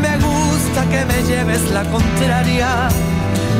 Me 0.02 0.18
gusta 0.18 0.90
que 0.90 1.06
me 1.06 1.22
lleves 1.22 1.62
la 1.70 1.84
contraria. 1.84 2.88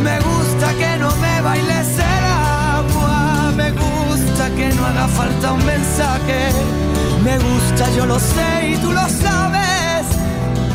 Me 0.04 0.20
gusta 0.20 0.74
que 0.80 0.98
no 0.98 1.16
me 1.18 1.42
bailes 1.42 2.00
el. 2.00 2.23
Me 3.56 3.72
gusta 3.72 4.50
que 4.56 4.70
no 4.70 4.86
haga 4.86 5.08
falta 5.08 5.54
un 5.54 5.66
mensaje. 5.66 6.50
Me 7.24 7.38
gusta, 7.38 7.90
yo 7.96 8.06
lo 8.06 8.20
sé 8.20 8.72
y 8.72 8.78
tú 8.78 8.92
lo 8.92 9.08
sabes. 9.10 10.06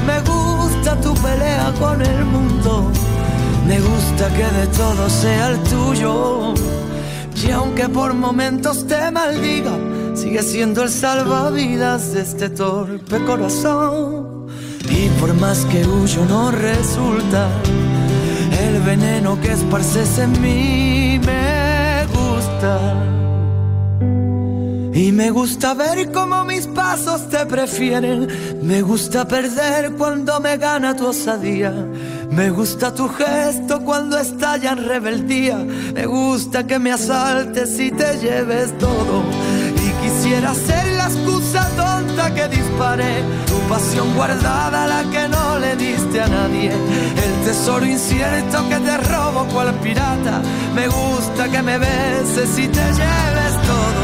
Me 0.07 0.21
gusta 0.21 1.01
tu 1.01 1.15
pelea 1.15 1.73
con 1.79 2.01
el 2.01 2.25
mundo. 2.25 2.91
Me 3.67 3.81
gusta 3.81 4.29
que 4.29 4.45
de 4.59 4.67
todo 4.77 5.11
sea 5.11 5.49
el 5.49 5.59
tuyo. 5.65 6.55
Y 7.45 7.51
aunque 7.51 7.89
por 7.89 8.15
momentos 8.15 8.87
te 8.87 9.11
maldiga, 9.11 9.77
sigue 10.15 10.43
siendo 10.43 10.83
el 10.83 10.91
salvavidas 10.91 12.13
de 12.13 12.23
este 12.23 12.49
torpe 12.51 13.19
corazón. 13.25 14.47
Y 14.91 15.09
por 15.21 15.35
más 15.35 15.65
que 15.67 15.87
huyo 15.87 16.25
no 16.29 16.51
resulta, 16.51 17.49
el 18.61 18.81
veneno 18.83 19.41
que 19.41 19.53
esparces 19.53 20.19
en 20.19 20.41
mí 20.41 20.98
Y 24.95 25.13
me 25.13 25.31
gusta 25.31 25.75
ver 25.75 26.11
cómo 26.11 26.45
mis 26.45 26.67
pasos 26.67 27.29
te 27.29 27.47
prefieren. 27.47 28.27
Me 28.63 28.83
gusta 28.83 29.29
perder 29.29 29.93
cuando 29.93 30.41
me 30.41 30.57
gana 30.57 30.97
tu 30.97 31.07
osadía. 31.07 31.73
Me 32.31 32.51
gusta 32.51 32.93
tu 32.93 33.09
gesto 33.09 33.85
cuando 33.85 34.19
estalla 34.19 34.73
en 34.73 34.85
rebeldía. 34.89 35.57
Me 35.95 36.07
gusta 36.07 36.67
que 36.67 36.79
me 36.79 36.91
asaltes 36.91 37.79
y 37.79 37.93
te 37.93 38.19
lleves 38.19 38.77
todo. 38.79 39.23
Y 39.77 39.91
quisiera 40.03 40.53
ser 40.53 40.87
la 40.97 41.07
excusa 41.07 41.69
tonta 41.77 42.35
que 42.35 42.49
disparé. 42.49 43.23
Pasión 43.69 44.15
guardada, 44.15 44.87
la 44.87 45.03
que 45.11 45.29
no 45.29 45.59
le 45.59 45.77
diste 45.77 46.23
a 46.23 46.27
nadie. 46.27 46.71
El 46.71 47.45
tesoro 47.45 47.85
incierto 47.85 48.67
que 48.69 48.77
te 48.77 48.97
robo 48.97 49.45
cual 49.53 49.75
pirata. 49.83 50.41
Me 50.75 50.89
gusta 50.89 51.49
que 51.51 51.63
me 51.63 51.77
beses 51.79 52.59
y 52.59 52.67
te 52.67 52.81
lleves 52.81 53.55
todo. 53.71 54.03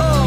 Oh, 0.00 0.26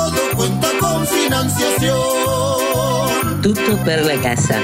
pasión. 1.81 3.41
Tutto 3.41 3.77
per 3.83 4.05
la 4.05 4.15
casa. 4.21 4.55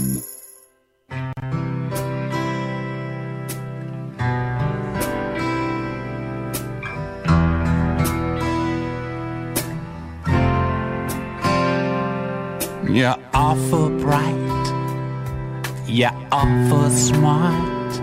You're 12.94 13.16
awful 13.34 13.90
bright. 13.90 14.36
You're 15.88 16.12
awful 16.30 16.90
smart. 16.90 18.02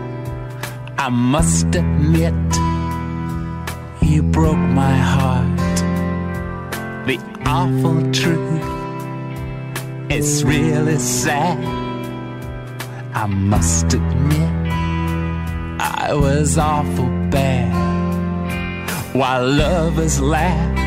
I 0.96 1.10
must 1.10 1.66
admit, 1.74 2.32
you 4.00 4.22
broke 4.22 4.56
my 4.56 4.96
heart. 4.96 5.58
The 7.06 7.18
awful 7.44 8.00
truth 8.12 8.64
is 10.10 10.42
really 10.42 10.96
sad. 10.96 11.58
I 13.14 13.26
must 13.26 13.92
admit, 13.92 14.72
I 15.80 16.14
was 16.14 16.56
awful 16.56 17.10
bad. 17.28 17.74
While 19.14 19.50
lovers 19.50 20.18
laughed 20.18 20.78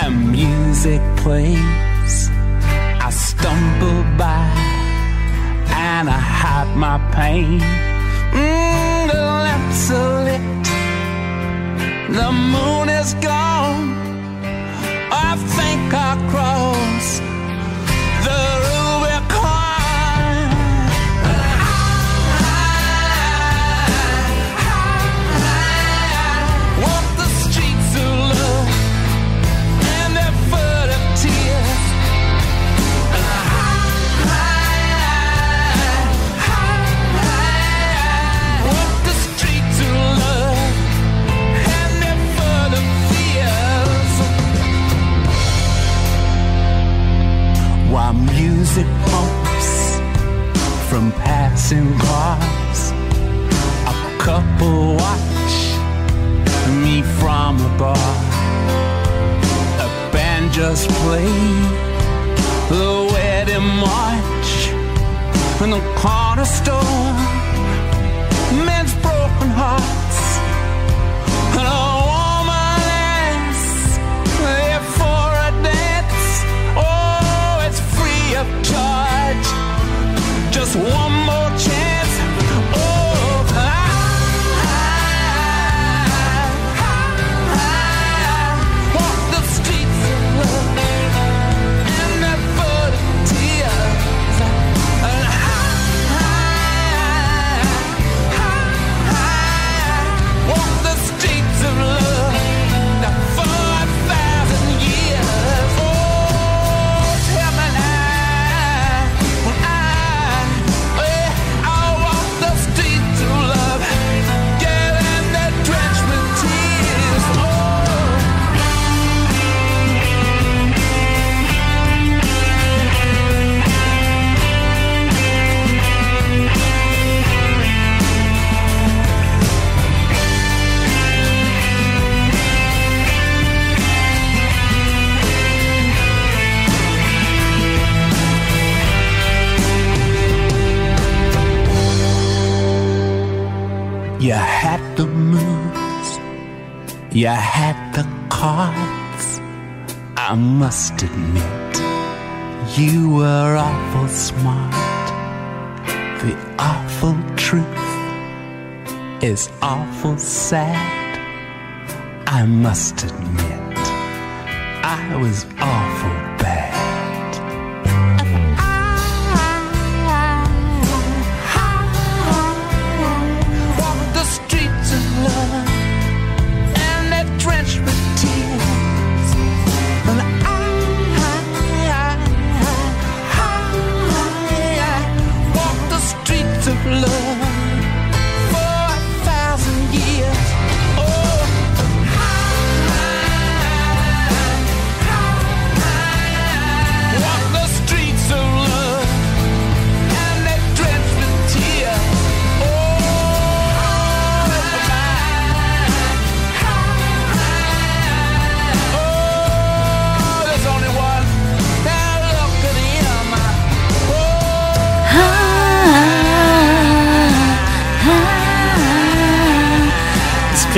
and 0.00 0.30
music 0.30 1.00
played 1.16 1.91
stumble 3.12 4.02
by 4.16 4.48
and 5.70 6.08
I 6.08 6.20
hide 6.40 6.76
my 6.76 6.98
pain. 7.12 7.60
Mm, 8.32 9.12
the 9.12 9.22
lamps 9.44 9.90
are 9.90 10.24
lit, 10.24 10.64
the 12.18 12.30
moon 12.32 12.88
is 12.88 13.14
gone. 13.14 13.84
I 15.12 15.36
think 15.56 15.92
I 15.92 16.12
cross 16.30 17.31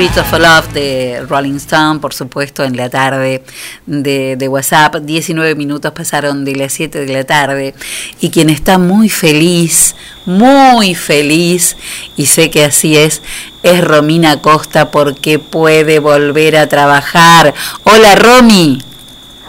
Streets 0.04 0.34
of 0.34 0.38
Love 0.38 0.74
de 0.74 1.24
Rolling 1.26 1.56
Stone, 1.56 1.98
por 1.98 2.12
supuesto, 2.12 2.62
en 2.62 2.76
la 2.76 2.90
tarde 2.90 3.42
de, 3.86 4.36
de 4.36 4.48
WhatsApp. 4.48 4.96
19 4.96 5.54
minutos 5.54 5.92
pasaron 5.92 6.44
de 6.44 6.54
las 6.56 6.74
7 6.74 7.06
de 7.06 7.10
la 7.10 7.24
tarde. 7.24 7.74
Y 8.20 8.28
quien 8.28 8.50
está 8.50 8.76
muy 8.76 9.08
feliz, 9.08 9.96
muy 10.26 10.94
feliz, 10.94 11.78
y 12.16 12.26
sé 12.26 12.50
que 12.50 12.66
así 12.66 12.98
es, 12.98 13.22
es 13.62 13.82
Romina 13.82 14.42
Costa 14.42 14.90
porque 14.90 15.38
puede 15.38 16.00
volver 16.00 16.58
a 16.58 16.68
trabajar. 16.68 17.54
Hola, 17.84 18.14
Romy. 18.14 18.82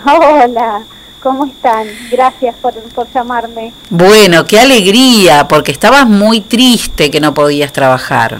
Hola, 0.05 0.83
¿cómo 1.21 1.47
están? 1.47 1.85
Gracias 2.09 2.55
por, 2.61 2.73
por 2.93 3.11
llamarme. 3.13 3.73
Bueno, 3.89 4.45
qué 4.45 4.61
alegría, 4.61 5.49
porque 5.49 5.73
estabas 5.73 6.07
muy 6.07 6.39
triste 6.39 7.11
que 7.11 7.19
no 7.19 7.33
podías 7.33 7.73
trabajar. 7.73 8.39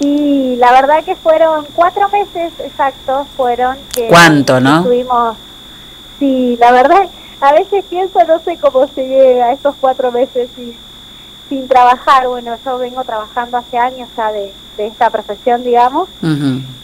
Sí, 0.00 0.56
la 0.58 0.72
verdad 0.72 1.04
que 1.04 1.14
fueron 1.16 1.66
cuatro 1.74 2.08
meses 2.10 2.52
exactos, 2.58 3.26
fueron 3.36 3.76
que... 3.94 4.08
¿Cuánto, 4.08 4.60
no? 4.60 4.78
Estuvimos, 4.78 5.36
sí, 6.18 6.56
la 6.58 6.72
verdad, 6.72 7.08
a 7.40 7.52
veces 7.52 7.84
pienso, 7.88 8.18
no 8.26 8.38
sé 8.40 8.56
cómo 8.58 8.86
llegué 8.94 9.40
a 9.42 9.52
estos 9.52 9.74
cuatro 9.80 10.10
meses 10.10 10.48
sin, 10.56 10.76
sin 11.48 11.68
trabajar. 11.68 12.26
Bueno, 12.26 12.56
yo 12.64 12.78
vengo 12.78 13.04
trabajando 13.04 13.56
hace 13.58 13.78
años 13.78 14.08
ya 14.16 14.32
de, 14.32 14.52
de 14.76 14.86
esta 14.88 15.10
profesión, 15.10 15.62
digamos, 15.62 16.08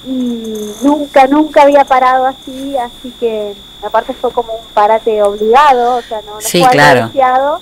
y 0.06 0.72
nunca, 0.82 1.26
nunca 1.26 1.62
había 1.62 1.84
parado 1.84 2.26
así, 2.26 2.76
así 2.76 3.12
que 3.18 3.54
aparte 3.82 4.12
fue 4.14 4.30
como 4.32 4.52
un 4.52 4.64
parate 4.72 5.20
obligado, 5.22 5.96
o 5.96 6.02
sea, 6.02 6.20
no, 6.26 6.34
no 6.34 6.40
Sí, 6.40 6.60
fue 6.62 6.70
claro. 6.70 7.60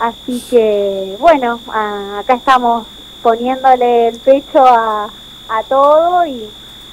Así 0.00 0.42
que, 0.50 1.16
bueno, 1.20 1.60
a- 1.72 2.18
acá 2.20 2.34
estamos 2.34 2.84
poniéndole 3.22 4.08
el 4.08 4.18
pecho 4.18 4.64
a, 4.66 5.08
a 5.48 5.62
todo 5.68 6.26
y 6.26 6.48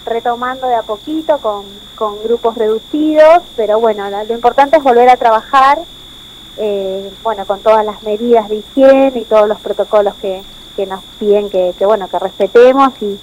retomando 0.06 0.68
de 0.68 0.76
a 0.76 0.84
poquito 0.84 1.38
con, 1.40 1.66
con 1.96 2.22
grupos 2.24 2.56
reducidos, 2.58 3.44
pero 3.56 3.80
bueno, 3.80 4.10
la- 4.10 4.24
lo 4.24 4.34
importante 4.34 4.78
es 4.78 4.84
volver 4.84 5.10
a 5.10 5.18
trabajar, 5.18 5.80
eh, 6.58 7.12
bueno, 7.24 7.46
con 7.46 7.60
todas 7.60 7.86
las 7.86 8.02
medidas 8.04 8.50
de 8.50 8.58
higiene 8.58 9.20
y 9.20 9.26
todos 9.26 9.48
los 9.48 9.60
protocolos 9.60 10.14
que, 10.22 10.42
que 10.76 10.86
nos 10.86 11.04
piden 11.20 11.50
que, 11.50 11.74
que, 11.78 11.86
bueno, 11.86 12.08
que 12.08 12.20
respetemos 12.20 12.92
y, 13.02 13.20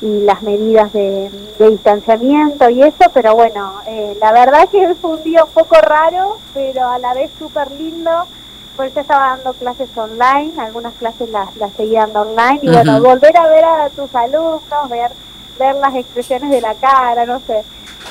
y 0.00 0.20
las 0.20 0.42
medidas 0.42 0.92
de, 0.92 1.30
de 1.58 1.70
distanciamiento 1.70 2.68
y 2.70 2.82
eso, 2.82 3.10
pero 3.12 3.34
bueno, 3.34 3.72
eh, 3.86 4.16
la 4.20 4.32
verdad 4.32 4.68
que 4.68 4.94
fue 5.00 5.10
un 5.10 5.22
día 5.24 5.44
un 5.44 5.50
poco 5.50 5.76
raro, 5.80 6.38
pero 6.54 6.86
a 6.88 6.98
la 6.98 7.14
vez 7.14 7.30
súper 7.38 7.70
lindo, 7.72 8.10
porque 8.78 8.94
yo 8.94 9.00
estaba 9.00 9.36
dando 9.36 9.52
clases 9.54 9.88
online, 9.96 10.52
algunas 10.56 10.94
clases 10.94 11.28
las, 11.30 11.54
las 11.56 11.72
seguía 11.76 12.02
dando 12.06 12.20
online, 12.20 12.60
y 12.62 12.68
bueno, 12.68 13.02
volver 13.02 13.36
a 13.36 13.48
ver 13.48 13.64
a 13.64 13.90
tus 13.90 14.14
alumnos, 14.14 14.88
ver, 14.88 15.10
ver 15.58 15.74
las 15.74 15.96
expresiones 15.96 16.48
de 16.50 16.60
la 16.60 16.74
cara, 16.74 17.26
no 17.26 17.42
sé, 17.44 17.64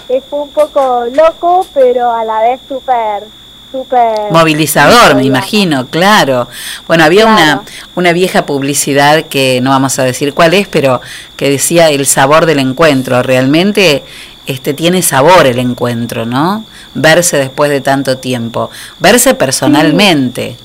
eh, 0.09 0.21
fue 0.29 0.41
un 0.41 0.49
poco 0.49 1.05
loco, 1.13 1.65
pero 1.73 2.11
a 2.11 2.25
la 2.25 2.41
vez 2.41 2.59
súper, 2.67 3.23
súper... 3.71 4.29
Movilizador, 4.29 5.15
me 5.15 5.23
imagino, 5.23 5.87
claro. 5.87 6.49
Bueno, 6.85 7.05
había 7.05 7.25
una, 7.27 7.63
una 7.95 8.11
vieja 8.11 8.45
publicidad 8.45 9.23
que 9.23 9.61
no 9.61 9.69
vamos 9.69 9.97
a 9.99 10.03
decir 10.03 10.33
cuál 10.33 10.53
es, 10.53 10.67
pero 10.67 10.99
que 11.37 11.49
decía 11.49 11.89
el 11.89 12.05
sabor 12.05 12.45
del 12.45 12.59
encuentro. 12.59 13.23
Realmente 13.23 14.03
este 14.47 14.73
tiene 14.73 15.01
sabor 15.01 15.45
el 15.45 15.59
encuentro, 15.59 16.25
¿no? 16.25 16.65
Verse 16.95 17.37
después 17.37 17.69
de 17.69 17.81
tanto 17.81 18.17
tiempo, 18.17 18.69
verse 18.99 19.35
personalmente. 19.35 20.57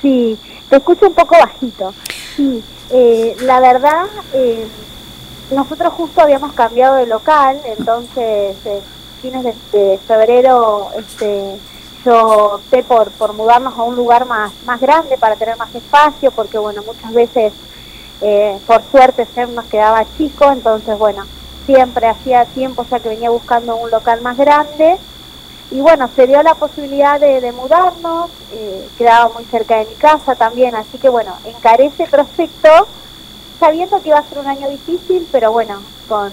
Sí, 0.00 0.38
te 0.70 0.76
escucho 0.76 1.06
un 1.08 1.14
poco 1.14 1.36
bajito. 1.38 1.92
Sí, 2.36 2.62
eh, 2.90 3.36
la 3.42 3.60
verdad, 3.60 4.06
eh, 4.32 4.66
nosotros 5.50 5.92
justo 5.92 6.20
habíamos 6.20 6.52
cambiado 6.52 6.96
de 6.96 7.06
local, 7.06 7.60
entonces 7.78 8.56
eh, 8.64 8.80
fines 9.22 9.44
de, 9.72 9.98
febrero 10.06 10.88
este, 10.96 11.56
yo 12.04 12.54
opté 12.54 12.82
por, 12.82 13.10
por 13.12 13.32
mudarnos 13.32 13.76
a 13.76 13.82
un 13.82 13.96
lugar 13.96 14.26
más, 14.26 14.52
más 14.64 14.80
grande 14.80 15.16
para 15.18 15.36
tener 15.36 15.56
más 15.56 15.74
espacio, 15.74 16.30
porque 16.30 16.58
bueno, 16.58 16.82
muchas 16.86 17.12
veces, 17.12 17.52
eh, 18.20 18.58
por 18.66 18.82
suerte, 18.90 19.26
SEM 19.34 19.54
nos 19.54 19.66
quedaba 19.66 20.04
chico, 20.16 20.50
entonces 20.50 20.98
bueno, 20.98 21.24
siempre 21.66 22.06
hacía 22.06 22.44
tiempo 22.46 22.86
ya 22.90 23.00
que 23.00 23.10
venía 23.10 23.30
buscando 23.30 23.76
un 23.76 23.90
local 23.90 24.22
más 24.22 24.36
grande 24.36 24.98
y 25.70 25.80
bueno, 25.80 26.08
se 26.14 26.26
dio 26.26 26.42
la 26.42 26.54
posibilidad 26.54 27.18
de, 27.18 27.52
mudarnos, 27.52 28.30
eh, 28.52 28.88
quedaba 28.96 29.32
muy 29.34 29.44
cerca 29.44 29.78
de 29.78 29.86
mi 29.86 29.94
casa 29.94 30.36
también, 30.36 30.76
así 30.76 30.96
que 30.98 31.08
bueno, 31.08 31.34
encaré 31.44 31.86
ese 31.86 32.06
proyecto 32.06 32.86
sabiendo 33.58 34.00
que 34.00 34.10
iba 34.10 34.18
a 34.18 34.28
ser 34.28 34.38
un 34.38 34.46
año 34.46 34.68
difícil, 34.68 35.26
pero 35.32 35.50
bueno, 35.50 35.80
con, 36.08 36.30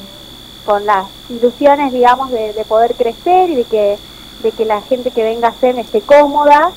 con 0.66 0.86
las 0.86 1.08
ilusiones, 1.30 1.92
digamos, 1.92 2.30
de, 2.30 2.54
de 2.54 2.66
poder 2.66 2.94
crecer 2.94 3.50
y 3.50 3.56
de 3.56 3.64
que, 3.64 3.98
de 4.44 4.52
que 4.52 4.66
la 4.66 4.82
gente 4.82 5.10
que 5.10 5.24
venga 5.24 5.48
a 5.48 5.54
SEM 5.54 5.80
esté 5.80 6.02
cómoda. 6.02 6.72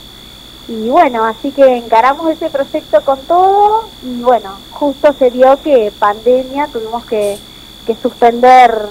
Y 0.69 0.89
bueno, 0.89 1.25
así 1.25 1.53
que 1.53 1.77
encaramos 1.77 2.29
ese 2.31 2.51
proyecto 2.51 3.01
con 3.05 3.19
todo 3.21 3.85
y 4.03 4.23
bueno, 4.23 4.51
justo 4.73 5.13
se 5.13 5.31
dio 5.31 5.61
que 5.63 5.93
pandemia, 5.97 6.69
tuvimos 6.69 7.05
que, 7.05 7.39
que 7.87 7.97
suspender 8.03 8.89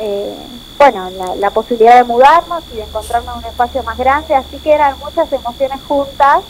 eh, 0.00 0.34
bueno, 0.78 1.10
la, 1.10 1.34
la 1.34 1.50
posibilidad 1.50 1.96
de 1.96 2.04
mudarnos 2.04 2.62
y 2.72 2.76
de 2.76 2.82
encontrarnos 2.82 3.34
en 3.34 3.38
un 3.40 3.50
espacio 3.50 3.82
más 3.82 3.98
grande, 3.98 4.34
así 4.34 4.58
que 4.58 4.72
eran 4.72 4.96
muchas 5.00 5.32
emociones 5.32 5.80
juntas 5.88 6.42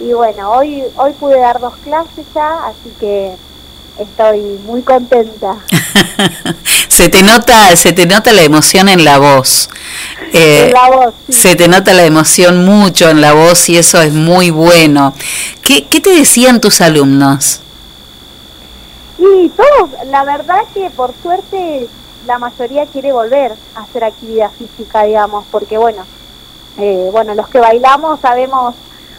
y 0.00 0.12
bueno, 0.12 0.50
hoy 0.50 0.82
hoy 0.96 1.12
pude 1.12 1.38
dar 1.38 1.60
dos 1.60 1.74
clases 1.82 2.26
ya, 2.34 2.66
así 2.66 2.92
que 3.00 3.34
estoy 3.98 4.40
muy 4.66 4.82
contenta. 4.82 5.56
Se 6.88 7.08
te 7.08 7.24
nota, 7.24 7.74
se 7.74 7.92
te 7.92 8.06
nota 8.06 8.32
la 8.32 8.42
emoción 8.42 8.88
en 8.88 9.04
la 9.04 9.18
voz. 9.18 9.68
Eh, 10.32 10.66
En 10.66 10.72
la 10.72 10.90
voz, 10.90 11.14
sí. 11.26 11.32
Se 11.32 11.56
te 11.56 11.66
nota 11.66 11.92
la 11.92 12.04
emoción 12.04 12.64
mucho 12.64 13.08
en 13.10 13.20
la 13.20 13.32
voz 13.32 13.68
y 13.68 13.76
eso 13.76 14.00
es 14.00 14.12
muy 14.12 14.50
bueno. 14.50 15.12
¿Qué, 15.60 15.86
qué 15.88 16.00
te 16.00 16.10
decían 16.10 16.60
tus 16.60 16.80
alumnos? 16.80 17.60
Y 19.24 19.48
todos, 19.50 19.90
la 20.06 20.22
verdad 20.24 20.64
que 20.74 20.90
por 20.90 21.14
suerte 21.22 21.88
la 22.26 22.38
mayoría 22.38 22.84
quiere 22.84 23.10
volver 23.10 23.54
a 23.74 23.80
hacer 23.80 24.04
actividad 24.04 24.50
física, 24.50 25.04
digamos, 25.04 25.46
porque 25.50 25.78
bueno, 25.78 26.04
eh, 26.76 27.08
bueno, 27.10 27.34
los 27.34 27.48
que 27.48 27.58
bailamos 27.58 28.20
sabemos 28.20 28.74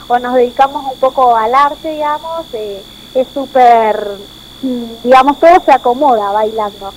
o 0.08 0.20
nos 0.20 0.36
dedicamos 0.36 0.94
un 0.94 1.00
poco 1.00 1.36
al 1.36 1.56
arte, 1.56 1.94
digamos, 1.94 2.46
eh, 2.54 2.84
es 3.16 3.28
súper, 3.34 4.18
mm, 4.62 5.04
digamos, 5.04 5.40
todo 5.40 5.60
se 5.66 5.72
acomoda 5.72 6.32
bailando. 6.32 6.94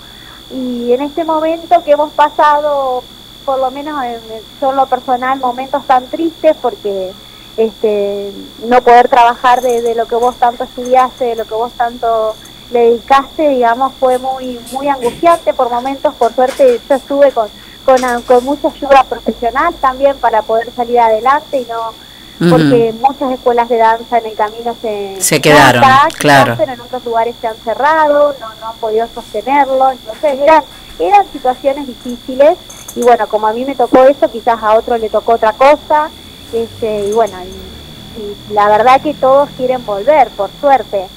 Y 0.50 0.92
en 0.92 1.00
este 1.00 1.24
momento 1.24 1.82
que 1.84 1.92
hemos 1.92 2.12
pasado, 2.12 3.02
por 3.46 3.58
lo 3.58 3.70
menos 3.70 4.04
en, 4.04 4.20
yo 4.60 4.70
en 4.70 4.76
lo 4.76 4.86
personal, 4.86 5.38
momentos 5.38 5.82
tan 5.86 6.04
tristes 6.08 6.56
porque 6.60 7.12
este 7.56 8.32
no 8.66 8.82
poder 8.82 9.08
trabajar 9.08 9.62
de, 9.62 9.80
de 9.80 9.94
lo 9.94 10.06
que 10.06 10.14
vos 10.14 10.36
tanto 10.36 10.64
estudiaste, 10.64 11.24
de 11.24 11.36
lo 11.36 11.44
que 11.46 11.54
vos 11.54 11.72
tanto 11.72 12.34
le 12.70 12.90
dedicaste, 12.90 13.48
digamos, 13.48 13.92
fue 13.98 14.18
muy 14.18 14.58
muy 14.72 14.88
angustiante 14.88 15.54
por 15.54 15.70
momentos. 15.70 16.14
Por 16.14 16.34
suerte 16.34 16.80
yo 16.88 16.94
estuve 16.94 17.30
con, 17.32 17.48
con, 17.84 18.22
con 18.22 18.44
mucha 18.44 18.68
ayuda 18.68 19.04
profesional 19.04 19.74
también 19.80 20.16
para 20.18 20.42
poder 20.42 20.70
salir 20.74 21.00
adelante 21.00 21.60
y 21.60 21.64
no 21.64 22.08
porque 22.38 22.94
muchas 23.00 23.32
escuelas 23.32 23.68
de 23.68 23.78
danza 23.78 24.18
en 24.18 24.26
el 24.26 24.34
camino 24.34 24.76
se, 24.80 25.16
Se 25.20 25.40
quedaron, 25.40 25.82
quizás, 25.82 26.14
claro. 26.14 26.54
pero 26.56 26.72
en 26.72 26.80
otros 26.80 27.04
lugares 27.04 27.34
se 27.40 27.48
han 27.48 27.56
cerrado, 27.56 28.34
no, 28.38 28.48
no 28.60 28.68
han 28.68 28.76
podido 28.76 29.08
sostenerlo, 29.12 29.90
entonces 29.90 30.38
eran, 30.38 30.62
eran 31.00 31.26
situaciones 31.32 31.86
difíciles 31.86 32.56
y 32.94 33.00
bueno, 33.00 33.26
como 33.26 33.48
a 33.48 33.52
mí 33.52 33.64
me 33.64 33.74
tocó 33.74 34.04
eso, 34.04 34.30
quizás 34.30 34.62
a 34.62 34.74
otro 34.74 34.96
le 34.98 35.10
tocó 35.10 35.32
otra 35.32 35.52
cosa, 35.52 36.10
este, 36.52 37.06
y 37.06 37.12
bueno, 37.12 37.36
y, 37.44 38.20
y 38.20 38.54
la 38.54 38.68
verdad 38.68 39.00
que 39.00 39.14
todos 39.14 39.48
quieren 39.56 39.84
volver, 39.84 40.28
por 40.30 40.50
suerte, 40.60 41.08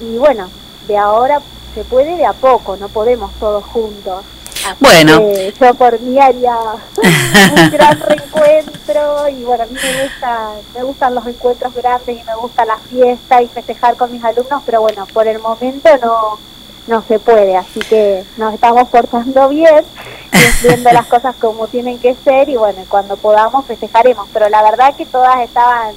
y 0.00 0.16
bueno, 0.16 0.48
de 0.86 0.96
ahora 0.96 1.40
se 1.74 1.84
puede 1.84 2.16
de 2.16 2.26
a 2.26 2.32
poco, 2.32 2.76
no 2.76 2.88
podemos 2.88 3.32
todos 3.34 3.64
juntos. 3.64 4.24
Así 4.64 4.76
Bueno. 4.80 5.20
yo 5.60 5.74
por 5.74 6.00
mí 6.00 6.18
haría 6.18 6.56
un 6.96 7.70
gran 7.70 8.00
reencuentro 8.00 9.28
y 9.28 9.44
bueno, 9.44 9.64
a 9.64 9.66
mí 9.66 9.74
me 9.74 10.02
gusta, 10.02 10.50
me 10.74 10.82
gustan 10.82 11.14
los 11.14 11.26
encuentros 11.26 11.74
grandes 11.74 12.20
y 12.20 12.24
me 12.24 12.34
gusta 12.36 12.64
la 12.64 12.76
fiesta 12.78 13.42
y 13.42 13.48
festejar 13.48 13.96
con 13.96 14.10
mis 14.10 14.24
alumnos, 14.24 14.62
pero 14.66 14.80
bueno, 14.80 15.06
por 15.12 15.28
el 15.28 15.38
momento 15.38 15.88
no 16.02 16.38
no 16.86 17.02
se 17.02 17.18
puede, 17.18 17.56
así 17.56 17.80
que 17.80 18.24
nos 18.36 18.54
estamos 18.54 18.88
portando 18.88 19.48
bien, 19.48 19.84
y 20.32 20.66
viendo 20.66 20.92
las 20.92 21.06
cosas 21.08 21.34
como 21.36 21.66
tienen 21.66 21.98
que 21.98 22.14
ser 22.14 22.48
y 22.48 22.56
bueno, 22.56 22.84
cuando 22.88 23.16
podamos 23.16 23.66
festejaremos, 23.66 24.28
pero 24.32 24.48
la 24.48 24.62
verdad 24.62 24.94
que 24.94 25.06
todas 25.06 25.40
estaban 25.40 25.94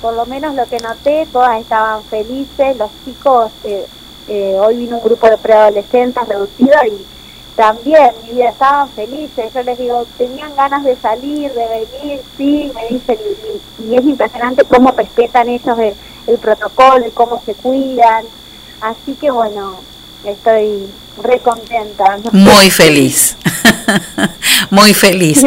por 0.00 0.14
lo 0.14 0.26
menos 0.26 0.54
lo 0.54 0.66
que 0.66 0.78
noté, 0.78 1.26
todas 1.32 1.60
estaban 1.60 2.02
felices, 2.04 2.76
los 2.76 2.90
chicos, 3.04 3.50
eh, 3.64 3.86
eh, 4.28 4.56
hoy 4.60 4.78
vino 4.78 4.96
un 4.96 5.04
grupo 5.04 5.28
de 5.28 5.36
preadolescentes 5.38 6.26
reducido 6.28 6.74
y 6.86 7.04
también, 7.56 8.10
mi 8.24 8.32
vida, 8.32 8.48
estaban 8.48 8.88
felices, 8.88 9.52
yo 9.54 9.62
les 9.62 9.78
digo, 9.78 10.04
tenían 10.18 10.56
ganas 10.56 10.82
de 10.82 10.96
salir, 10.96 11.52
de 11.52 11.86
venir, 11.92 12.20
sí, 12.36 12.72
me 12.74 12.88
dicen, 12.88 13.16
y 13.78 13.94
es 13.94 14.04
impresionante 14.04 14.64
cómo 14.64 14.90
respetan 14.90 15.48
ellos 15.48 15.78
el, 15.78 15.94
el 16.26 16.38
protocolo 16.38 17.06
y 17.06 17.10
cómo 17.12 17.40
se 17.44 17.54
cuidan, 17.54 18.24
así 18.80 19.14
que 19.14 19.30
bueno, 19.30 19.76
estoy 20.26 20.86
re 21.22 21.38
contenta. 21.40 22.18
¿no? 22.18 22.30
Muy 22.32 22.70
feliz. 22.70 23.36
Muy 24.70 24.94
feliz. 24.94 25.42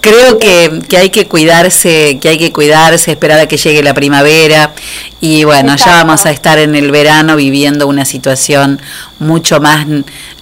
Creo 0.00 0.38
que, 0.38 0.82
que 0.88 0.96
hay 0.96 1.10
que 1.10 1.28
cuidarse, 1.28 2.18
que 2.20 2.28
hay 2.30 2.38
que 2.38 2.52
cuidarse, 2.52 3.12
esperar 3.12 3.38
a 3.40 3.46
que 3.46 3.56
llegue 3.56 3.82
la 3.82 3.94
primavera 3.94 4.72
y 5.20 5.44
bueno, 5.44 5.76
ya 5.76 5.92
vamos 5.92 6.26
a 6.26 6.30
estar 6.30 6.58
en 6.58 6.74
el 6.74 6.90
verano 6.90 7.36
viviendo 7.36 7.86
una 7.86 8.04
situación 8.04 8.80
mucho 9.18 9.60
más 9.60 9.86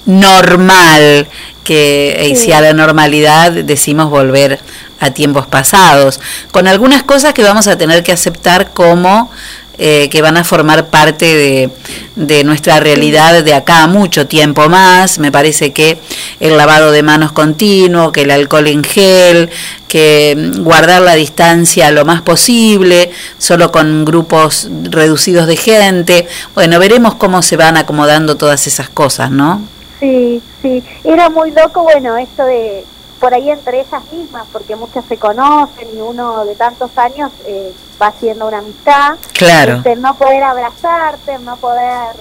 normal 0.06 1.26
que 1.64 2.16
eh, 2.18 2.36
Sí. 2.36 2.46
si 2.46 2.52
a 2.52 2.60
la 2.60 2.72
normalidad 2.72 3.52
decimos 3.52 4.10
volver 4.10 4.59
a 5.00 5.10
tiempos 5.10 5.46
pasados, 5.46 6.20
con 6.52 6.68
algunas 6.68 7.02
cosas 7.02 7.34
que 7.34 7.42
vamos 7.42 7.66
a 7.66 7.76
tener 7.76 8.02
que 8.02 8.12
aceptar 8.12 8.70
como 8.72 9.30
eh, 9.78 10.08
que 10.10 10.20
van 10.20 10.36
a 10.36 10.44
formar 10.44 10.88
parte 10.88 11.34
de, 11.34 11.70
de 12.14 12.44
nuestra 12.44 12.78
realidad 12.78 13.42
de 13.42 13.54
acá 13.54 13.86
mucho 13.86 14.26
tiempo 14.26 14.68
más. 14.68 15.18
Me 15.18 15.32
parece 15.32 15.72
que 15.72 15.98
el 16.40 16.56
lavado 16.56 16.92
de 16.92 17.02
manos 17.02 17.32
continuo, 17.32 18.12
que 18.12 18.22
el 18.22 18.30
alcohol 18.30 18.68
en 18.68 18.84
gel, 18.84 19.50
que 19.88 20.34
mm, 20.36 20.62
guardar 20.62 21.02
la 21.02 21.14
distancia 21.14 21.90
lo 21.90 22.04
más 22.04 22.22
posible, 22.22 23.10
solo 23.38 23.72
con 23.72 24.04
grupos 24.04 24.68
reducidos 24.84 25.46
de 25.46 25.56
gente. 25.56 26.26
Bueno, 26.54 26.78
veremos 26.78 27.14
cómo 27.14 27.42
se 27.42 27.56
van 27.56 27.76
acomodando 27.76 28.36
todas 28.36 28.66
esas 28.66 28.88
cosas, 28.88 29.30
¿no? 29.30 29.62
Sí, 30.00 30.42
sí. 30.60 30.82
Era 31.04 31.30
muy 31.30 31.50
loco, 31.52 31.82
bueno, 31.82 32.16
esto 32.16 32.44
de 32.44 32.84
por 33.22 33.32
ahí 33.32 33.52
entre 33.52 33.82
ellas 33.82 34.02
mismas, 34.10 34.48
porque 34.50 34.74
muchas 34.74 35.04
se 35.04 35.16
conocen 35.16 35.86
y 35.94 36.00
uno 36.00 36.44
de 36.44 36.56
tantos 36.56 36.90
años 36.98 37.30
eh, 37.46 37.72
va 38.02 38.08
haciendo 38.08 38.48
una 38.48 38.58
amistad. 38.58 39.14
Claro. 39.34 39.76
Este, 39.76 39.94
no 39.94 40.16
poder 40.16 40.42
abrazarte, 40.42 41.38
no 41.38 41.56
poder... 41.58 42.16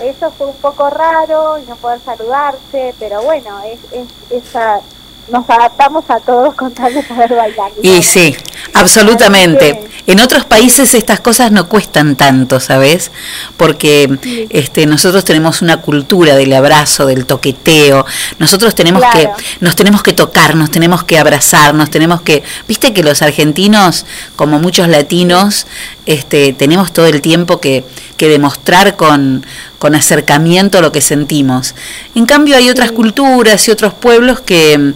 Eso 0.00 0.32
fue 0.32 0.48
un 0.48 0.56
poco 0.56 0.90
raro 0.90 1.56
y 1.58 1.62
no 1.66 1.76
poder 1.76 2.00
saludarse, 2.04 2.96
pero 2.98 3.22
bueno, 3.22 3.60
es, 3.60 3.78
es 3.92 4.08
esa... 4.44 4.80
Nos 5.28 5.48
adaptamos 5.48 6.04
a 6.08 6.20
todos 6.20 6.54
con 6.54 6.72
tal 6.72 6.92
de 6.92 7.02
poder 7.02 7.34
bailar. 7.34 7.70
Y 7.82 8.02
sí, 8.02 8.36
absolutamente. 8.74 9.88
En 10.06 10.20
otros 10.20 10.44
países 10.44 10.94
estas 10.94 11.20
cosas 11.20 11.50
no 11.50 11.66
cuestan 11.66 12.14
tanto, 12.14 12.60
¿sabes? 12.60 13.10
Porque 13.56 14.46
este, 14.50 14.84
nosotros 14.84 15.24
tenemos 15.24 15.62
una 15.62 15.78
cultura 15.78 16.36
del 16.36 16.52
abrazo, 16.52 17.06
del 17.06 17.24
toqueteo. 17.24 18.04
Nosotros 18.38 18.74
tenemos 18.74 19.00
Claro. 19.00 19.34
que, 19.34 19.44
nos 19.60 19.76
tenemos 19.76 20.02
que 20.02 20.12
tocar, 20.12 20.56
nos 20.56 20.70
tenemos 20.70 21.04
que 21.04 21.18
abrazar, 21.18 21.74
nos 21.74 21.88
tenemos 21.88 22.20
que, 22.20 22.42
viste 22.68 22.92
que 22.92 23.02
los 23.02 23.22
argentinos, 23.22 24.04
como 24.36 24.58
muchos 24.58 24.88
latinos, 24.88 25.66
este, 26.04 26.52
tenemos 26.52 26.92
todo 26.92 27.06
el 27.06 27.22
tiempo 27.22 27.58
que, 27.60 27.84
que 28.18 28.28
demostrar 28.28 28.96
con, 28.96 29.44
con 29.78 29.94
acercamiento 29.94 30.82
lo 30.82 30.92
que 30.92 31.00
sentimos. 31.00 31.74
En 32.14 32.26
cambio 32.26 32.56
hay 32.56 32.68
otras 32.68 32.92
culturas 32.92 33.66
y 33.68 33.70
otros 33.70 33.94
pueblos 33.94 34.40
que 34.40 34.92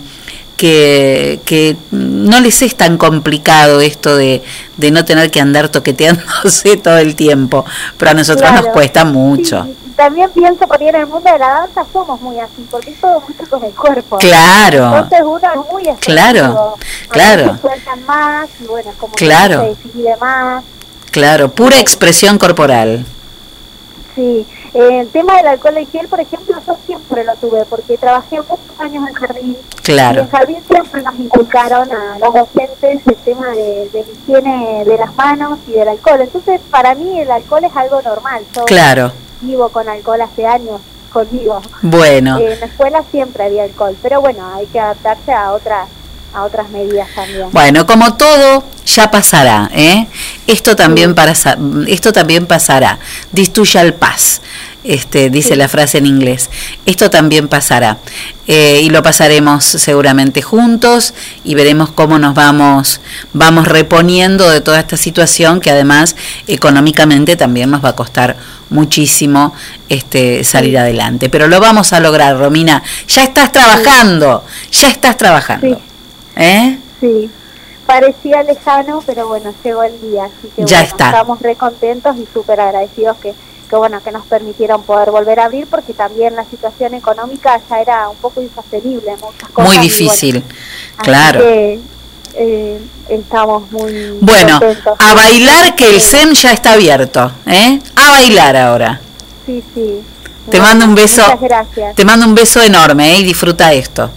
que, 0.59 1.41
que 1.47 1.77
no 1.93 2.41
les 2.41 2.61
es 2.63 2.75
tan 2.77 2.99
complicado 2.99 3.81
esto 3.81 4.17
de, 4.17 4.43
de 4.77 4.91
no 4.91 5.05
tener 5.07 5.31
que 5.31 5.41
andar 5.41 5.69
toqueteándose 5.71 6.77
todo 6.83 6.99
el 6.99 7.15
tiempo, 7.15 7.65
pero 7.97 8.11
a 8.11 8.15
nosotros 8.15 8.53
nos 8.53 8.67
cuesta 8.67 9.07
mucho. 9.07 9.67
También 9.97 10.31
pienso 10.31 10.67
porque 10.69 10.89
en 10.91 10.97
el 10.97 11.07
mundo 11.07 11.31
de 11.33 11.39
la 11.39 11.49
danza 11.49 11.85
somos 11.93 12.21
muy 12.21 12.39
así, 12.39 12.67
porque 12.71 12.91
es 12.91 13.01
todo 13.01 13.21
mucho 13.21 13.51
con 13.51 13.65
el 13.65 13.73
cuerpo. 13.73 14.19
Claro. 14.19 14.87
Entonces 14.99 15.21
uno 15.25 15.39
es 15.39 15.73
muy 15.73 15.83
expresivo. 15.83 16.01
Claro, 16.15 16.75
claro. 17.09 17.43
veces 17.45 17.61
sueltan 17.61 18.07
más 18.07 18.49
y 18.61 18.65
bueno, 18.67 18.91
como 18.99 19.15
que 19.15 19.25
Claro. 19.25 19.61
se 19.61 19.89
decide 19.89 20.17
más. 20.21 20.65
Claro, 21.11 21.49
pura 21.51 21.81
expresión 21.81 22.37
corporal. 22.39 23.05
Sí, 24.15 24.45
el 24.74 25.09
tema 25.09 25.36
del 25.36 25.47
alcohol 25.49 25.77
en 25.78 25.86
gel, 25.90 26.09
por 26.09 26.20
ejemplo, 26.20 26.57
yo 26.66 26.77
siempre 26.86 27.24
lo 27.24 27.35
tuve, 27.36 27.65
porque 27.66 27.97
trabajé 27.99 28.36
muchos 28.39 28.59
años 28.78 29.09
en 29.09 29.15
jardín. 29.15 29.57
Claro. 29.82 30.20
Y 30.20 30.24
en 30.24 30.31
jardín 30.31 30.59
siempre 30.70 31.03
nos 31.03 31.19
inculcaron 31.19 31.89
a 31.93 32.19
los 32.19 32.35
docentes 32.35 33.01
el 33.07 33.15
tema 33.16 33.49
de, 33.49 33.89
de 33.93 34.05
la 34.05 34.12
higiene 34.12 34.85
de 34.85 34.99
las 34.99 35.15
manos 35.16 35.59
y 35.66 35.73
del 35.73 35.89
alcohol. 35.89 36.20
Entonces, 36.20 36.61
para 36.70 36.95
mí 36.95 37.20
el 37.20 37.31
alcohol 37.31 37.65
es 37.65 37.77
algo 37.77 38.03
normal. 38.03 38.43
Yo 38.55 38.65
Claro. 38.65 39.12
vivo 39.40 39.69
con 39.70 39.89
alcohol 39.89 40.20
hace 40.20 40.47
años 40.47 40.81
conmigo. 41.12 41.61
Bueno. 41.82 42.39
Eh, 42.39 42.53
en 42.55 42.61
la 42.61 42.66
escuela 42.66 43.03
siempre 43.11 43.45
había 43.45 43.65
alcohol, 43.65 43.97
pero 44.03 44.20
bueno, 44.20 44.47
hay 44.55 44.66
que 44.66 44.78
adaptarse 44.78 45.32
a 45.32 45.53
otras 45.53 45.89
a 46.39 46.44
otras 46.44 46.70
medidas 46.70 47.09
también. 47.15 47.48
Bueno, 47.52 47.86
como 47.86 48.15
todo, 48.15 48.65
ya 48.86 49.10
pasará, 49.10 49.70
¿eh? 49.74 50.06
Esto 50.47 50.74
también, 50.77 51.15
pasa- 51.15 51.59
esto 51.86 52.12
también 52.12 52.47
pasará. 52.47 52.98
This 53.35 53.52
too 53.52 53.65
shall 53.65 53.93
pass, 53.94 54.40
este, 54.85 55.28
dice 55.31 55.56
la 55.56 55.69
frase 55.69 55.98
en 55.98 56.06
inglés. 56.06 56.48
Esto 56.86 57.10
también 57.10 57.48
pasará. 57.48 57.98
Eh, 58.47 58.81
y 58.82 58.89
lo 58.90 59.02
pasaremos 59.02 59.65
seguramente 59.65 60.40
juntos 60.40 61.12
y 61.44 61.55
veremos 61.55 61.90
cómo 61.90 62.19
nos 62.19 62.35
vamos, 62.35 63.01
vamos 63.35 63.69
reponiendo 63.69 64.48
de 64.48 64.62
toda 64.62 64.81
esta 64.81 64.97
situación 64.97 65.60
que 65.60 65.70
además 65.70 66.16
económicamente 66.47 67.36
también 67.36 67.70
nos 67.70 67.85
va 67.85 67.90
a 67.90 67.97
costar 67.97 68.36
muchísimo 68.70 69.55
este, 69.90 70.44
salir 70.44 70.78
adelante. 70.78 71.28
Pero 71.28 71.47
lo 71.48 71.60
vamos 71.60 71.93
a 71.93 72.01
lograr, 72.01 72.39
Romina. 72.39 72.82
Ya 73.09 73.24
estás 73.24 73.52
trabajando, 73.52 74.44
ya 74.73 74.89
estás 74.89 75.16
trabajando. 75.19 75.81
¿Eh? 76.39 76.78
Sí, 77.01 77.28
parecía 77.86 78.43
lejano, 78.43 79.02
pero 79.05 79.28
bueno, 79.28 79.52
llegó 79.65 79.82
el 79.82 80.01
día, 80.01 80.24
así 80.27 80.48
que 80.55 80.62
Ya 80.65 80.78
bueno, 80.78 80.82
está. 80.93 81.06
estamos 81.10 81.43
re 81.43 81.56
contentos 81.56 82.16
y 82.16 82.27
súper 82.32 82.60
agradecidos 82.60 83.16
que, 83.19 83.35
que 83.69 83.77
bueno, 83.77 84.01
que 84.02 84.12
nos 84.12 84.24
permitieron 84.27 84.82
poder 84.82 85.10
volver 85.10 85.40
a 85.40 85.47
abrir, 85.47 85.66
porque 85.66 85.93
también 85.94 86.36
la 86.36 86.44
situación 86.44 86.94
económica 86.94 87.60
ya 87.69 87.81
era 87.81 88.09
un 88.09 88.16
poco 88.16 88.40
insostenible, 88.40 89.10
muchas 89.20 89.48
cosas. 89.51 89.56
Muy 89.56 89.66
bueno, 89.66 89.82
difícil, 89.82 90.43
claro. 91.02 91.40
que, 91.40 91.81
eh, 92.35 92.78
estamos 93.09 93.70
muy 93.73 94.16
Bueno, 94.20 94.60
contentos. 94.60 94.97
a 94.98 95.15
bailar 95.15 95.74
que 95.74 95.89
el 95.90 96.01
SEM 96.01 96.32
ya 96.35 96.52
está 96.52 96.74
abierto, 96.74 97.32
¿eh? 97.47 97.81
A 97.97 98.10
bailar 98.12 98.56
ahora. 98.56 99.01
Sí, 99.44 99.62
sí. 99.74 100.01
Te 100.51 100.59
Bueno, 100.59 100.66
mando 100.69 100.85
un 100.86 100.94
beso. 100.94 101.23
Muchas 101.23 101.40
gracias. 101.40 101.94
Te 101.97 102.05
mando 102.05 102.27
un 102.27 102.35
beso 102.35 102.62
enorme, 102.62 103.15
¿eh? 103.16 103.19
Y 103.20 103.24
disfruta 103.24 103.73
esto. 103.73 104.10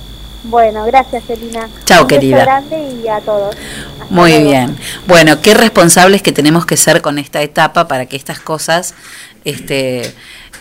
Bueno, 0.44 0.86
gracias, 0.86 1.30
Elina. 1.30 1.70
Chao, 1.86 2.08
querida. 2.08 2.44
grande 2.44 2.96
y 3.04 3.08
a 3.08 3.20
todos. 3.20 3.56
Hasta 3.56 4.14
Muy 4.14 4.32
luego. 4.32 4.50
bien. 4.50 4.78
Bueno, 5.08 5.42
qué 5.42 5.54
responsables 5.54 6.22
que 6.22 6.32
tenemos 6.32 6.66
que 6.66 6.78
ser 6.78 7.02
con 7.02 7.20
esta 7.20 7.42
etapa 7.42 7.88
para 7.88 8.08
que 8.08 8.16
estas 8.16 8.40
cosas 8.40 8.96
este, 9.46 10.14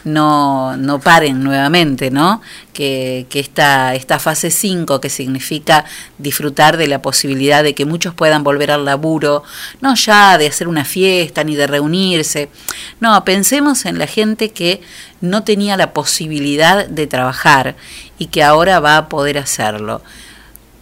no, 0.04 0.76
no 0.76 1.00
paren 1.00 1.42
nuevamente, 1.42 2.10
¿no? 2.10 2.40
Que, 2.72 3.26
que 3.28 3.40
esta, 3.40 3.94
esta 3.94 4.18
fase 4.18 4.50
5, 4.50 5.00
que 5.00 5.10
significa 5.10 5.84
disfrutar 6.18 6.76
de 6.76 6.86
la 6.86 7.02
posibilidad 7.02 7.62
de 7.62 7.74
que 7.74 7.84
muchos 7.84 8.14
puedan 8.14 8.44
volver 8.44 8.70
al 8.70 8.84
laburo, 8.84 9.42
no 9.80 9.94
ya 9.94 10.38
de 10.38 10.46
hacer 10.46 10.68
una 10.68 10.84
fiesta 10.84 11.44
ni 11.44 11.56
de 11.56 11.66
reunirse, 11.66 12.48
no, 13.00 13.24
pensemos 13.24 13.84
en 13.86 13.98
la 13.98 14.06
gente 14.06 14.50
que 14.50 14.80
no 15.20 15.44
tenía 15.44 15.76
la 15.76 15.92
posibilidad 15.92 16.86
de 16.86 17.06
trabajar 17.06 17.76
y 18.18 18.26
que 18.26 18.42
ahora 18.42 18.80
va 18.80 18.96
a 18.96 19.08
poder 19.08 19.38
hacerlo 19.38 20.02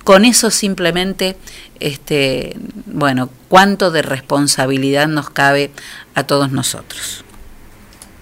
con 0.08 0.24
eso 0.24 0.50
simplemente, 0.50 1.36
este, 1.80 2.56
bueno, 2.86 3.28
cuánto 3.48 3.90
de 3.90 4.00
responsabilidad 4.00 5.06
nos 5.06 5.28
cabe 5.28 5.70
a 6.14 6.22
todos 6.24 6.50
nosotros. 6.50 7.26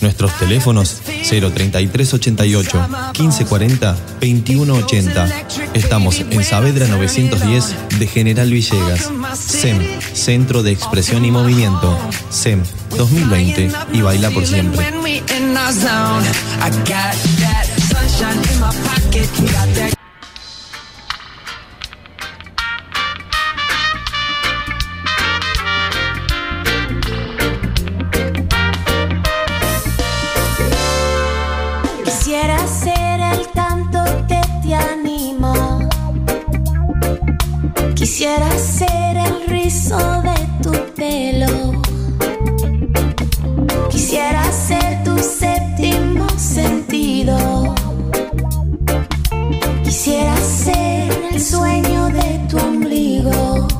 Nuestros 0.00 0.36
teléfonos 0.38 1.00
03388 1.04 2.88
1540 3.18 3.92
2180. 4.20 5.28
Estamos 5.74 6.20
en 6.20 6.44
Saavedra 6.44 6.86
910 6.86 7.74
de 7.98 8.06
General 8.06 8.50
Villegas. 8.50 9.10
SEM, 9.34 9.78
Centro 10.12 10.62
de 10.62 10.72
Expresión 10.72 11.24
y 11.24 11.30
Movimiento. 11.30 11.98
SEM 12.30 12.62
2020 12.96 13.70
y 13.92 14.00
baila 14.02 14.30
por 14.30 14.46
siempre. 14.46 14.86
Quisiera 38.18 38.58
ser 38.58 39.16
el 39.16 39.46
rizo 39.46 39.96
de 40.22 40.34
tu 40.60 40.72
pelo. 40.96 41.80
Quisiera 43.90 44.42
ser 44.50 45.04
tu 45.04 45.16
séptimo 45.20 46.28
sentido. 46.36 47.76
Quisiera 49.84 50.36
ser 50.36 51.12
el 51.30 51.40
sueño 51.40 52.08
de 52.08 52.40
tu 52.50 52.58
ombligo. 52.58 53.77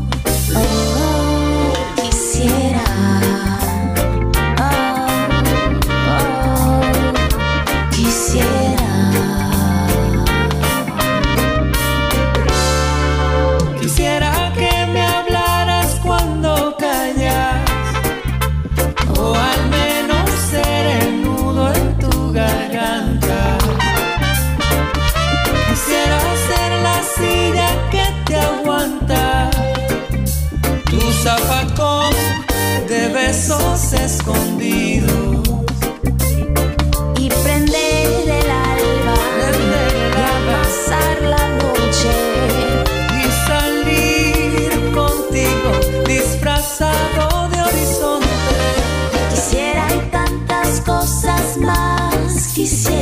quisiera. 52.59 52.98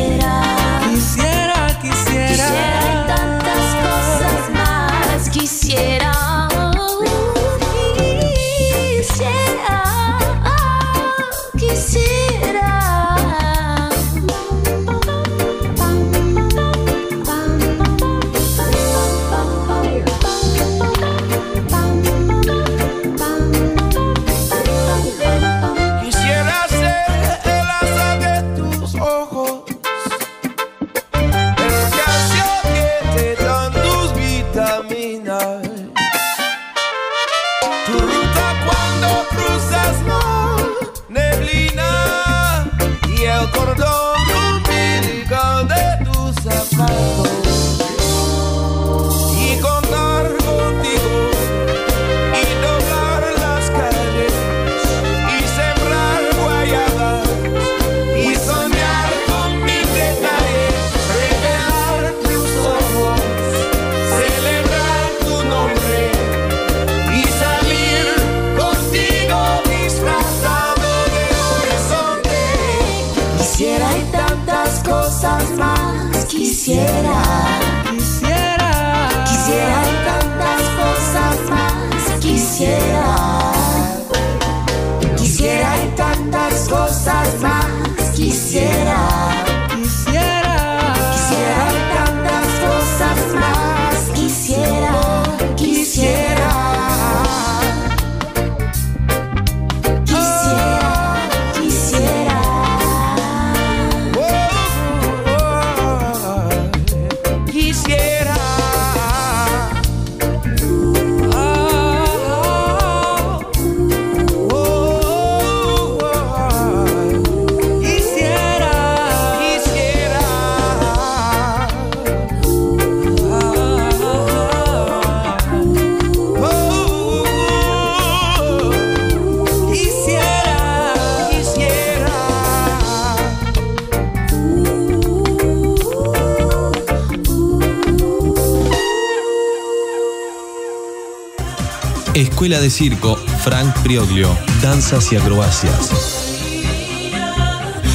Escuela 142.56 142.62
de 142.62 142.70
Circo 142.70 143.16
Frank 143.44 143.76
Prioglio, 143.82 144.34
danzas 144.62 145.12
y 145.12 145.16
acrobacias. 145.16 145.90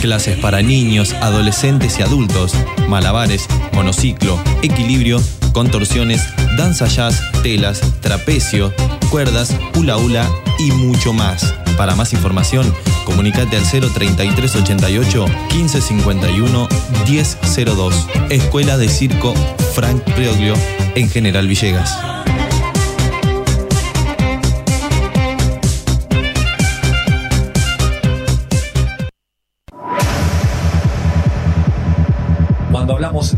Clases 0.02 0.38
para 0.38 0.62
niños, 0.62 1.14
adolescentes 1.14 1.98
y 1.98 2.04
adultos, 2.04 2.54
malabares, 2.88 3.48
monociclo, 3.74 4.40
equilibrio, 4.62 5.20
contorsiones, 5.52 6.22
danza 6.58 6.86
jazz, 6.86 7.24
telas, 7.42 7.82
trapecio, 8.02 8.72
cuerdas, 9.10 9.56
hula 9.76 9.98
hula 9.98 10.30
y 10.60 10.72
mucho 10.72 11.12
más. 11.12 11.56
Para 11.76 11.96
más 11.96 12.14
información, 12.14 12.72
comunicate 13.04 13.58
al 13.58 13.64
03388 13.64 15.26
1551 15.56 16.68
1002. 17.10 18.08
Escuela 18.30 18.78
de 18.78 18.90
Circo 18.90 19.34
Frank 19.74 20.04
Prioglio 20.14 20.54
en 20.94 21.10
General 21.10 21.48
Villegas. 21.48 22.11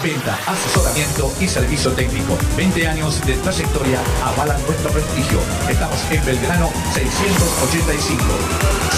Venta, 0.00 0.38
asesoramiento 0.46 1.32
y 1.40 1.48
servicio 1.48 1.92
técnico. 1.92 2.38
20 2.56 2.86
años 2.86 3.20
de 3.26 3.34
trayectoria 3.36 4.00
avalan 4.24 4.60
nuestro 4.66 4.90
prestigio. 4.90 5.38
Estamos 5.68 5.98
en 6.10 6.24
Belgrano 6.24 6.70
685. 6.94 8.24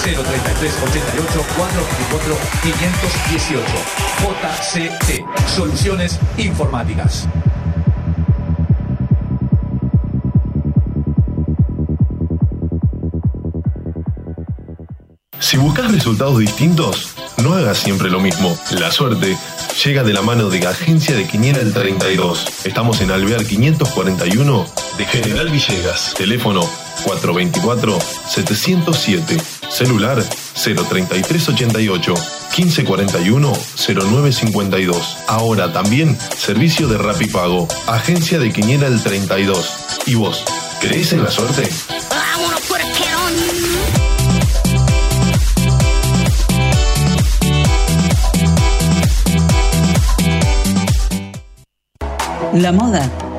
033 0.02 0.72
88 0.82 1.44
424 1.56 2.36
518. 2.62 4.04
JCT. 4.20 5.48
Soluciones 5.48 6.18
informáticas. 6.38 7.28
Si 15.40 15.58
buscas 15.58 15.92
resultados 15.92 16.38
distintos, 16.38 17.14
no 17.42 17.54
hagas 17.54 17.78
siempre 17.78 18.10
lo 18.10 18.18
mismo. 18.18 18.56
La 18.80 18.90
suerte 18.90 19.36
llega 19.82 20.04
de 20.04 20.12
la 20.12 20.20
mano 20.22 20.48
de 20.50 20.64
Agencia 20.66 21.16
de 21.16 21.26
Quiniela 21.26 21.60
el 21.60 21.72
32. 21.72 22.44
Estamos 22.64 23.00
en 23.00 23.10
Alvear 23.10 23.44
541 23.44 24.66
de 24.96 25.04
General 25.06 25.48
Villegas. 25.48 26.14
Teléfono 26.16 26.68
424-707. 27.04 29.42
Celular 29.68 30.24
03388 30.54 32.14
1541 32.56 33.52
0952. 33.76 35.16
Ahora 35.26 35.72
también 35.72 36.16
servicio 36.36 36.86
de 36.88 36.98
Rapipago. 36.98 37.66
Agencia 37.86 38.38
de 38.38 38.52
Quiniela 38.52 38.86
el 38.86 39.02
32. 39.02 39.72
¿Y 40.06 40.14
vos? 40.14 40.44
¿Crees 40.80 41.12
en 41.12 41.24
la 41.24 41.30
suerte? 41.30 41.68
La 52.54 52.70
moda 52.70 53.23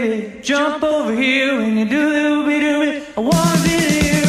Baby, 0.00 0.40
jump 0.40 0.82
over 0.82 1.14
here 1.14 1.58
when 1.58 1.76
you 1.76 1.84
do 1.84 2.10
the 2.10 2.18
ooby 2.18 2.60
dooby. 2.60 3.04
I 3.16 3.20
wanna 3.20 3.62
be 3.62 3.76
there, 3.76 4.19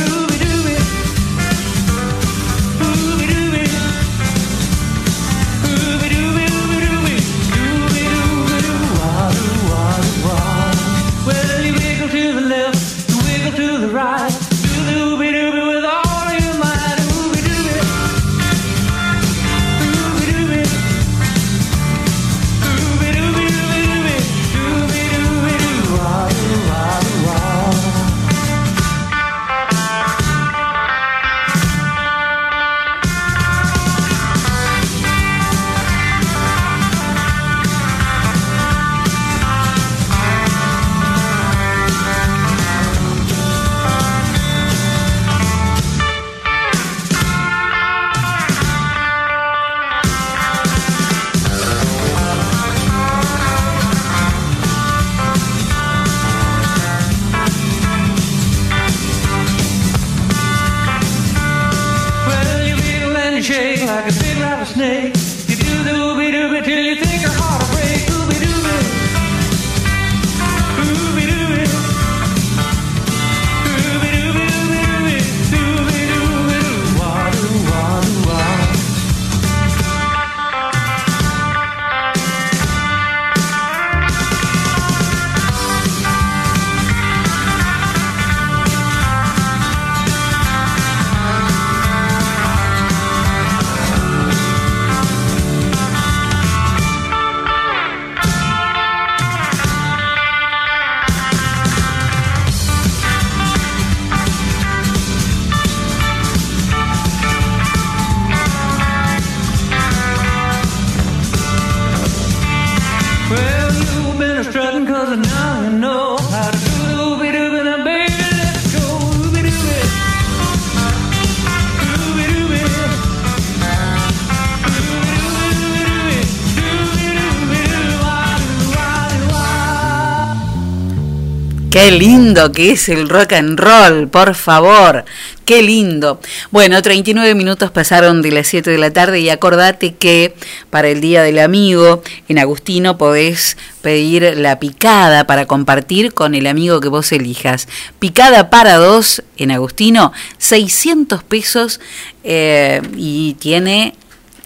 Lindo 131.98 132.54
que 132.54 132.72
es 132.72 132.88
el 132.88 133.10
rock 133.10 133.34
and 133.34 133.60
roll, 133.60 134.08
por 134.08 134.34
favor. 134.34 135.04
Qué 135.44 135.62
lindo. 135.62 136.22
Bueno, 136.50 136.82
39 136.82 137.36
minutos 137.36 137.70
pasaron 137.70 138.22
de 138.22 138.32
las 138.32 138.48
7 138.48 138.70
de 138.70 138.78
la 138.78 138.92
tarde 138.92 139.20
y 139.20 139.30
acordate 139.30 139.96
que 139.96 140.34
para 140.70 140.88
el 140.88 141.02
Día 141.02 141.22
del 141.22 141.40
Amigo 141.40 142.02
en 142.30 142.40
Agustino 142.40 142.98
podés 142.98 143.58
pedir 143.82 144.38
la 144.38 144.58
picada 144.60 145.28
para 145.28 145.48
compartir 145.48 146.14
con 146.14 146.34
el 146.34 146.48
amigo 146.48 146.80
que 146.80 146.88
vos 146.88 147.12
elijas. 147.12 147.68
Picada 148.00 148.50
para 148.50 148.78
dos 148.78 149.22
en 149.36 149.52
Agustino, 149.52 150.14
600 150.38 151.24
pesos 151.24 151.82
eh, 152.24 152.82
y 152.96 153.34
tiene 153.34 153.96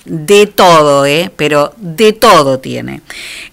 de 0.06 0.46
todo, 0.46 1.06
¿eh? 1.06 1.32
pero 1.36 1.74
de 1.78 2.14
todo 2.14 2.60
tiene. 2.60 3.02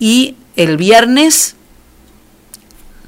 Y 0.00 0.34
el 0.56 0.76
viernes 0.76 1.54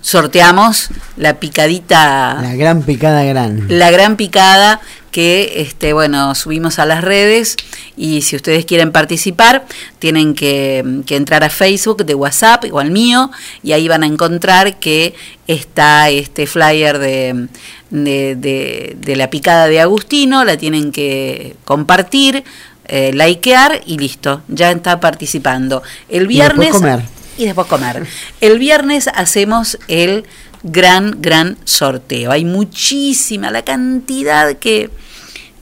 sorteamos 0.00 0.88
la 1.16 1.38
picadita 1.38 2.38
La 2.42 2.54
gran 2.54 2.82
picada 2.82 3.22
gran. 3.24 3.66
la 3.68 3.90
gran 3.90 4.16
picada 4.16 4.80
que 5.12 5.60
este 5.60 5.92
bueno 5.92 6.34
subimos 6.34 6.80
a 6.80 6.86
las 6.86 7.02
redes 7.04 7.56
y 7.96 8.22
si 8.22 8.34
ustedes 8.34 8.64
quieren 8.64 8.90
participar 8.90 9.64
tienen 10.00 10.34
que, 10.34 11.02
que 11.06 11.14
entrar 11.16 11.44
a 11.44 11.50
Facebook 11.50 12.04
de 12.04 12.14
WhatsApp 12.16 12.64
o 12.72 12.80
al 12.80 12.90
mío 12.90 13.30
y 13.62 13.72
ahí 13.72 13.86
van 13.86 14.02
a 14.02 14.06
encontrar 14.06 14.80
que 14.80 15.14
está 15.46 16.08
este 16.10 16.46
flyer 16.48 16.98
de, 16.98 17.46
de, 17.90 18.34
de- 18.36 18.96
de 18.98 19.16
la 19.16 19.28
picada 19.30 19.68
de 19.68 19.80
Agustino 19.80 20.44
la 20.44 20.56
tienen 20.56 20.90
que 20.90 21.54
compartir 21.64 22.42
eh, 22.88 23.12
likear 23.14 23.82
y 23.86 23.98
listo 23.98 24.42
ya 24.48 24.70
está 24.72 24.98
participando 24.98 25.82
el 26.08 26.22
Y 26.30 26.38
después 26.38 26.58
viernes 26.58 26.72
comer. 26.72 27.00
y 27.38 27.44
después 27.44 27.66
comer. 27.68 28.06
El 28.40 28.58
viernes 28.58 29.08
hacemos 29.14 29.78
el 29.88 30.24
gran, 30.62 31.20
gran 31.20 31.56
sorteo. 31.64 32.30
Hay 32.30 32.44
muchísima, 32.44 33.50
la 33.50 33.62
cantidad 33.62 34.56
que, 34.58 34.90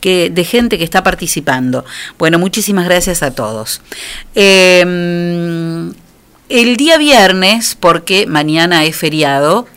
que, 0.01 0.31
de 0.31 0.44
gente 0.44 0.78
que 0.78 0.85
está 0.85 1.02
participando. 1.02 1.85
Bueno, 2.18 2.39
muchísimas 2.39 2.85
gracias 2.85 3.22
a 3.22 3.32
todos. 3.32 3.81
Eh, 4.35 4.81
el 6.48 6.77
día 6.77 6.98
viernes, 6.98 7.77
porque 7.78 8.27
mañana 8.27 8.85
es 8.85 8.97
feriado, 8.97 9.68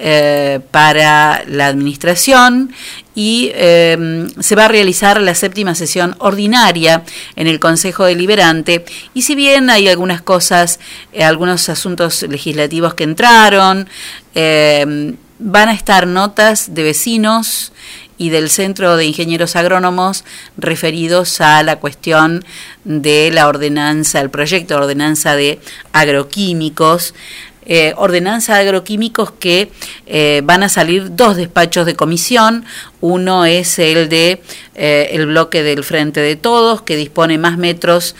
eh, 0.00 0.60
para 0.70 1.42
la 1.48 1.66
administración 1.66 2.72
y 3.18 3.50
eh, 3.52 4.28
se 4.38 4.54
va 4.54 4.66
a 4.66 4.68
realizar 4.68 5.20
la 5.20 5.34
séptima 5.34 5.74
sesión 5.74 6.14
ordinaria 6.20 7.02
en 7.34 7.48
el 7.48 7.58
Consejo 7.58 8.04
Deliberante. 8.04 8.84
Y 9.12 9.22
si 9.22 9.34
bien 9.34 9.70
hay 9.70 9.88
algunas 9.88 10.22
cosas, 10.22 10.78
eh, 11.12 11.24
algunos 11.24 11.68
asuntos 11.68 12.22
legislativos 12.22 12.94
que 12.94 13.02
entraron, 13.02 13.88
eh, 14.36 15.16
van 15.40 15.68
a 15.68 15.72
estar 15.72 16.06
notas 16.06 16.76
de 16.76 16.84
vecinos 16.84 17.72
y 18.18 18.30
del 18.30 18.50
Centro 18.50 18.96
de 18.96 19.06
Ingenieros 19.06 19.56
Agrónomos 19.56 20.24
referidos 20.56 21.40
a 21.40 21.64
la 21.64 21.80
cuestión 21.80 22.44
de 22.84 23.32
la 23.32 23.48
ordenanza, 23.48 24.20
el 24.20 24.30
proyecto 24.30 24.74
de 24.74 24.80
ordenanza 24.80 25.34
de 25.34 25.58
agroquímicos 25.92 27.14
eh, 27.70 27.92
ordenanza 27.98 28.54
de 28.54 28.62
agroquímicos 28.62 29.30
que 29.30 29.70
eh, 30.06 30.40
van 30.42 30.62
a 30.62 30.70
salir 30.70 31.14
dos 31.14 31.36
despachos 31.36 31.84
de 31.84 31.94
comisión. 31.94 32.64
Uno 33.02 33.44
es 33.44 33.78
el 33.78 34.08
de 34.08 34.40
eh, 34.74 35.10
el 35.12 35.26
bloque 35.26 35.62
del 35.62 35.84
Frente 35.84 36.20
de 36.20 36.34
Todos, 36.34 36.80
que 36.80 36.96
dispone 36.96 37.36
más 37.36 37.58
metros 37.58 38.16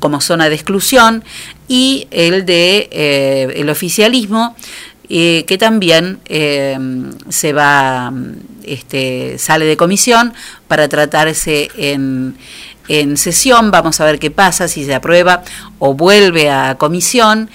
como 0.00 0.20
zona 0.20 0.50
de 0.50 0.54
exclusión, 0.54 1.24
y 1.66 2.08
el 2.10 2.44
de 2.44 3.50
el 3.56 3.70
oficialismo, 3.70 4.54
que 5.08 5.56
también 5.58 6.18
se 7.28 7.52
va, 7.52 8.12
este, 8.64 9.38
sale 9.38 9.64
de 9.64 9.76
comisión 9.76 10.34
para 10.68 10.88
tratarse 10.88 11.70
en 11.76 12.36
en 12.88 13.16
sesión, 13.16 13.70
vamos 13.70 14.00
a 14.00 14.04
ver 14.04 14.18
qué 14.18 14.32
pasa, 14.32 14.66
si 14.66 14.84
se 14.84 14.94
aprueba 14.96 15.44
o 15.78 15.94
vuelve 15.94 16.50
a 16.50 16.76
comisión 16.76 17.48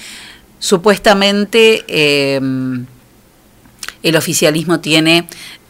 supuestamente 0.60 1.84
eh, 1.88 2.40
el 4.04 4.16
oficialismo 4.16 4.80
tiene 4.80 5.28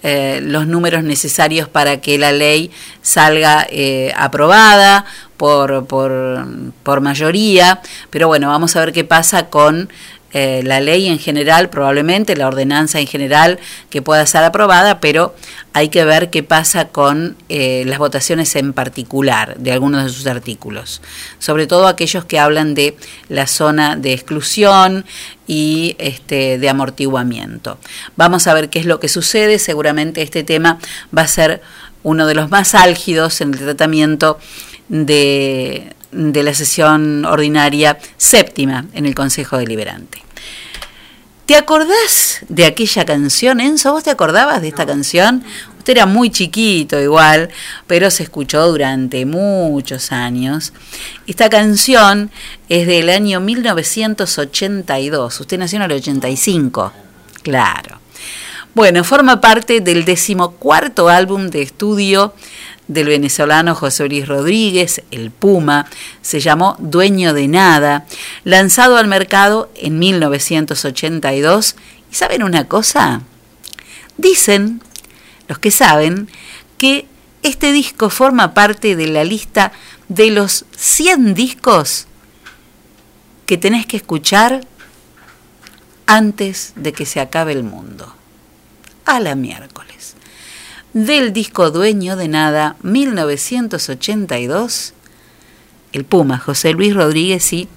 eh, 0.07 0.39
los 0.43 0.67
números 0.67 1.03
necesarios 1.03 1.67
para 1.67 1.99
que 1.99 2.19
la 2.19 2.31
ley 2.31 2.69
salga 3.01 3.65
eh, 3.69 4.13
aprobada 4.15 5.05
por, 5.35 5.87
por, 5.87 7.01
mayoría, 7.01 7.81
pero 8.11 8.27
bueno, 8.27 8.49
vamos 8.49 8.75
a 8.75 8.81
ver 8.81 8.93
qué 8.93 9.03
pasa 9.03 9.49
con 9.49 9.89
eh, 10.37 10.63
la 10.65 10.81
ley 10.81 11.07
en 11.07 11.17
general, 11.17 11.69
probablemente 11.69 12.35
la 12.35 12.47
ordenanza 12.49 12.99
en 12.99 13.07
general 13.07 13.57
que 13.89 14.01
pueda 14.01 14.25
ser 14.25 14.43
aprobada, 14.43 14.99
pero 14.99 15.33
hay 15.71 15.87
que 15.87 16.03
ver 16.03 16.29
qué 16.29 16.43
pasa 16.43 16.89
con 16.89 17.37
eh, 17.47 17.85
las 17.87 17.99
votaciones 17.99 18.53
en 18.57 18.73
particular 18.73 19.55
de 19.57 19.71
algunos 19.71 20.03
de 20.03 20.09
sus 20.09 20.27
artículos, 20.27 21.01
sobre 21.39 21.67
todo 21.67 21.87
aquellos 21.87 22.25
que 22.25 22.37
hablan 22.37 22.73
de 22.73 22.97
la 23.29 23.47
zona 23.47 23.95
de 23.95 24.11
exclusión 24.11 25.05
y 25.47 25.95
este, 25.99 26.57
de 26.57 26.67
amortiguamiento. 26.67 27.77
Vamos 28.17 28.47
a 28.47 28.53
ver 28.53 28.69
qué 28.69 28.79
es 28.79 28.85
lo 28.85 28.99
que 28.99 29.07
sucede, 29.07 29.57
seguramente 29.57 30.21
este 30.21 30.43
tema 30.43 30.79
va 31.17 31.21
a 31.21 31.27
ser 31.29 31.61
uno 32.03 32.27
de 32.27 32.35
los 32.35 32.49
más 32.49 32.75
álgidos 32.75 33.39
en 33.39 33.53
el 33.53 33.59
tratamiento 33.59 34.37
de, 34.89 35.93
de 36.11 36.43
la 36.43 36.53
sesión 36.53 37.23
ordinaria 37.23 37.97
séptima 38.17 38.83
en 38.93 39.05
el 39.05 39.15
Consejo 39.15 39.57
Deliberante. 39.57 40.24
¿Te 41.45 41.55
acordás 41.55 42.39
de 42.49 42.65
aquella 42.65 43.05
canción, 43.05 43.59
Enzo? 43.59 43.91
¿Vos 43.91 44.03
te 44.03 44.09
acordabas 44.09 44.63
de 44.63 44.69
esta 44.69 44.87
canción? 44.87 45.43
Usted 45.77 45.93
era 45.93 46.07
muy 46.07 46.31
chiquito 46.31 46.99
igual, 46.99 47.49
pero 47.85 48.09
se 48.09 48.23
escuchó 48.23 48.67
durante 48.67 49.27
muchos 49.27 50.11
años. 50.11 50.73
Esta 51.27 51.47
canción 51.47 52.31
es 52.67 52.87
del 52.87 53.11
año 53.11 53.41
1982. 53.41 55.39
Usted 55.39 55.59
nació 55.59 55.75
en 55.75 55.83
el 55.83 55.91
85. 55.91 56.91
Claro. 57.43 57.99
Bueno, 58.73 59.03
forma 59.03 59.39
parte 59.39 59.81
del 59.81 60.03
decimocuarto 60.03 61.09
álbum 61.09 61.51
de 61.51 61.61
estudio 61.61 62.33
del 62.87 63.07
venezolano 63.07 63.75
José 63.75 64.07
Luis 64.07 64.27
Rodríguez, 64.27 65.01
el 65.11 65.31
Puma, 65.31 65.87
se 66.21 66.39
llamó 66.39 66.75
Dueño 66.79 67.33
de 67.33 67.47
Nada, 67.47 68.05
lanzado 68.43 68.97
al 68.97 69.07
mercado 69.07 69.71
en 69.75 69.99
1982. 69.99 71.75
¿Y 72.11 72.15
saben 72.15 72.43
una 72.43 72.67
cosa? 72.67 73.21
Dicen, 74.17 74.81
los 75.47 75.59
que 75.59 75.71
saben, 75.71 76.29
que 76.77 77.07
este 77.43 77.71
disco 77.71 78.09
forma 78.09 78.53
parte 78.53 78.95
de 78.95 79.07
la 79.07 79.23
lista 79.23 79.71
de 80.07 80.31
los 80.31 80.65
100 80.75 81.33
discos 81.33 82.07
que 83.45 83.57
tenés 83.57 83.85
que 83.85 83.97
escuchar 83.97 84.61
antes 86.07 86.73
de 86.75 86.93
que 86.93 87.05
se 87.05 87.19
acabe 87.19 87.51
el 87.51 87.63
mundo. 87.63 88.15
A 89.05 89.19
la 89.19 89.35
miércoles 89.35 89.84
del 90.95 91.31
disco 91.33 91.69
Dueño 91.71 92.15
de 92.15 92.29
Nada 92.29 92.77
1982, 92.81 94.93
el 95.91 96.05
Puma 96.05 96.37
José 96.37 96.71
Luis 96.71 96.95
Rodríguez 96.95 97.51
y 97.51 97.67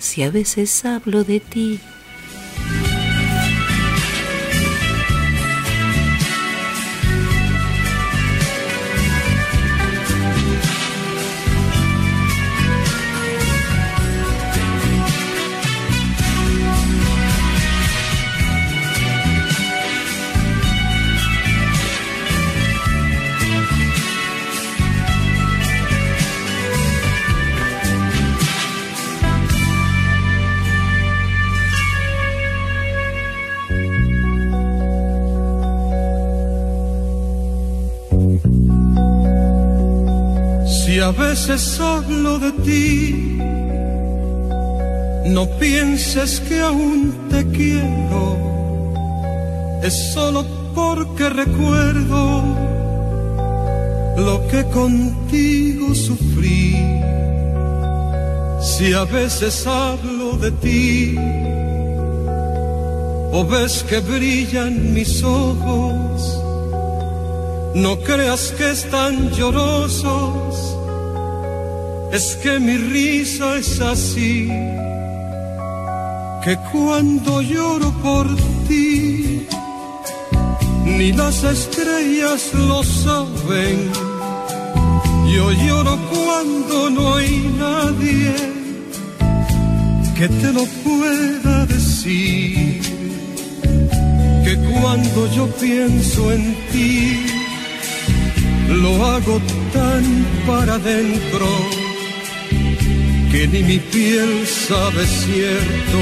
Si 0.00 0.24
a 0.24 0.30
veces 0.32 0.84
hablo 0.84 1.22
de 1.22 1.38
ti. 1.38 1.78
Veces 41.16 41.78
hablo 41.80 42.38
de 42.38 42.52
ti, 42.52 43.38
no 45.26 45.46
pienses 45.58 46.40
que 46.40 46.60
aún 46.60 47.14
te 47.30 47.46
quiero, 47.48 48.36
es 49.82 50.12
solo 50.12 50.44
porque 50.74 51.28
recuerdo 51.28 52.42
lo 54.16 54.46
que 54.48 54.64
contigo 54.66 55.94
sufrí. 55.94 56.76
Si 58.60 58.92
a 58.92 59.04
veces 59.04 59.66
hablo 59.66 60.36
de 60.38 60.50
ti, 60.52 61.16
o 63.32 63.44
ves 63.44 63.84
que 63.88 64.00
brillan 64.00 64.94
mis 64.94 65.22
ojos, 65.22 66.40
no 67.74 67.98
creas 68.00 68.52
que 68.56 68.70
están 68.70 69.30
llorosos 69.30 70.74
es 72.14 72.36
que 72.36 72.60
mi 72.60 72.76
risa 72.76 73.56
es 73.56 73.80
así, 73.80 74.46
que 76.44 76.56
cuando 76.70 77.42
lloro 77.42 77.90
por 78.04 78.26
ti, 78.68 79.44
ni 80.84 81.12
las 81.12 81.42
estrellas 81.42 82.54
lo 82.54 82.84
saben. 82.84 83.90
Yo 85.34 85.50
lloro 85.50 85.98
cuando 86.12 86.90
no 86.90 87.16
hay 87.16 87.52
nadie 87.58 88.32
que 90.16 90.28
te 90.28 90.52
lo 90.52 90.64
pueda 90.86 91.66
decir, 91.66 92.80
que 94.44 94.54
cuando 94.72 95.20
yo 95.34 95.48
pienso 95.60 96.30
en 96.30 96.54
ti, 96.70 97.26
lo 98.68 99.04
hago 99.04 99.40
tan 99.72 100.04
para 100.46 100.74
adentro 100.74 101.83
que 103.34 103.48
ni 103.48 103.62
mi 103.64 103.78
piel 103.92 104.46
sabe 104.46 105.04
cierto 105.06 105.98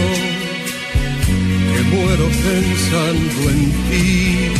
que 1.73 1.83
muero 1.93 2.27
pensando 2.49 3.41
en 3.55 3.61
ti. 3.89 4.53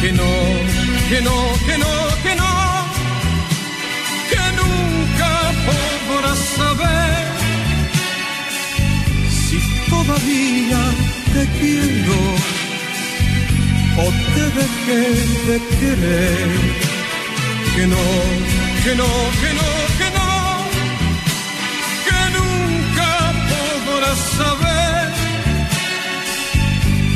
Que 0.00 0.12
no, 0.20 0.32
que 1.10 1.20
no, 1.26 1.36
que 1.66 1.76
no, 1.84 1.94
que 2.24 2.34
no, 2.42 2.52
que 4.30 4.44
nunca 4.60 5.30
podrás 6.08 6.40
saber 6.60 7.24
si 9.46 9.58
todavía 9.90 10.82
te 11.34 11.42
quiero 11.58 12.20
o 14.04 14.06
te 14.34 14.44
dejé 14.58 15.02
de 15.48 15.56
querer 15.80 16.48
que 17.74 17.86
no, 17.92 18.04
que 18.84 18.94
no, 19.00 19.10
que 19.42 19.50
no, 19.58 19.91
saber 24.16 25.12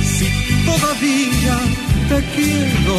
si 0.02 0.26
todavía 0.64 1.58
te 2.08 2.18
quiero 2.34 2.96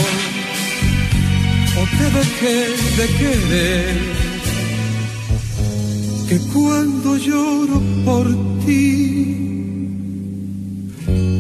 o 1.79 1.83
te 1.97 2.05
dejé 2.17 2.59
de 2.97 3.07
querer. 3.19 4.17
Que 6.29 6.37
cuando 6.53 7.17
lloro 7.17 7.81
por 8.03 8.27
ti, 8.65 9.87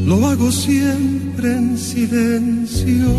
lo 0.05 0.25
hago 0.25 0.51
siempre 0.51 1.55
en 1.57 1.77
silencio. 1.77 3.11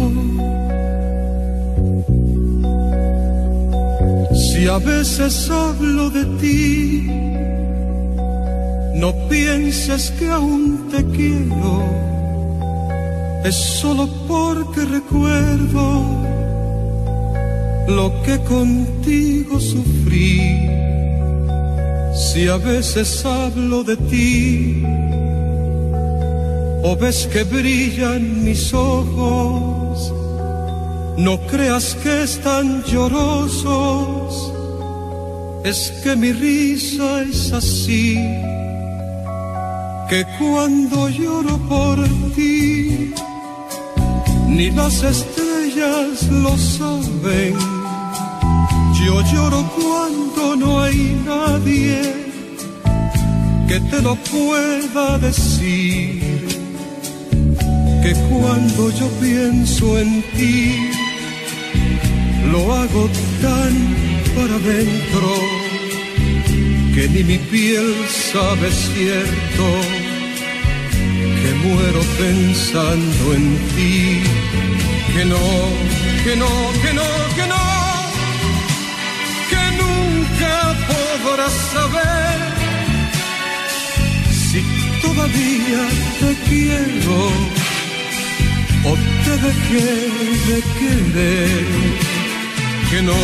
Si 4.34 4.66
a 4.66 4.78
veces 4.78 5.50
hablo 5.50 6.08
de 6.10 6.24
ti, 6.40 7.27
no 8.98 9.14
pienses 9.28 10.10
que 10.18 10.28
aún 10.28 10.88
te 10.90 11.04
quiero, 11.16 11.82
es 13.44 13.54
solo 13.54 14.08
porque 14.26 14.84
recuerdo 14.84 16.02
lo 17.86 18.22
que 18.22 18.38
contigo 18.40 19.60
sufrí. 19.60 20.68
Si 22.12 22.48
a 22.48 22.56
veces 22.56 23.24
hablo 23.24 23.84
de 23.84 23.96
ti, 23.96 24.82
o 26.82 26.96
ves 26.96 27.28
que 27.32 27.44
brillan 27.44 28.44
mis 28.44 28.74
ojos, 28.74 30.12
no 31.16 31.38
creas 31.46 31.94
que 32.02 32.24
están 32.24 32.82
llorosos, 32.82 34.52
es 35.64 35.92
que 36.02 36.16
mi 36.16 36.32
risa 36.32 37.22
es 37.22 37.52
así, 37.52 38.18
que 40.08 40.24
cuando 40.38 41.08
lloro 41.10 41.58
por 41.68 41.98
ti, 42.34 43.12
ni 44.48 44.70
las 44.70 45.02
estrellas 45.02 46.22
lo 46.30 46.56
saben, 46.56 47.54
yo 49.04 49.22
lloro 49.32 49.62
cuando 49.76 50.56
no 50.56 50.80
hay 50.80 51.14
nadie 51.26 52.00
que 53.68 53.80
te 53.80 54.00
lo 54.00 54.14
pueda 54.16 55.18
decir 55.18 56.22
que 58.02 58.14
cuando 58.30 58.90
yo 58.90 59.08
pienso 59.20 59.98
en 59.98 60.22
ti, 60.36 60.90
lo 62.50 62.72
hago 62.72 63.10
tan 63.42 63.74
para 64.34 64.54
adentro 64.54 65.34
que 66.94 67.08
ni 67.10 67.22
mi 67.22 67.38
piel 67.38 67.94
sabe 68.32 68.70
cierto 68.70 69.97
muero 71.64 72.00
pensando 72.18 73.34
en 73.34 73.58
ti, 73.74 74.22
que 75.14 75.24
no, 75.24 75.46
que 76.24 76.36
no, 76.36 76.50
que 76.82 76.92
no, 76.98 77.08
que 77.36 77.46
no, 77.52 77.64
que 79.50 79.62
nunca 79.82 80.54
podrás 80.90 81.52
saber 81.74 82.38
si 84.30 84.60
todavía 85.02 85.82
te 86.20 86.30
quiero 86.48 87.18
o 88.84 88.92
te 89.24 89.32
dejé 89.46 89.90
de 90.48 90.62
querer. 90.78 91.66
Que 92.90 93.02
no, 93.02 93.20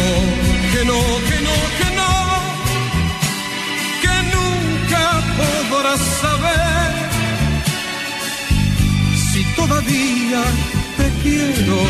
que 0.73 0.85
no, 0.85 1.01
que 1.29 1.39
no, 1.47 1.57
que 1.79 1.89
no, 2.01 2.13
que 4.03 4.15
nunca 4.35 5.05
podrás 5.71 6.01
saber 6.21 6.64
todavía 9.57 10.43
te 10.97 11.09
quiero 11.23 11.81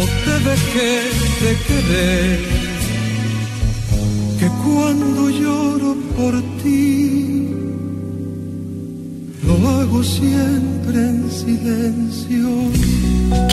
o 0.00 0.04
te 0.24 0.38
dejé 0.48 1.02
de 1.44 1.52
querer. 1.66 2.40
Que 4.38 4.48
cuando 4.64 5.30
lloro 5.30 5.96
por 6.16 6.40
ti, 6.62 7.48
lo 9.44 9.68
hago 9.68 10.02
siempre 10.04 10.98
en 10.98 11.30
silencio. 11.30 12.48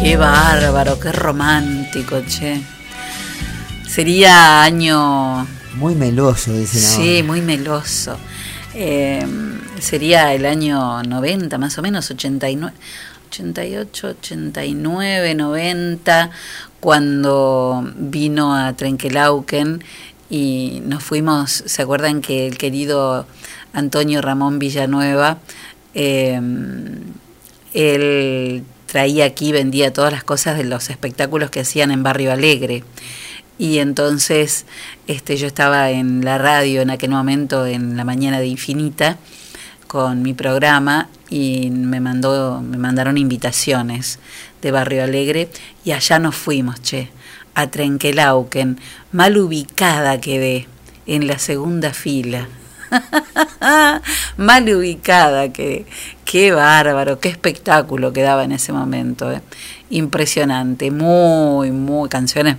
Qué 0.02 0.15
bárbaro, 0.15 0.99
qué 0.99 1.11
romántico, 1.11 2.22
che. 2.27 2.61
Sería 3.88 4.61
año... 4.61 5.47
Muy 5.77 5.95
meloso, 5.95 6.53
dice 6.53 6.80
la 6.81 6.88
Sí, 6.88 7.23
muy 7.23 7.41
meloso. 7.41 8.18
Eh, 8.73 9.26
sería 9.80 10.34
el 10.34 10.45
año 10.45 11.03
90, 11.03 11.57
más 11.57 11.77
o 11.77 11.81
menos, 11.81 12.10
89, 12.11 12.76
88, 13.30 14.07
89, 14.19 15.35
90, 15.35 16.31
cuando 16.80 17.84
vino 17.95 18.56
a 18.56 18.73
Trenkelauken 18.73 19.84
y 20.30 20.81
nos 20.85 21.03
fuimos, 21.03 21.64
¿se 21.65 21.81
acuerdan 21.81 22.22
que 22.22 22.47
el 22.47 22.57
querido 22.57 23.27
Antonio 23.73 24.22
Ramón 24.22 24.60
Villanueva, 24.60 25.39
eh, 25.93 26.39
él 27.73 28.64
traía 28.85 29.26
aquí, 29.26 29.52
vendía 29.52 29.91
todas 29.91 30.11
las 30.11 30.23
cosas 30.23 30.57
de 30.57 30.64
los 30.64 30.89
espectáculos 30.89 31.49
que 31.49 31.61
hacían 31.61 31.91
en 31.91 32.03
Barrio 32.03 32.31
Alegre? 32.31 32.84
Y 33.57 33.80
entonces 33.80 34.65
este, 35.07 35.38
yo 35.38 35.47
estaba 35.47 35.91
en 35.91 36.26
la 36.26 36.38
radio 36.38 36.81
en 36.81 36.89
aquel 36.89 37.11
momento, 37.11 37.65
en 37.65 37.95
la 37.95 38.03
mañana 38.03 38.39
de 38.39 38.47
Infinita, 38.47 39.18
con 39.88 40.22
mi 40.22 40.34
programa 40.34 41.10
y 41.30 41.70
me 41.70 41.99
mandó, 41.99 42.62
me 42.62 42.78
mandaron 42.78 43.18
invitaciones 43.18 44.20
de 44.62 44.72
Barrio 44.72 45.03
Alegre 45.03 45.49
y 45.84 45.91
allá 45.91 46.20
nos 46.20 46.36
fuimos, 46.36 46.82
che, 46.82 47.10
a 47.53 47.68
Trenkelauken, 47.68 48.80
mal 49.12 49.38
ubicada 49.38 50.20
quedé, 50.20 50.68
en 51.06 51.28
la 51.28 51.40
segunda 51.40 51.94
fila. 51.94 52.48
mal 54.38 54.70
ubicada 54.70 55.52
que 55.52 55.86
qué 56.24 56.52
bárbaro, 56.52 57.20
qué 57.20 57.30
espectáculo 57.30 58.14
que 58.14 58.22
daba 58.22 58.44
en 58.44 58.52
ese 58.52 58.72
momento, 58.72 59.32
eh. 59.32 59.41
impresionante, 59.90 60.91
muy, 60.91 61.72
muy 61.72 62.10
canciones 62.10 62.57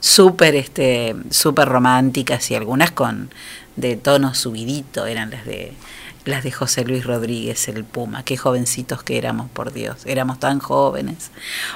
súper 0.00 0.54
este 0.54 1.16
súper 1.30 1.68
románticas 1.68 2.50
y 2.50 2.54
algunas 2.54 2.92
con 2.92 3.30
de 3.76 3.96
tono 3.96 4.34
subidito 4.34 5.06
eran 5.06 5.30
las 5.30 5.44
de 5.44 5.72
las 6.28 6.44
de 6.44 6.52
José 6.52 6.84
Luis 6.84 7.04
Rodríguez 7.04 7.68
el 7.68 7.84
Puma. 7.84 8.22
Qué 8.22 8.36
jovencitos 8.36 9.02
que 9.02 9.18
éramos 9.18 9.50
por 9.50 9.72
Dios. 9.72 9.96
Éramos 10.04 10.38
tan 10.38 10.58
jóvenes. 10.58 11.30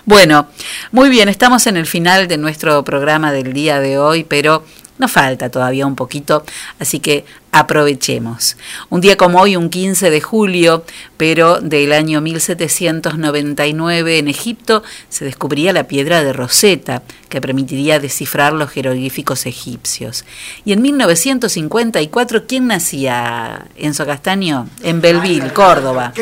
Bueno 0.04 0.46
muy 0.90 1.08
bien 1.08 1.28
estamos 1.28 1.66
en 1.66 1.76
el 1.76 1.86
final 1.86 2.28
de 2.28 2.36
nuestro 2.36 2.84
programa 2.84 3.32
del 3.32 3.52
día 3.52 3.80
de 3.80 3.98
hoy 3.98 4.24
pero 4.24 4.64
nos 5.02 5.10
falta 5.12 5.50
todavía 5.50 5.86
un 5.86 5.96
poquito, 5.96 6.44
así 6.78 7.00
que 7.00 7.24
aprovechemos. 7.50 8.56
Un 8.88 9.00
día 9.00 9.16
como 9.16 9.40
hoy, 9.40 9.56
un 9.56 9.68
15 9.68 10.10
de 10.10 10.20
julio, 10.20 10.84
pero 11.16 11.60
del 11.60 11.92
año 11.92 12.20
1799 12.20 14.18
en 14.18 14.28
Egipto, 14.28 14.82
se 15.08 15.24
descubría 15.24 15.72
la 15.72 15.88
piedra 15.88 16.22
de 16.22 16.32
Rosetta, 16.32 17.02
que 17.28 17.40
permitiría 17.40 17.98
descifrar 17.98 18.52
los 18.52 18.70
jeroglíficos 18.70 19.44
egipcios. 19.46 20.24
Y 20.64 20.72
en 20.72 20.80
1954, 20.82 22.46
¿quién 22.46 22.68
nacía, 22.68 23.66
Enzo 23.76 24.06
Castaño? 24.06 24.68
En 24.82 25.00
Belville, 25.00 25.52
Córdoba. 25.52 26.12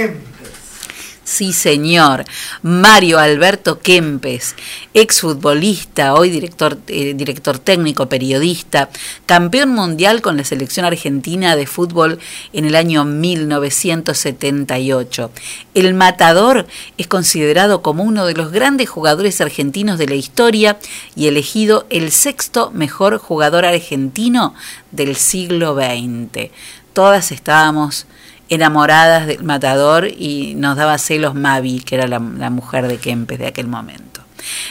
Sí, 1.31 1.53
señor. 1.53 2.25
Mario 2.61 3.21
Alberto 3.21 3.79
Kempes, 3.79 4.57
exfutbolista, 4.95 6.15
hoy 6.15 6.29
director, 6.29 6.77
eh, 6.89 7.15
director 7.15 7.61
técnico, 7.61 8.09
periodista, 8.09 8.91
campeón 9.27 9.69
mundial 9.69 10.23
con 10.23 10.37
la 10.37 10.43
selección 10.43 10.87
argentina 10.87 11.55
de 11.55 11.69
fútbol 11.69 12.19
en 12.53 12.65
el 12.65 12.75
año 12.75 13.05
1978. 13.05 15.31
El 15.75 15.95
matador 15.95 16.67
es 16.99 17.07
considerado 17.07 17.81
como 17.81 18.03
uno 18.03 18.27
de 18.27 18.35
los 18.35 18.51
grandes 18.51 18.91
jugadores 18.91 19.41
argentinos 19.41 19.99
de 19.99 20.09
la 20.09 20.17
historia 20.17 20.81
y 21.15 21.29
elegido 21.29 21.87
el 21.91 22.11
sexto 22.11 22.73
mejor 22.73 23.19
jugador 23.19 23.67
argentino 23.67 24.57
del 24.91 25.15
siglo 25.15 25.77
XX. 25.77 26.51
Todas 26.93 27.31
estábamos 27.31 28.07
enamoradas 28.51 29.27
del 29.27 29.43
matador 29.45 30.09
y 30.09 30.55
nos 30.57 30.77
daba 30.77 30.99
celos 30.99 31.35
Mavi, 31.35 31.81
que 31.81 31.95
era 31.95 32.07
la, 32.07 32.19
mujer 32.19 32.89
de 32.89 32.99
Kempes 32.99 33.39
de 33.39 33.47
aquel 33.47 33.69
momento. 33.69 34.21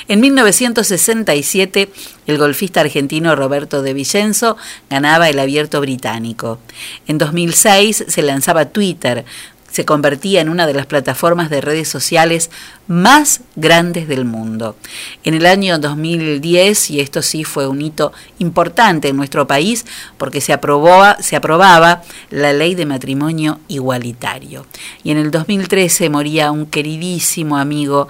En 0.07 0.19
1967, 0.19 1.89
el 2.27 2.37
golfista 2.37 2.81
argentino 2.81 3.35
Roberto 3.35 3.81
de 3.81 3.93
Vicenzo 3.93 4.57
ganaba 4.89 5.29
el 5.29 5.39
abierto 5.39 5.79
británico. 5.79 6.59
En 7.07 7.17
2006 7.17 8.05
se 8.07 8.21
lanzaba 8.21 8.65
Twitter, 8.65 9.25
se 9.71 9.85
convertía 9.85 10.41
en 10.41 10.49
una 10.49 10.67
de 10.67 10.73
las 10.73 10.85
plataformas 10.85 11.49
de 11.49 11.61
redes 11.61 11.87
sociales 11.87 12.49
más 12.87 13.41
grandes 13.55 14.07
del 14.07 14.25
mundo. 14.25 14.75
En 15.23 15.33
el 15.35 15.45
año 15.45 15.77
2010, 15.77 16.91
y 16.91 16.99
esto 16.99 17.21
sí 17.21 17.43
fue 17.43 17.67
un 17.67 17.81
hito 17.81 18.11
importante 18.39 19.09
en 19.09 19.15
nuestro 19.15 19.47
país, 19.47 19.85
porque 20.17 20.41
se, 20.41 20.53
aprobó, 20.53 21.03
se 21.19 21.35
aprobaba 21.35 22.01
la 22.29 22.51
ley 22.53 22.75
de 22.75 22.85
matrimonio 22.85 23.59
igualitario. 23.67 24.65
Y 25.03 25.11
en 25.11 25.17
el 25.17 25.31
2013 25.31 26.09
moría 26.09 26.51
un 26.51 26.65
queridísimo 26.65 27.57
amigo, 27.57 28.07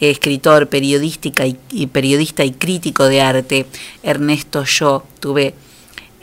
escritor, 0.00 0.68
periodística 0.68 1.46
y, 1.46 1.58
y 1.70 1.86
periodista 1.88 2.44
y 2.44 2.52
crítico 2.52 3.04
de 3.04 3.20
arte, 3.20 3.66
Ernesto 4.02 4.64
Yo. 4.64 5.04
Tuve 5.20 5.54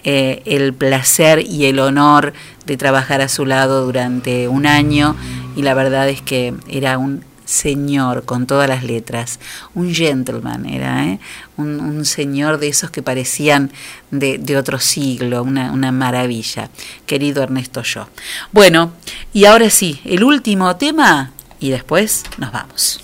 eh, 0.03 0.41
el 0.45 0.73
placer 0.73 1.45
y 1.45 1.65
el 1.65 1.80
honor 1.80 2.34
de 2.65 2.77
trabajar 2.77 3.21
a 3.21 3.30
su 3.30 3.45
lado 3.45 3.85
durante 3.85 4.47
un 4.47 4.65
año 4.65 5.15
y 5.55 5.61
la 5.61 5.73
verdad 5.73 6.07
es 6.09 6.21
que 6.21 6.53
era 6.67 6.97
un 6.97 7.23
señor 7.45 8.26
con 8.26 8.45
todas 8.45 8.69
las 8.69 8.84
letras, 8.84 9.39
un 9.73 9.93
gentleman 9.93 10.67
era, 10.67 11.07
¿eh? 11.07 11.19
un, 11.57 12.05
señor 12.05 12.59
de 12.59 12.67
esos 12.67 12.91
que 12.91 13.01
parecían 13.01 13.71
de, 14.11 14.57
otro 14.57 14.80
siglo, 14.80 15.41
una 15.41 15.91
maravilla, 15.91 16.69
querido 17.07 17.41
Ernesto 17.41 17.81
Yo. 17.81 18.07
Bueno, 18.51 18.91
y 19.34 19.45
ahora 19.45 19.69
sí, 19.71 19.99
el 20.05 20.23
último 20.23 20.76
tema 20.76 21.31
y 21.59 21.71
después 21.71 22.23
nos 22.38 22.51
vamos. 22.51 23.01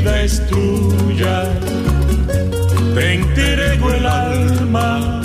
Vida 0.00 0.22
es 0.22 0.46
tuya. 0.46 1.44
Te 2.94 3.14
entrego 3.14 3.92
el 3.92 4.06
alma 4.06 5.22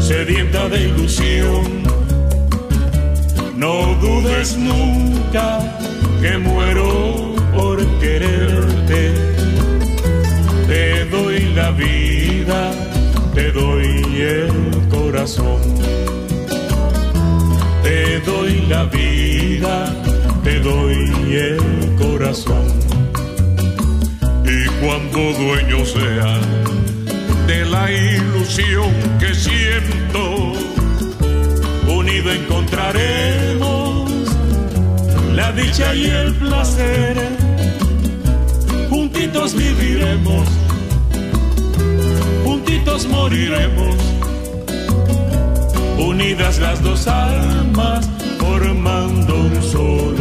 sedienta 0.00 0.68
de 0.68 0.88
ilusión. 0.88 1.64
No 3.56 3.94
dudes 4.00 4.56
nunca 4.58 5.60
que 6.20 6.38
muero 6.38 7.34
por 7.54 7.78
quererte. 8.00 9.12
Te 10.66 11.04
doy 11.06 11.40
la 11.54 11.70
vida, 11.70 12.72
te 13.34 13.52
doy 13.52 14.20
el 14.20 14.88
corazón. 14.90 15.60
Te 17.82 18.20
doy 18.20 18.66
la 18.68 18.84
vida, 18.84 19.94
te 20.42 20.60
doy 20.60 21.36
el 21.36 21.96
corazón. 21.98 23.03
Cuando 24.84 25.32
dueño 25.32 25.82
sea 25.86 26.40
de 27.46 27.64
la 27.64 27.90
ilusión 27.90 28.92
que 29.18 29.34
siento, 29.34 30.52
unido 31.88 32.30
encontraremos 32.30 34.10
la 35.32 35.52
dicha 35.52 35.94
y 35.94 36.04
el 36.04 36.34
placer. 36.34 37.16
Juntitos 38.90 39.54
viviremos, 39.54 40.46
juntitos 42.44 43.06
moriremos. 43.06 43.96
Unidas 45.98 46.58
las 46.58 46.82
dos 46.82 47.08
almas, 47.08 48.06
formando 48.38 49.34
un 49.34 49.62
solo 49.62 50.13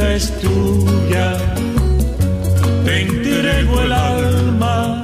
es 0.00 0.32
tuya. 0.40 1.36
Te 2.84 3.02
entrego 3.02 3.80
el 3.82 3.92
alma 3.92 5.02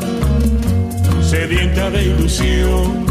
sedienta 1.23 1.91
de 1.91 2.05
ilusión. 2.05 3.05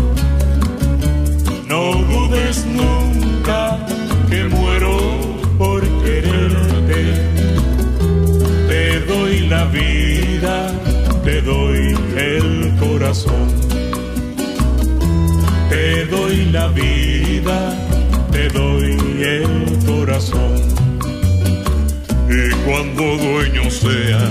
No 1.68 1.94
dudes 2.14 2.66
nunca 2.66 3.78
que 4.30 4.44
muero 4.46 4.98
por 5.58 5.82
quererte. 6.04 7.02
Te 8.70 9.00
doy 9.02 9.40
la 9.48 9.66
vida, 9.66 10.72
te 11.24 11.42
doy 11.42 11.98
el 12.18 12.74
corazón. 12.80 13.48
Te 15.70 16.06
doy 16.06 16.46
la 16.46 16.68
vida, 16.70 17.60
te 18.32 18.48
doy 18.50 18.98
el 19.22 19.80
corazón. 19.86 20.73
Cuando 22.66 23.18
dueño 23.18 23.70
sea 23.70 24.30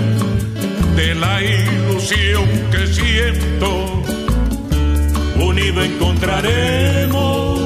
de 0.96 1.14
la 1.14 1.42
ilusión 1.42 2.44
que 2.70 2.86
siento, 2.86 4.02
unido 5.36 5.82
encontraremos 5.82 7.60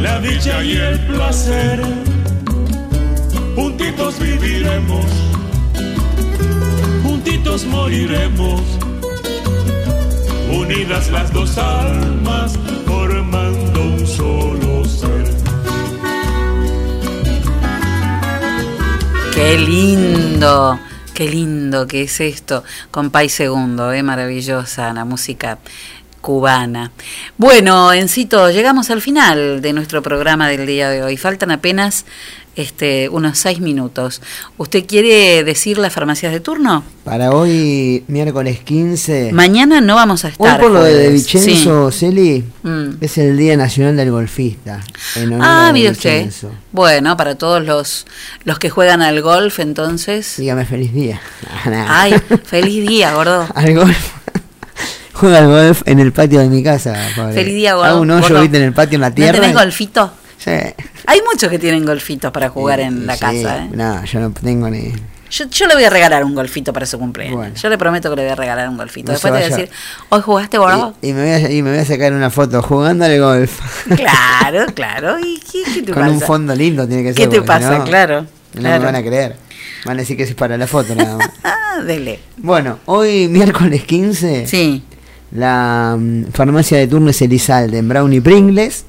la 0.00 0.20
dicha 0.20 0.62
y 0.62 0.76
el 0.76 1.00
placer. 1.06 1.82
Juntitos 3.56 4.18
viviremos, 4.20 5.06
juntitos 7.02 7.64
moriremos 7.66 8.60
unidas 10.50 11.10
las 11.10 11.32
dos 11.32 11.56
almas, 11.58 12.58
Qué 19.40 19.56
lindo, 19.56 20.78
qué 21.14 21.26
lindo 21.26 21.86
que 21.86 22.02
es 22.02 22.20
esto. 22.20 22.62
Compay 22.90 23.30
Segundo, 23.30 23.90
eh, 23.90 24.02
maravillosa 24.02 24.92
la 24.92 25.06
música 25.06 25.56
cubana. 26.20 26.92
Bueno, 27.38 27.90
Encito, 27.94 28.50
llegamos 28.50 28.90
al 28.90 29.00
final 29.00 29.62
de 29.62 29.72
nuestro 29.72 30.02
programa 30.02 30.46
del 30.46 30.66
día 30.66 30.90
de 30.90 31.02
hoy. 31.02 31.16
Faltan 31.16 31.50
apenas 31.50 32.04
este, 32.56 33.08
unos 33.08 33.38
seis 33.38 33.60
minutos. 33.60 34.20
¿Usted 34.58 34.84
quiere 34.86 35.44
decir 35.44 35.78
las 35.78 35.92
farmacias 35.92 36.32
de 36.32 36.40
turno? 36.40 36.82
Para 37.04 37.30
hoy, 37.32 38.04
miércoles 38.08 38.60
15. 38.60 39.30
Mañana 39.32 39.80
no 39.80 39.94
vamos 39.94 40.24
a 40.24 40.28
Hoy 40.28 40.32
estar. 40.32 40.60
por 40.60 40.70
lo 40.70 40.82
de. 40.82 41.08
Vicenzo, 41.10 41.90
Celi, 41.90 42.44
Mm. 42.62 42.90
es 43.00 43.16
el 43.18 43.36
Día 43.38 43.56
Nacional 43.56 43.96
del 43.96 44.10
Golfista. 44.10 44.80
Ah, 45.40 45.70
mire 45.72 45.90
usted. 45.90 46.30
Bueno, 46.72 47.16
para 47.16 47.36
todos 47.36 47.64
los, 47.64 48.06
los 48.44 48.58
que 48.58 48.68
juegan 48.70 49.00
al 49.02 49.22
golf, 49.22 49.58
entonces. 49.60 50.34
Dígame 50.36 50.64
feliz 50.66 50.92
día. 50.92 51.20
Ay, 51.88 52.14
feliz 52.44 52.86
día, 52.86 53.14
gordo. 53.14 53.46
al 53.54 53.74
golf. 53.74 53.96
Juega 55.12 55.38
al 55.38 55.48
golf 55.48 55.82
en 55.86 56.00
el 56.00 56.12
patio 56.12 56.40
de 56.40 56.48
mi 56.48 56.62
casa. 56.62 56.94
pobre. 57.14 57.34
Feliz 57.34 57.54
día, 57.54 57.74
gordo. 57.74 57.90
Hago 57.90 58.00
un 58.00 58.10
hoyo, 58.10 58.22
Gordo. 58.22 58.40
viste, 58.42 58.56
en 58.56 58.62
el 58.64 58.72
patio 58.72 58.96
en 58.96 59.00
la 59.02 59.08
¿No 59.10 59.14
tierra. 59.14 59.40
tenés 59.40 59.54
golfito? 59.54 60.12
Sí. 60.42 60.50
Hay 61.06 61.20
muchos 61.30 61.50
que 61.50 61.58
tienen 61.58 61.84
golfitos 61.84 62.32
para 62.32 62.48
jugar 62.48 62.80
en 62.80 63.06
la 63.06 63.14
Sí, 63.14 63.20
casa, 63.20 63.64
¿eh? 63.64 63.70
No, 63.74 64.04
yo 64.04 64.20
no 64.20 64.30
tengo 64.32 64.70
ni. 64.70 64.92
Yo, 65.30 65.44
yo 65.48 65.66
le 65.68 65.74
voy 65.74 65.84
a 65.84 65.90
regalar 65.90 66.24
un 66.24 66.34
golfito 66.34 66.72
para 66.72 66.86
su 66.86 66.98
cumpleaños. 66.98 67.60
Yo 67.62 67.68
le 67.68 67.78
prometo 67.78 68.10
que 68.10 68.16
le 68.16 68.22
voy 68.22 68.32
a 68.32 68.34
regalar 68.34 68.68
un 68.68 68.76
golfito. 68.76 69.08
No 69.08 69.12
Después 69.12 69.32
te 69.32 69.38
voy 69.38 69.46
a 69.52 69.56
decir, 69.56 69.70
¿hoy 70.08 70.20
jugaste, 70.22 70.58
gordo? 70.58 70.94
Y, 71.02 71.10
y 71.10 71.12
me 71.12 71.22
voy 71.22 71.30
a, 71.30 71.50
y 71.52 71.62
me 71.62 71.70
voy 71.70 71.78
a 71.78 71.84
sacar 71.84 72.12
una 72.12 72.30
foto 72.30 72.60
jugando 72.62 73.04
al 73.04 73.20
golf. 73.20 73.60
Claro, 73.96 74.66
claro. 74.74 75.18
¿Y 75.20 75.38
qué, 75.38 75.62
qué 75.72 75.82
te 75.82 75.92
Con 75.92 76.02
pasa? 76.02 76.14
un 76.14 76.20
fondo 76.20 76.54
lindo 76.56 76.88
tiene 76.88 77.02
que 77.04 77.12
ser. 77.14 77.28
¿Qué 77.28 77.28
te 77.38 77.42
pasa? 77.42 77.78
no, 77.78 77.84
Claro, 77.84 78.22
No 78.54 78.60
claro. 78.60 78.80
me 78.80 78.86
van 78.86 78.96
a 78.96 79.02
creer. 79.02 79.36
Van 79.84 79.96
a 79.98 80.00
decir 80.00 80.16
que 80.16 80.24
es 80.24 80.34
para 80.34 80.56
la 80.56 80.66
foto 80.66 80.94
nada 80.94 81.16
más. 81.18 81.30
Ah, 81.44 81.80
dele. 81.84 82.18
Bueno, 82.38 82.80
hoy 82.86 83.28
miércoles 83.28 83.84
15. 83.84 84.46
Sí. 84.48 84.82
La 85.30 85.96
mm, 85.96 86.32
farmacia 86.32 86.76
de 86.78 86.88
turno 86.88 87.10
es 87.10 87.22
Elizalde 87.22 87.78
en 87.78 87.88
Brown 87.88 88.12
y 88.12 88.20
Pringles. 88.20 88.84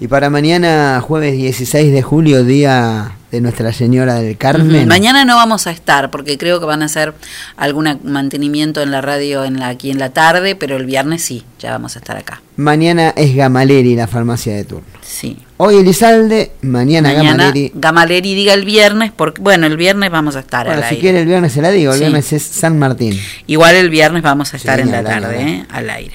Y 0.00 0.06
para 0.06 0.30
mañana, 0.30 1.00
jueves 1.04 1.32
16 1.36 1.92
de 1.92 2.02
julio, 2.02 2.44
día 2.44 3.16
de 3.32 3.40
Nuestra 3.40 3.72
Señora 3.72 4.14
del 4.14 4.36
Carmen. 4.38 4.86
Mañana 4.86 5.24
no 5.24 5.34
vamos 5.34 5.66
a 5.66 5.72
estar 5.72 6.10
porque 6.12 6.38
creo 6.38 6.60
que 6.60 6.66
van 6.66 6.82
a 6.82 6.84
hacer 6.84 7.14
algún 7.56 7.98
mantenimiento 8.04 8.80
en 8.80 8.92
la 8.92 9.00
radio 9.00 9.44
en 9.44 9.58
la, 9.58 9.66
aquí 9.68 9.90
en 9.90 9.98
la 9.98 10.10
tarde, 10.10 10.54
pero 10.54 10.76
el 10.76 10.86
viernes 10.86 11.22
sí, 11.22 11.42
ya 11.58 11.72
vamos 11.72 11.96
a 11.96 11.98
estar 11.98 12.16
acá. 12.16 12.40
Mañana 12.56 13.12
es 13.16 13.34
Gamaleri 13.34 13.96
la 13.96 14.06
farmacia 14.06 14.54
de 14.54 14.64
turno. 14.64 14.86
Sí. 15.02 15.36
Hoy 15.56 15.78
Elizalde, 15.78 16.52
mañana, 16.62 17.08
Mañana 17.12 17.30
Gamaleri. 17.32 17.72
Gamaleri 17.74 18.34
diga 18.36 18.54
el 18.54 18.64
viernes, 18.64 19.10
porque 19.14 19.42
bueno, 19.42 19.66
el 19.66 19.76
viernes 19.76 20.12
vamos 20.12 20.36
a 20.36 20.40
estar 20.40 20.66
Bueno, 20.66 20.80
al 20.82 20.88
si 20.88 20.94
aire. 20.94 21.00
quiere 21.00 21.20
el 21.22 21.26
viernes 21.26 21.52
se 21.52 21.60
la 21.60 21.70
digo, 21.72 21.90
el 21.90 21.98
Sí. 21.98 22.04
viernes 22.04 22.32
es 22.32 22.44
San 22.44 22.78
Martín. 22.78 23.18
Igual 23.48 23.74
el 23.74 23.90
viernes 23.90 24.22
vamos 24.22 24.54
a 24.54 24.58
estar 24.58 24.76
Sí, 24.76 24.82
en 24.82 24.92
la 24.92 25.02
tarde. 25.02 25.42
¿eh? 25.42 25.66
al 25.70 25.90
aire. 25.90 26.14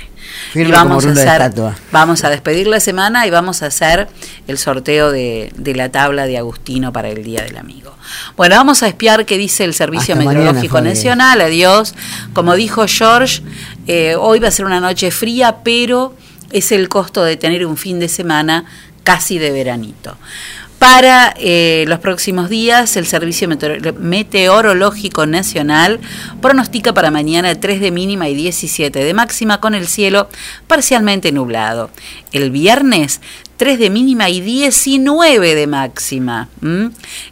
Firme 0.53 0.69
y 0.69 0.71
vamos 0.71 1.03
a 1.03 1.07
como 1.09 1.19
hacer, 1.19 1.41
estatua. 1.41 1.75
vamos 1.91 2.23
a 2.23 2.29
despedir 2.29 2.67
la 2.67 2.79
semana 2.79 3.25
y 3.25 3.31
vamos 3.31 3.63
a 3.63 3.65
hacer 3.65 4.07
el 4.47 4.59
sorteo 4.59 5.11
de, 5.11 5.51
de 5.57 5.73
la 5.73 5.89
tabla 5.89 6.27
de 6.27 6.37
Agustino 6.37 6.93
para 6.93 7.09
el 7.09 7.23
Día 7.23 7.41
del 7.41 7.57
Amigo. 7.57 7.97
Bueno, 8.37 8.55
vamos 8.55 8.83
a 8.83 8.87
espiar 8.87 9.25
qué 9.25 9.39
dice 9.39 9.63
el 9.63 9.73
Servicio 9.73 10.13
Hasta 10.13 10.25
Meteorológico. 10.25 10.79
Nacional. 10.79 11.41
Adiós. 11.41 11.95
Como 12.33 12.53
dijo 12.55 12.85
George, 12.87 13.41
eh, 13.87 14.15
hoy 14.15 14.39
va 14.39 14.49
a 14.49 14.51
ser 14.51 14.65
una 14.65 14.79
noche 14.79 15.09
fría, 15.09 15.57
pero 15.63 16.15
es 16.51 16.71
el 16.71 16.87
costo 16.87 17.23
de 17.23 17.35
tener 17.35 17.65
un 17.65 17.77
fin 17.77 17.99
de 17.99 18.07
semana 18.07 18.65
casi 19.03 19.39
de 19.39 19.51
veranito. 19.51 20.17
Para 20.83 21.33
eh, 21.37 21.85
los 21.87 21.99
próximos 21.99 22.49
días, 22.49 22.97
el 22.97 23.05
Servicio 23.05 23.47
Meteor- 23.47 23.93
Meteorológico 23.99 25.25
Nacional 25.25 26.01
pronostica 26.41 26.93
para 26.93 27.09
mañana 27.09 27.55
3 27.55 27.79
de 27.79 27.89
mínima 27.89 28.27
y 28.27 28.35
17 28.35 29.01
de 29.01 29.13
máxima 29.13 29.61
con 29.61 29.75
el 29.75 29.87
cielo 29.87 30.27
parcialmente 30.67 31.31
nublado. 31.31 31.89
El 32.33 32.51
viernes 32.51 33.21
3 33.55 33.79
de 33.79 33.89
mínima 33.91 34.27
y 34.27 34.41
19 34.41 35.55
de 35.55 35.67
máxima. 35.67 36.49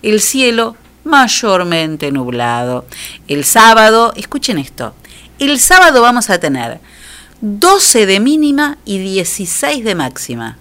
El 0.01 0.21
cielo 0.21 0.77
mayormente 1.03 2.09
nublado. 2.13 2.85
El 3.27 3.43
sábado, 3.43 4.13
escuchen 4.15 4.59
esto, 4.59 4.95
el 5.39 5.59
sábado 5.59 6.01
vamos 6.01 6.29
a 6.29 6.39
tener 6.39 6.79
12 7.41 8.05
de 8.05 8.21
mínima 8.21 8.77
y 8.85 8.99
16 8.99 9.83
de 9.83 9.95
máxima. 9.95 10.57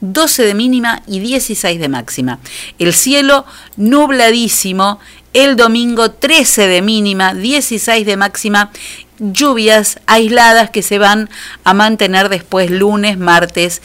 12 0.00 0.44
de 0.44 0.54
mínima 0.54 1.02
y 1.06 1.20
16 1.20 1.80
de 1.80 1.88
máxima. 1.88 2.38
El 2.78 2.92
cielo 2.92 3.44
nubladísimo. 3.76 5.00
El 5.32 5.56
domingo 5.56 6.12
13 6.12 6.66
de 6.66 6.80
mínima, 6.80 7.34
16 7.34 8.06
de 8.06 8.16
máxima. 8.16 8.70
Lluvias 9.18 10.00
aisladas 10.06 10.70
que 10.70 10.82
se 10.82 10.98
van 10.98 11.28
a 11.64 11.74
mantener 11.74 12.28
después 12.30 12.70
lunes, 12.70 13.18
martes 13.18 13.82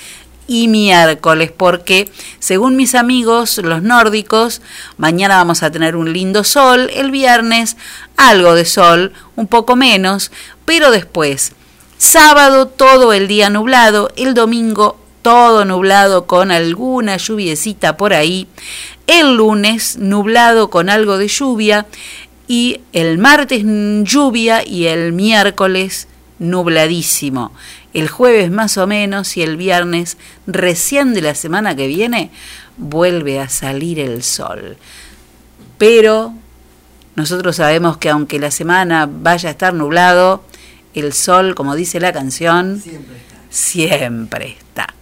y 0.47 0.67
miércoles, 0.67 1.51
porque 1.55 2.11
según 2.39 2.75
mis 2.75 2.95
amigos 2.95 3.57
los 3.57 3.81
nórdicos, 3.81 4.61
mañana 4.97 5.37
vamos 5.37 5.63
a 5.63 5.71
tener 5.71 5.95
un 5.95 6.11
lindo 6.11 6.43
sol, 6.43 6.89
el 6.93 7.11
viernes 7.11 7.77
algo 8.17 8.55
de 8.55 8.65
sol, 8.65 9.13
un 9.35 9.47
poco 9.47 9.75
menos, 9.75 10.31
pero 10.65 10.91
después 10.91 11.53
Sábado 12.01 12.65
todo 12.65 13.13
el 13.13 13.27
día 13.27 13.51
nublado, 13.51 14.09
el 14.15 14.33
domingo 14.33 14.97
todo 15.21 15.65
nublado 15.65 16.25
con 16.25 16.51
alguna 16.51 17.17
lluviecita 17.17 17.97
por 17.97 18.13
ahí, 18.13 18.47
el 19.07 19.35
lunes 19.35 19.97
nublado 19.97 20.69
con 20.69 20.89
algo 20.89 21.17
de 21.17 21.27
lluvia 21.27 21.85
y 22.47 22.81
el 22.93 23.17
martes 23.17 23.63
lluvia 23.63 24.65
y 24.65 24.85
el 24.85 25.13
miércoles 25.13 26.07
nubladísimo. 26.39 27.51
El 27.93 28.07
jueves 28.07 28.51
más 28.51 28.77
o 28.77 28.87
menos 28.87 29.37
y 29.37 29.41
el 29.41 29.57
viernes 29.57 30.17
recién 30.47 31.13
de 31.13 31.21
la 31.21 31.35
semana 31.35 31.75
que 31.75 31.87
viene 31.87 32.31
vuelve 32.77 33.39
a 33.39 33.49
salir 33.49 33.99
el 33.99 34.23
sol. 34.23 34.77
Pero 35.77 36.33
nosotros 37.15 37.57
sabemos 37.57 37.97
que 37.97 38.09
aunque 38.09 38.39
la 38.39 38.51
semana 38.51 39.09
vaya 39.11 39.49
a 39.49 39.51
estar 39.51 39.73
nublado, 39.73 40.43
el 40.93 41.13
sol, 41.13 41.55
como 41.55 41.75
dice 41.75 41.99
la 41.99 42.11
canción, 42.13 42.81
siempre 43.49 44.57
está. 44.57 44.93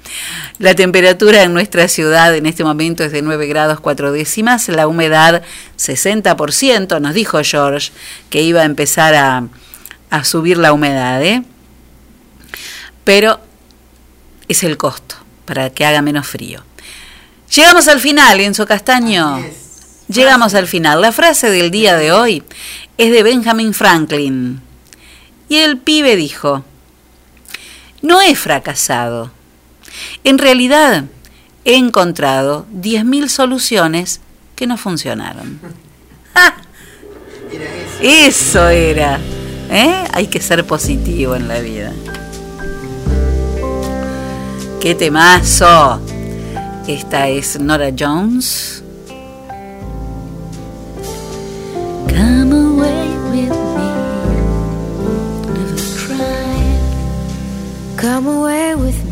La 0.58 0.76
temperatura 0.76 1.44
en 1.44 1.54
nuestra 1.54 1.88
ciudad 1.88 2.36
en 2.36 2.46
este 2.46 2.64
momento 2.64 3.04
es 3.04 3.12
de 3.12 3.22
9 3.22 3.48
grados 3.48 3.80
4 3.80 4.12
décimas, 4.12 4.68
la 4.70 4.88
humedad 4.88 5.42
60%, 5.78 7.00
nos 7.00 7.14
dijo 7.14 7.40
George 7.44 7.92
que 8.30 8.42
iba 8.42 8.62
a 8.62 8.66
empezar 8.66 9.16
a, 9.16 9.48
a 10.10 10.24
subir 10.24 10.58
la 10.58 10.74
humedad, 10.74 11.22
¿eh? 11.24 11.44
pero 13.04 13.40
es 14.48 14.64
el 14.64 14.78
costo 14.78 15.16
para 15.46 15.70
que 15.70 15.86
haga 15.86 16.02
menos 16.02 16.28
frío. 16.28 16.64
Llegamos 17.56 17.88
al 17.88 18.00
final, 18.00 18.40
Enzo 18.40 18.68
Castaño. 18.68 19.44
Llegamos 20.08 20.54
al 20.54 20.68
final. 20.68 21.02
La 21.02 21.12
frase 21.12 21.50
del 21.50 21.72
día 21.72 21.96
de 21.96 22.12
hoy 22.12 22.44
es 22.98 23.12
de 23.12 23.24
Benjamin 23.24 23.74
Franklin. 23.74 24.62
Y 25.48 25.58
el 25.58 25.78
pibe 25.80 26.16
dijo, 26.16 26.64
no 28.02 28.22
he 28.22 28.36
fracasado. 28.36 29.32
En 30.24 30.38
realidad, 30.38 31.06
he 31.66 31.76
encontrado 31.76 32.66
10.000 32.74 33.28
soluciones 33.28 34.22
que 34.56 34.68
no 34.68 34.78
funcionaron. 34.78 35.60
¡Ja! 36.34 36.56
Eso 38.02 38.70
era. 38.70 39.20
¿eh? 39.70 40.06
Hay 40.14 40.28
que 40.28 40.40
ser 40.42 40.66
positivo 40.66 41.36
en 41.36 41.48
la 41.48 41.60
vida. 41.60 41.92
¡Qué 44.82 44.96
temazo! 44.96 46.02
Esta 46.88 47.28
es 47.28 47.60
Nora 47.60 47.92
Jones. 47.98 48.84
Come 52.08 52.52
away 52.52 53.10
with 53.30 53.54
me. 53.76 53.90
Never 55.54 55.78
cry. 55.96 56.58
Come 57.96 58.28
away 58.28 58.74
with 58.76 59.04
me 59.06 59.09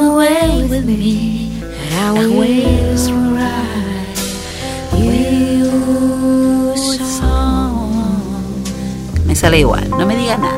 Come 0.00 0.16
away 0.16 0.64
with 0.64 0.86
me, 0.86 1.60
and 1.60 1.92
I 1.92 2.10
will 2.16 2.32
write 2.40 4.16
you 4.96 6.72
a 6.72 7.04
song. 7.04 8.64
Me 9.26 9.34
sale 9.34 9.58
igual, 9.58 9.90
no 9.90 10.06
me 10.06 10.16
diga 10.16 10.38
nada. 10.38 10.56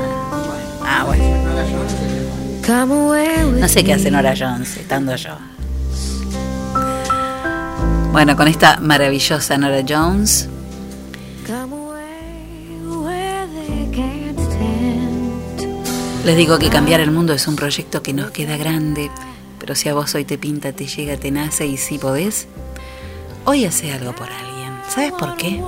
Ah, 0.84 1.02
bueno. 1.04 1.24
No 3.58 3.66
sé 3.68 3.82
qué 3.82 3.94
hace 3.94 4.12
Nora 4.12 4.34
Jones 4.38 4.76
estando 4.76 5.16
yo. 5.16 5.36
Bueno, 8.12 8.36
con 8.36 8.46
esta 8.46 8.78
maravillosa 8.78 9.58
Nora 9.58 9.82
Jones, 9.84 10.48
les 16.24 16.36
digo 16.36 16.58
que 16.58 16.68
cambiar 16.68 17.00
el 17.00 17.10
mundo 17.10 17.32
es 17.32 17.48
un 17.48 17.56
proyecto 17.56 18.02
que 18.02 18.12
nos 18.12 18.30
queda 18.30 18.56
grande, 18.56 19.10
pero 19.58 19.74
si 19.74 19.88
a 19.88 19.94
vos 19.94 20.14
hoy 20.14 20.24
te 20.24 20.38
pinta, 20.38 20.72
te 20.72 20.86
llega, 20.86 21.16
te 21.16 21.30
nace 21.32 21.66
y 21.66 21.76
si 21.76 21.98
podés, 21.98 22.46
hoy 23.44 23.64
hace 23.64 23.92
algo 23.92 24.14
por 24.14 24.28
alguien. 24.30 24.72
¿Sabes 24.88 25.12
por 25.12 25.36
qué? 25.36 25.60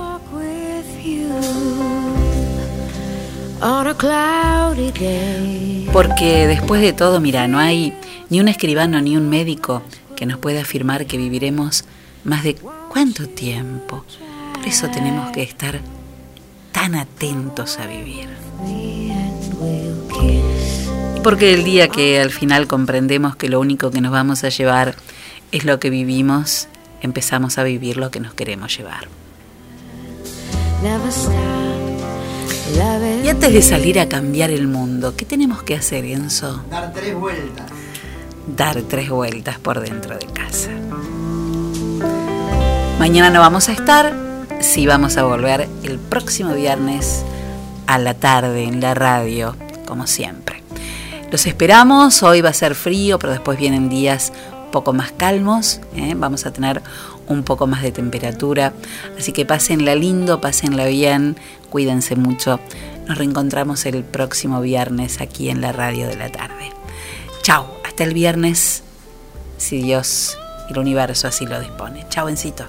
Porque 5.91 6.47
después 6.47 6.81
de 6.81 6.93
todo, 6.93 7.19
mira, 7.19 7.47
no 7.47 7.59
hay 7.59 7.93
ni 8.29 8.39
un 8.39 8.47
escribano 8.47 9.01
ni 9.01 9.17
un 9.17 9.29
médico 9.29 9.81
que 10.15 10.25
nos 10.25 10.39
pueda 10.39 10.61
afirmar 10.61 11.05
que 11.05 11.17
viviremos 11.17 11.83
más 12.23 12.43
de 12.43 12.55
cuánto 12.89 13.27
tiempo. 13.27 14.05
Por 14.53 14.65
eso 14.65 14.89
tenemos 14.89 15.31
que 15.31 15.43
estar 15.43 15.81
tan 16.71 16.95
atentos 16.95 17.77
a 17.77 17.87
vivir. 17.87 18.29
Porque 21.23 21.53
el 21.53 21.63
día 21.63 21.87
que 21.87 22.21
al 22.21 22.31
final 22.31 22.67
comprendemos 22.67 23.35
que 23.35 23.49
lo 23.49 23.59
único 23.59 23.89
que 23.89 24.01
nos 24.01 24.11
vamos 24.11 24.43
a 24.43 24.49
llevar 24.49 24.95
es 25.51 25.65
lo 25.65 25.79
que 25.79 25.89
vivimos, 25.89 26.67
empezamos 27.01 27.57
a 27.57 27.63
vivir 27.63 27.97
lo 27.97 28.11
que 28.11 28.19
nos 28.19 28.33
queremos 28.33 28.77
llevar. 28.77 29.07
Y 33.23 33.27
antes 33.27 33.53
de 33.53 33.61
salir 33.61 33.99
a 33.99 34.07
cambiar 34.07 34.51
el 34.51 34.67
mundo, 34.67 35.15
¿qué 35.15 35.25
tenemos 35.25 35.63
que 35.63 35.75
hacer, 35.75 36.05
Enzo? 36.05 36.63
Dar 36.69 36.93
tres 36.93 37.15
vueltas. 37.15 37.71
dar 38.55 38.81
tres 38.83 39.09
vueltas 39.09 39.57
por 39.59 39.79
dentro 39.79 40.17
de 40.17 40.27
casa. 40.27 40.69
Mañana 42.99 43.29
no 43.29 43.39
vamos 43.39 43.69
a 43.69 43.71
estar, 43.71 44.13
sí 44.61 44.85
vamos 44.85 45.17
a 45.17 45.23
volver 45.23 45.67
el 45.83 45.97
próximo 45.99 46.53
viernes 46.53 47.23
a 47.87 47.97
la 47.97 48.13
tarde 48.13 48.63
en 48.63 48.81
la 48.81 48.93
radio, 48.93 49.55
como 49.85 50.07
siempre. 50.07 50.61
Los 51.31 51.45
esperamos, 51.47 52.23
hoy 52.23 52.41
va 52.41 52.49
a 52.49 52.53
ser 52.53 52.75
frío, 52.75 53.19
pero 53.19 53.33
después 53.33 53.57
vienen 53.57 53.89
días 53.89 54.31
poco 54.71 54.91
más 54.91 55.11
calmos, 55.13 55.79
¿eh? 55.95 56.15
vamos 56.17 56.45
a 56.45 56.51
tener 56.51 56.81
un 57.27 57.43
poco 57.43 57.65
más 57.65 57.81
de 57.81 57.91
temperatura. 57.91 58.73
Así 59.17 59.31
que 59.31 59.45
pásenla 59.45 59.95
lindo, 59.95 60.41
pásenla 60.41 60.85
bien, 60.85 61.37
cuídense 61.69 62.15
mucho. 62.15 62.59
Nos 63.07 63.17
reencontramos 63.17 63.85
el 63.85 64.03
próximo 64.03 64.61
viernes 64.61 65.21
aquí 65.21 65.49
en 65.49 65.61
la 65.61 65.71
radio 65.71 66.07
de 66.07 66.17
la 66.17 66.29
tarde. 66.29 66.71
Chao, 67.41 67.73
hasta 67.85 68.03
el 68.03 68.13
viernes, 68.13 68.83
si 69.57 69.81
Dios 69.81 70.37
y 70.69 70.73
el 70.73 70.79
universo 70.79 71.27
así 71.27 71.45
lo 71.45 71.59
dispone. 71.59 72.05
Chao, 72.09 72.27
Encito. 72.27 72.65